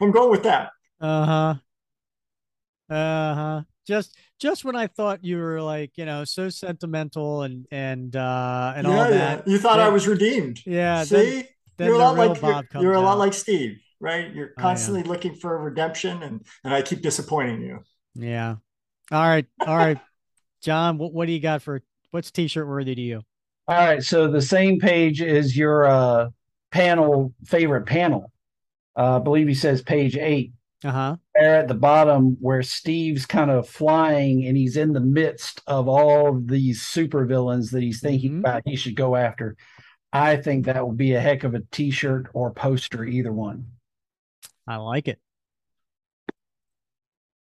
[0.00, 0.70] I'm going with that.
[1.00, 1.54] Uh huh.
[2.94, 3.62] Uh huh.
[3.86, 8.72] Just just when I thought you were like, you know, so sentimental and and uh
[8.76, 9.42] and yeah, all that.
[9.46, 9.52] Yeah.
[9.52, 10.60] You thought I was redeemed.
[10.64, 11.04] Yeah.
[11.04, 11.44] See, then,
[11.76, 14.32] then you're a lot like you're, you're a lot like Steve, right?
[14.32, 17.80] You're constantly looking for redemption, and and I keep disappointing you.
[18.14, 18.56] Yeah.
[19.10, 19.46] All right.
[19.66, 19.98] All right.
[20.60, 23.22] John, what, what do you got for what's t-shirt worthy to you?
[23.68, 24.02] All right.
[24.02, 26.30] So the same page is your uh
[26.70, 28.32] panel favorite panel.
[28.96, 30.52] Uh, I believe he says page eight
[30.84, 31.16] uh-huh.
[31.34, 35.88] there at the bottom where Steve's kind of flying and he's in the midst of
[35.88, 38.40] all these supervillains that he's thinking mm-hmm.
[38.40, 39.56] about he should go after.
[40.12, 43.66] I think that would be a heck of a t-shirt or poster, either one.
[44.66, 45.20] I like it.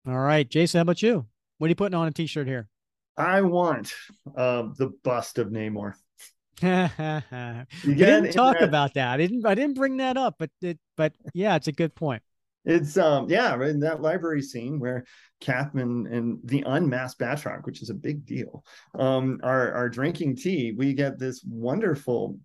[0.07, 1.27] All right, Jason, how about you?
[1.59, 2.69] What are you putting on a t-shirt here?
[3.17, 3.93] I want
[4.37, 5.95] um, the bust of Namor.
[6.63, 8.69] we didn't talk that...
[8.69, 9.09] about that.
[9.09, 9.45] I didn't.
[9.45, 10.79] I didn't bring that up, but it.
[10.97, 12.23] But yeah, it's a good point
[12.67, 15.05] it's um yeah in that library scene where
[15.41, 18.65] Capman and the unmasked Batroc, which is a big deal,
[18.99, 20.75] um, are are drinking tea.
[20.77, 22.39] We get this wonderful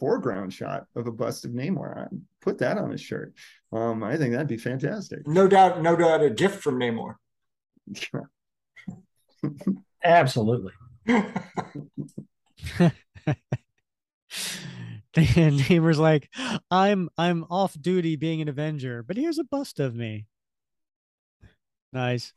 [0.00, 1.96] foreground shot of a bust of Namor.
[1.96, 2.06] I
[2.40, 3.34] put that on his shirt.
[3.72, 5.26] Um, I think that'd be fantastic.
[5.28, 7.14] No doubt, no doubt, a gift from Namor.
[10.04, 10.72] Absolutely.
[15.14, 16.30] And Namor's like,
[16.70, 20.26] I'm I'm off duty being an Avenger, but here's a bust of me.
[21.92, 22.32] Nice.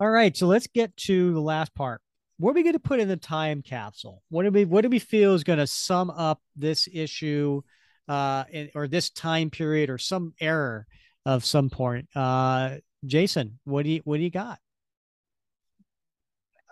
[0.00, 2.00] All right, so let's get to the last part.
[2.38, 4.22] What are we going to put in the time capsule?
[4.28, 7.62] What do we what do we feel is going to sum up this issue,
[8.08, 10.86] uh, in, or this time period, or some error
[11.26, 12.08] of some point?
[12.16, 12.76] Uh,
[13.06, 14.58] Jason, what do you what do you got?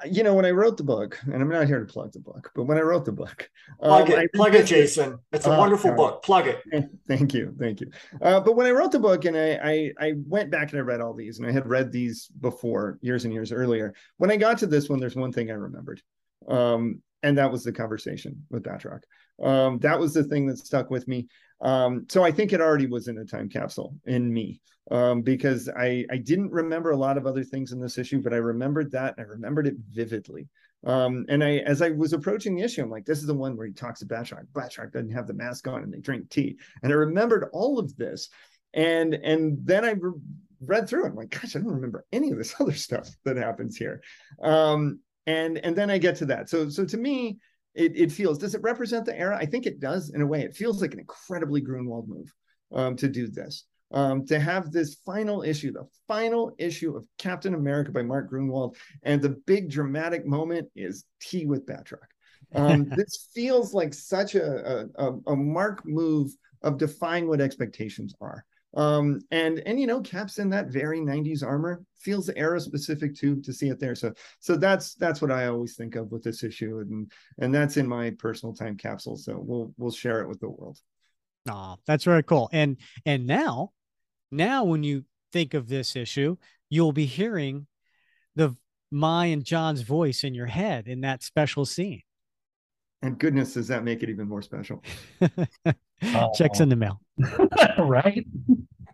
[0.05, 2.51] You know, when I wrote the book, and I'm not here to plug the book,
[2.55, 3.51] but when I wrote the book,
[3.81, 5.19] plug um, it, plug it, Jason.
[5.33, 6.23] It's a uh, wonderful book.
[6.23, 6.63] Plug it.
[7.09, 7.91] Thank you, thank you.
[8.21, 10.83] Uh, but when I wrote the book, and I, I, I went back and I
[10.83, 13.95] read all these, and I had read these before years and years earlier.
[14.17, 16.01] When I got to this one, there's one thing I remembered,
[16.49, 19.03] um, and that was the conversation with Batroc.
[19.43, 21.29] Um, that was the thing that stuck with me.
[21.63, 24.61] Um, so I think it already was in a time capsule in me
[24.91, 28.35] um, because I, I didn't remember a lot of other things in this issue, but
[28.35, 29.15] I remembered that.
[29.17, 30.49] I remembered it vividly.
[30.85, 33.57] Um, and I, as I was approaching the issue, I'm like, this is the one
[33.57, 34.47] where he talks to Batroc.
[34.53, 36.59] Batroc doesn't have the mask on and they drink tea.
[36.83, 38.29] And I remembered all of this.
[38.75, 40.19] And, and then I re-
[40.61, 41.11] read through it.
[41.11, 44.03] I'm like, gosh, I don't remember any of this other stuff that happens here.
[44.43, 46.49] Um, and, and then I get to that.
[46.49, 47.39] So, so to me,
[47.75, 48.39] it, it feels.
[48.39, 49.37] Does it represent the era?
[49.37, 50.43] I think it does in a way.
[50.43, 52.33] It feels like an incredibly Gruenwald move
[52.73, 53.65] um, to do this.
[53.93, 58.77] Um, to have this final issue, the final issue of Captain America by Mark Gruenwald,
[59.03, 61.99] and the big dramatic moment is tea with Batroc.
[62.55, 66.33] Um, this feels like such a, a, a Mark move
[66.63, 68.47] of defying what expectations are.
[68.75, 73.41] Um, and and you know, Cap's in that very 90s armor, feels era specific too
[73.43, 73.95] to see it there.
[73.95, 77.77] So so that's that's what I always think of with this issue, and and that's
[77.77, 79.17] in my personal time capsule.
[79.17, 80.79] So we'll we'll share it with the world.
[81.49, 82.49] Ah, that's very cool.
[82.53, 83.73] And and now,
[84.31, 86.37] now when you think of this issue,
[86.71, 87.67] you'll be hearing
[88.37, 88.57] the
[88.91, 92.03] my and John's voice in your head in that special scene.
[93.03, 94.83] And goodness, does that make it even more special?
[96.35, 97.02] Checks in the mail.
[97.79, 98.27] right?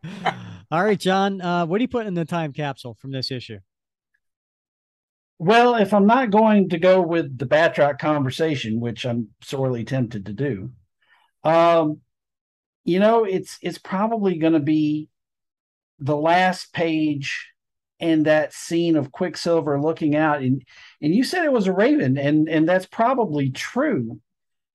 [0.70, 1.40] All right, John.
[1.40, 3.58] Uh, what do you put in the time capsule from this issue?
[5.38, 10.26] Well, if I'm not going to go with the Batroc conversation, which I'm sorely tempted
[10.26, 10.70] to do,
[11.44, 12.00] um,
[12.84, 15.08] you know, it's it's probably going to be
[16.00, 17.52] the last page
[18.00, 20.62] and that scene of Quicksilver looking out, and
[21.00, 24.20] and you said it was a raven, and and that's probably true.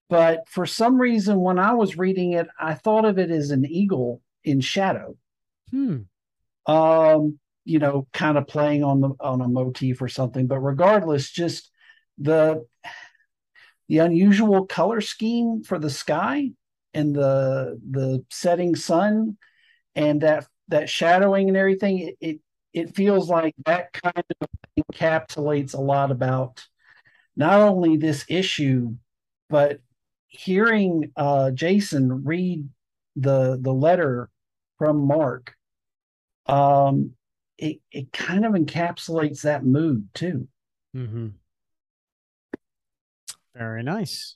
[0.09, 3.65] But for some reason, when I was reading it, I thought of it as an
[3.65, 5.15] eagle in shadow.
[5.71, 6.01] Hmm.
[6.65, 10.47] Um, you know, kind of playing on the on a motif or something.
[10.47, 11.71] But regardless, just
[12.17, 12.65] the
[13.87, 16.51] the unusual color scheme for the sky
[16.93, 19.37] and the the setting sun
[19.95, 22.39] and that that shadowing and everything it, it
[22.73, 24.49] it feels like that kind of
[24.79, 26.65] encapsulates a lot about
[27.35, 28.95] not only this issue
[29.49, 29.79] but
[30.33, 32.67] hearing uh, Jason read
[33.15, 34.29] the the letter
[34.77, 35.53] from Mark,
[36.47, 37.11] um,
[37.57, 40.47] it it kind of encapsulates that mood too.
[40.95, 41.27] Mm-hmm.
[43.55, 44.35] Very nice,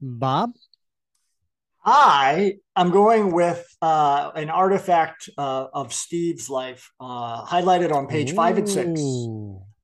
[0.00, 0.54] Bob.
[1.84, 8.06] Hi, I am going with uh, an artifact uh, of Steve's life, uh, highlighted on
[8.06, 9.00] page Ooh, five and six.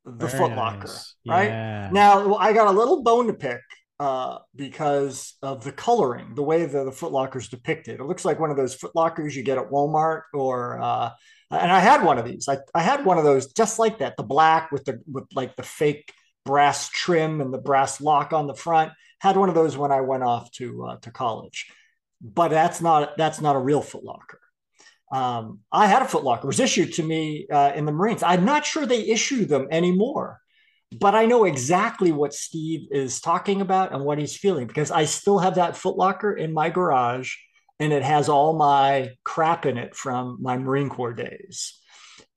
[0.05, 1.15] The Footlocker, nice.
[1.27, 1.49] right?
[1.49, 1.91] Yeah.
[1.93, 3.61] Now, I got a little bone to pick
[4.01, 8.01] uh, because of the coloring, the way the, the Footlocker is depicted.
[8.01, 11.11] It looks like one of those Footlockers you get at Walmart, or uh,
[11.51, 12.49] and I had one of these.
[12.49, 15.57] I, I had one of those just like that, the black with the with like
[15.57, 16.13] the fake
[16.45, 18.93] brass trim and the brass lock on the front.
[19.21, 21.67] Had one of those when I went off to uh, to college,
[22.21, 24.39] but that's not that's not a real Footlocker.
[25.11, 26.45] Um, I had a Footlocker.
[26.45, 28.23] It was issued to me uh, in the Marines.
[28.23, 30.41] I'm not sure they issue them anymore
[30.93, 35.05] but I know exactly what Steve is talking about and what he's feeling because I
[35.05, 37.35] still have that footlocker in my garage
[37.79, 41.79] and it has all my crap in it from my Marine Corps days.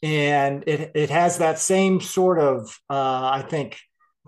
[0.03, 3.79] And it, it has that same sort of, uh, I think,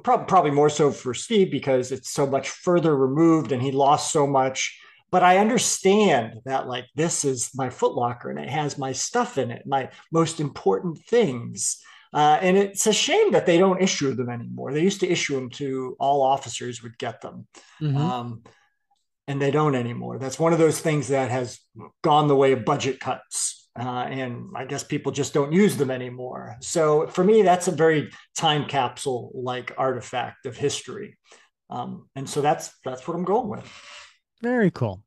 [0.03, 4.11] prob- probably more so for Steve because it's so much further removed and he lost
[4.11, 4.79] so much.
[5.11, 9.51] But I understand that, like, this is my footlocker and it has my stuff in
[9.51, 11.83] it, my most important things
[12.13, 14.71] uh, and it's a shame that they don't issue them anymore.
[14.71, 17.47] They used to issue them to all officers would get them.
[17.81, 17.97] Mm-hmm.
[17.97, 18.43] Um,
[19.27, 20.19] and they don't anymore.
[20.19, 21.59] That's one of those things that has
[22.03, 23.69] gone the way of budget cuts.
[23.79, 26.57] Uh, and I guess people just don't use them anymore.
[26.61, 31.17] So for me, that's a very time capsule like artifact of history.
[31.69, 33.67] Um, and so that's that's what I'm going with.
[34.43, 35.01] Very cool.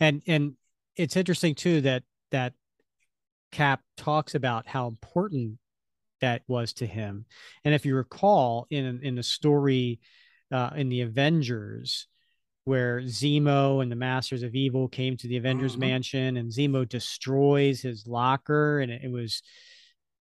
[0.00, 0.54] And and
[0.96, 2.54] it's interesting too that that
[3.52, 5.58] Cap talks about how important
[6.20, 7.24] that was to him.
[7.64, 10.00] And if you recall in in the story
[10.52, 12.06] uh, in the Avengers,
[12.64, 15.80] where Zemo and the Masters of Evil came to the Avengers mm-hmm.
[15.80, 19.42] mansion, and Zemo destroys his locker, and it, it was,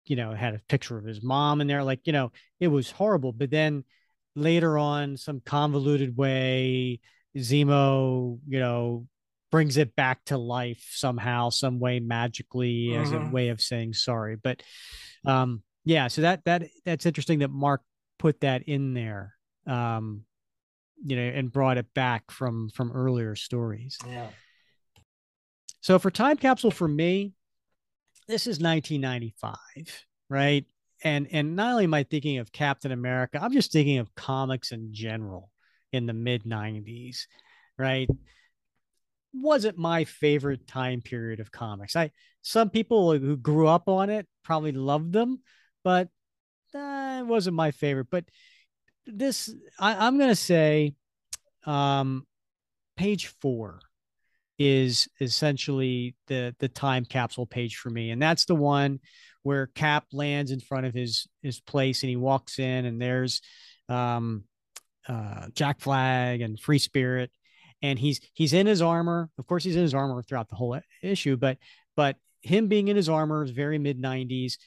[0.05, 2.89] you know, had a picture of his mom in there, like you know, it was
[2.91, 3.33] horrible.
[3.33, 3.83] But then
[4.35, 6.99] later on, some convoluted way,
[7.35, 9.07] Zemo, you know,
[9.51, 13.01] brings it back to life somehow, some way magically mm-hmm.
[13.01, 13.31] as a mm-hmm.
[13.31, 14.35] way of saying sorry.
[14.35, 14.63] But
[15.25, 17.81] um, yeah so that that that's interesting that mark
[18.19, 19.33] put that in there
[19.65, 20.23] um
[21.03, 23.97] you know and brought it back from from earlier stories.
[24.07, 24.29] Yeah.
[25.81, 27.33] So for time capsule for me
[28.27, 29.55] this is 1995
[30.29, 30.65] right?
[31.03, 34.71] And and not only am i thinking of captain america i'm just thinking of comics
[34.71, 35.51] in general
[35.93, 37.27] in the mid 90s
[37.77, 38.09] right?
[39.33, 41.95] Wasn't my favorite time period of comics.
[41.95, 42.11] I
[42.41, 45.41] some people who grew up on it probably loved them
[45.87, 46.09] but
[46.75, 48.07] uh, it wasn't my favorite.
[48.11, 48.25] But
[49.05, 49.49] this,
[49.79, 50.95] I, am going to say,
[51.65, 52.27] um,
[52.97, 53.79] page four
[54.59, 58.99] is essentially the the time capsule page for me, and that's the one
[59.43, 63.39] where Cap lands in front of his his place and he walks in, and there's
[63.87, 64.43] um,
[65.07, 67.31] uh, Jack Flag and Free Spirit,
[67.81, 69.29] and he's he's in his armor.
[69.37, 71.57] Of course, he's in his armor throughout the whole issue, but
[71.95, 74.57] but him being in his armor is very mid '90s.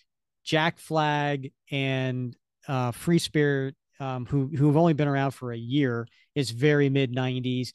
[0.51, 2.37] Jack Flag and
[2.67, 6.89] uh, Free Spirit, um, who who have only been around for a year, is very
[6.89, 7.69] mid '90s.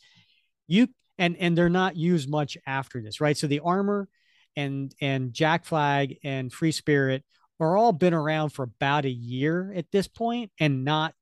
[0.67, 3.37] You and and they're not used much after this, right?
[3.37, 4.09] So the armor
[4.57, 7.23] and and Jack Flag and Free Spirit
[7.61, 11.13] are all been around for about a year at this point, and not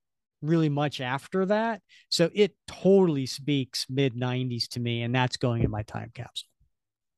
[0.41, 1.83] really much after that.
[2.09, 6.49] So it totally speaks mid 90s to me, and that's going in my time capsule.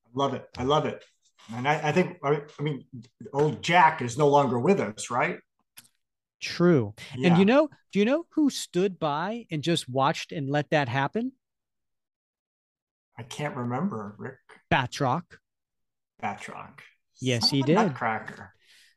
[0.04, 0.46] I love it.
[0.58, 1.02] I love it.
[1.54, 2.84] And I, I think, I mean,
[3.32, 5.38] old Jack is no longer with us, right?
[6.40, 6.94] True.
[7.16, 7.28] Yeah.
[7.28, 10.88] And you know, do you know who stood by and just watched and let that
[10.88, 11.32] happen?
[13.18, 14.36] I can't remember, Rick.
[14.70, 15.22] Batroc.
[16.22, 16.80] Batroc.
[17.20, 17.76] Yes, he did.
[17.76, 18.52] Nutcracker.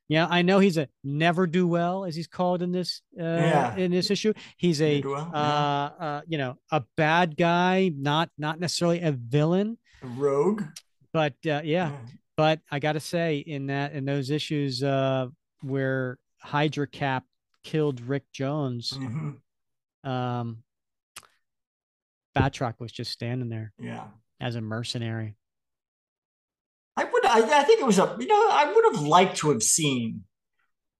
[0.09, 3.75] Yeah, I know he's a never do well, as he's called in this uh, yeah.
[3.75, 4.33] in this issue.
[4.57, 6.05] He's a well, uh, yeah.
[6.05, 10.63] uh, you know a bad guy, not not necessarily a villain, a rogue.
[11.13, 11.91] But uh, yeah.
[12.39, 15.27] But I got to say, in that in those issues uh,
[15.61, 17.25] where Hydra Cap
[17.65, 20.09] killed Rick Jones, mm-hmm.
[20.09, 20.63] um,
[22.33, 24.05] Batroc was just standing there, yeah,
[24.39, 25.35] as a mercenary.
[26.95, 29.49] I would, I, I think it was a, you know, I would have liked to
[29.49, 30.23] have seen,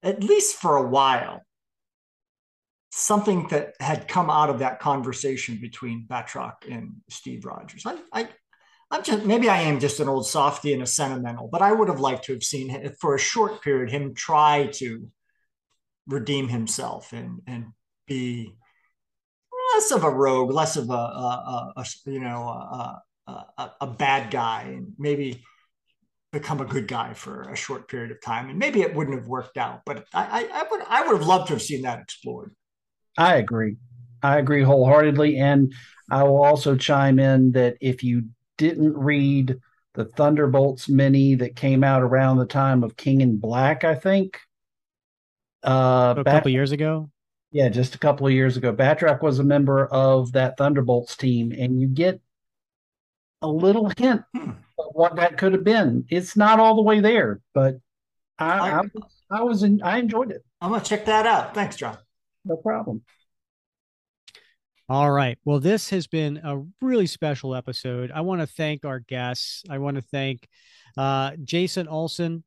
[0.04, 1.44] at least for a while,
[2.92, 7.86] something that had come out of that conversation between Batroc and Steve Rogers.
[7.86, 8.28] I, I,
[8.92, 11.90] I'm just maybe I am just an old softy and a sentimental, but I would
[11.90, 15.10] have liked to have seen him, for a short period him try to
[16.08, 17.68] redeem himself and and
[18.08, 18.56] be
[19.76, 24.32] less of a rogue, less of a, a, a, a you know a, a, bad
[24.32, 25.44] guy, and maybe
[26.32, 28.50] become a good guy for a short period of time.
[28.50, 31.28] And maybe it wouldn't have worked out, but I, I, I would I would have
[31.28, 32.56] loved to have seen that explored.
[33.18, 33.78] I agree.
[34.22, 35.38] I agree wholeheartedly.
[35.38, 35.74] And
[36.12, 38.26] I will also chime in that if you
[38.60, 39.58] didn't read
[39.96, 44.38] the Thunderbolts mini that came out around the time of King in Black, I think.
[45.66, 47.10] Uh, a couple years ago.
[47.52, 48.72] Yeah, just a couple of years ago.
[48.72, 52.22] Batroc was a member of that Thunderbolts team, and you get
[53.42, 54.52] a little hint hmm.
[54.78, 56.06] of what that could have been.
[56.10, 57.78] It's not all the way there, but
[58.38, 58.82] I, I,
[59.32, 60.46] I was in, I enjoyed it.
[60.62, 61.56] I'm gonna check that out.
[61.56, 61.98] Thanks, John.
[62.46, 63.04] No problem.
[64.90, 65.38] All right.
[65.46, 68.10] Well, this has been a really special episode.
[68.10, 69.64] I want to thank our guests.
[69.70, 70.48] I want to thank
[70.98, 72.44] uh, Jason Olsen.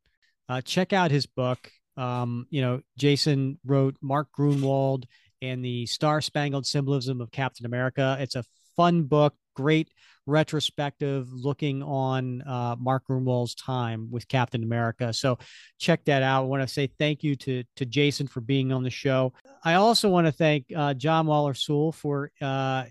[0.49, 1.71] Uh, check out his book.
[1.97, 5.05] Um, you know, Jason wrote Mark Gruenwald
[5.41, 8.17] and the Star Spangled Symbolism of Captain America.
[8.19, 8.45] It's a
[8.77, 9.91] fun book, great
[10.27, 15.13] retrospective looking on uh, Mark Gruenwald's time with Captain America.
[15.13, 15.39] So
[15.79, 16.43] check that out.
[16.43, 19.33] I want to say thank you to to Jason for being on the show.
[19.65, 22.85] I also want to thank uh, John Waller Sewell for uh,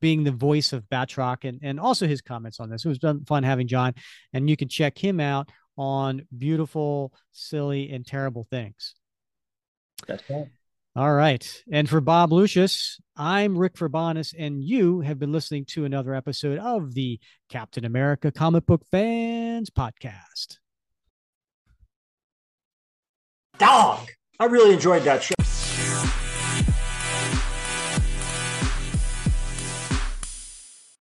[0.00, 2.84] being the voice of Batroc and, and also his comments on this.
[2.84, 3.94] It was fun having John,
[4.32, 8.94] and you can check him out on beautiful, silly, and terrible things.
[10.06, 10.48] That's right.
[10.96, 11.62] All right.
[11.70, 16.58] And for Bob Lucius, I'm Rick Verbanis, and you have been listening to another episode
[16.58, 17.20] of the
[17.50, 20.56] Captain America Comic Book Fans Podcast.
[23.58, 24.08] Dog.
[24.40, 25.34] I really enjoyed that show.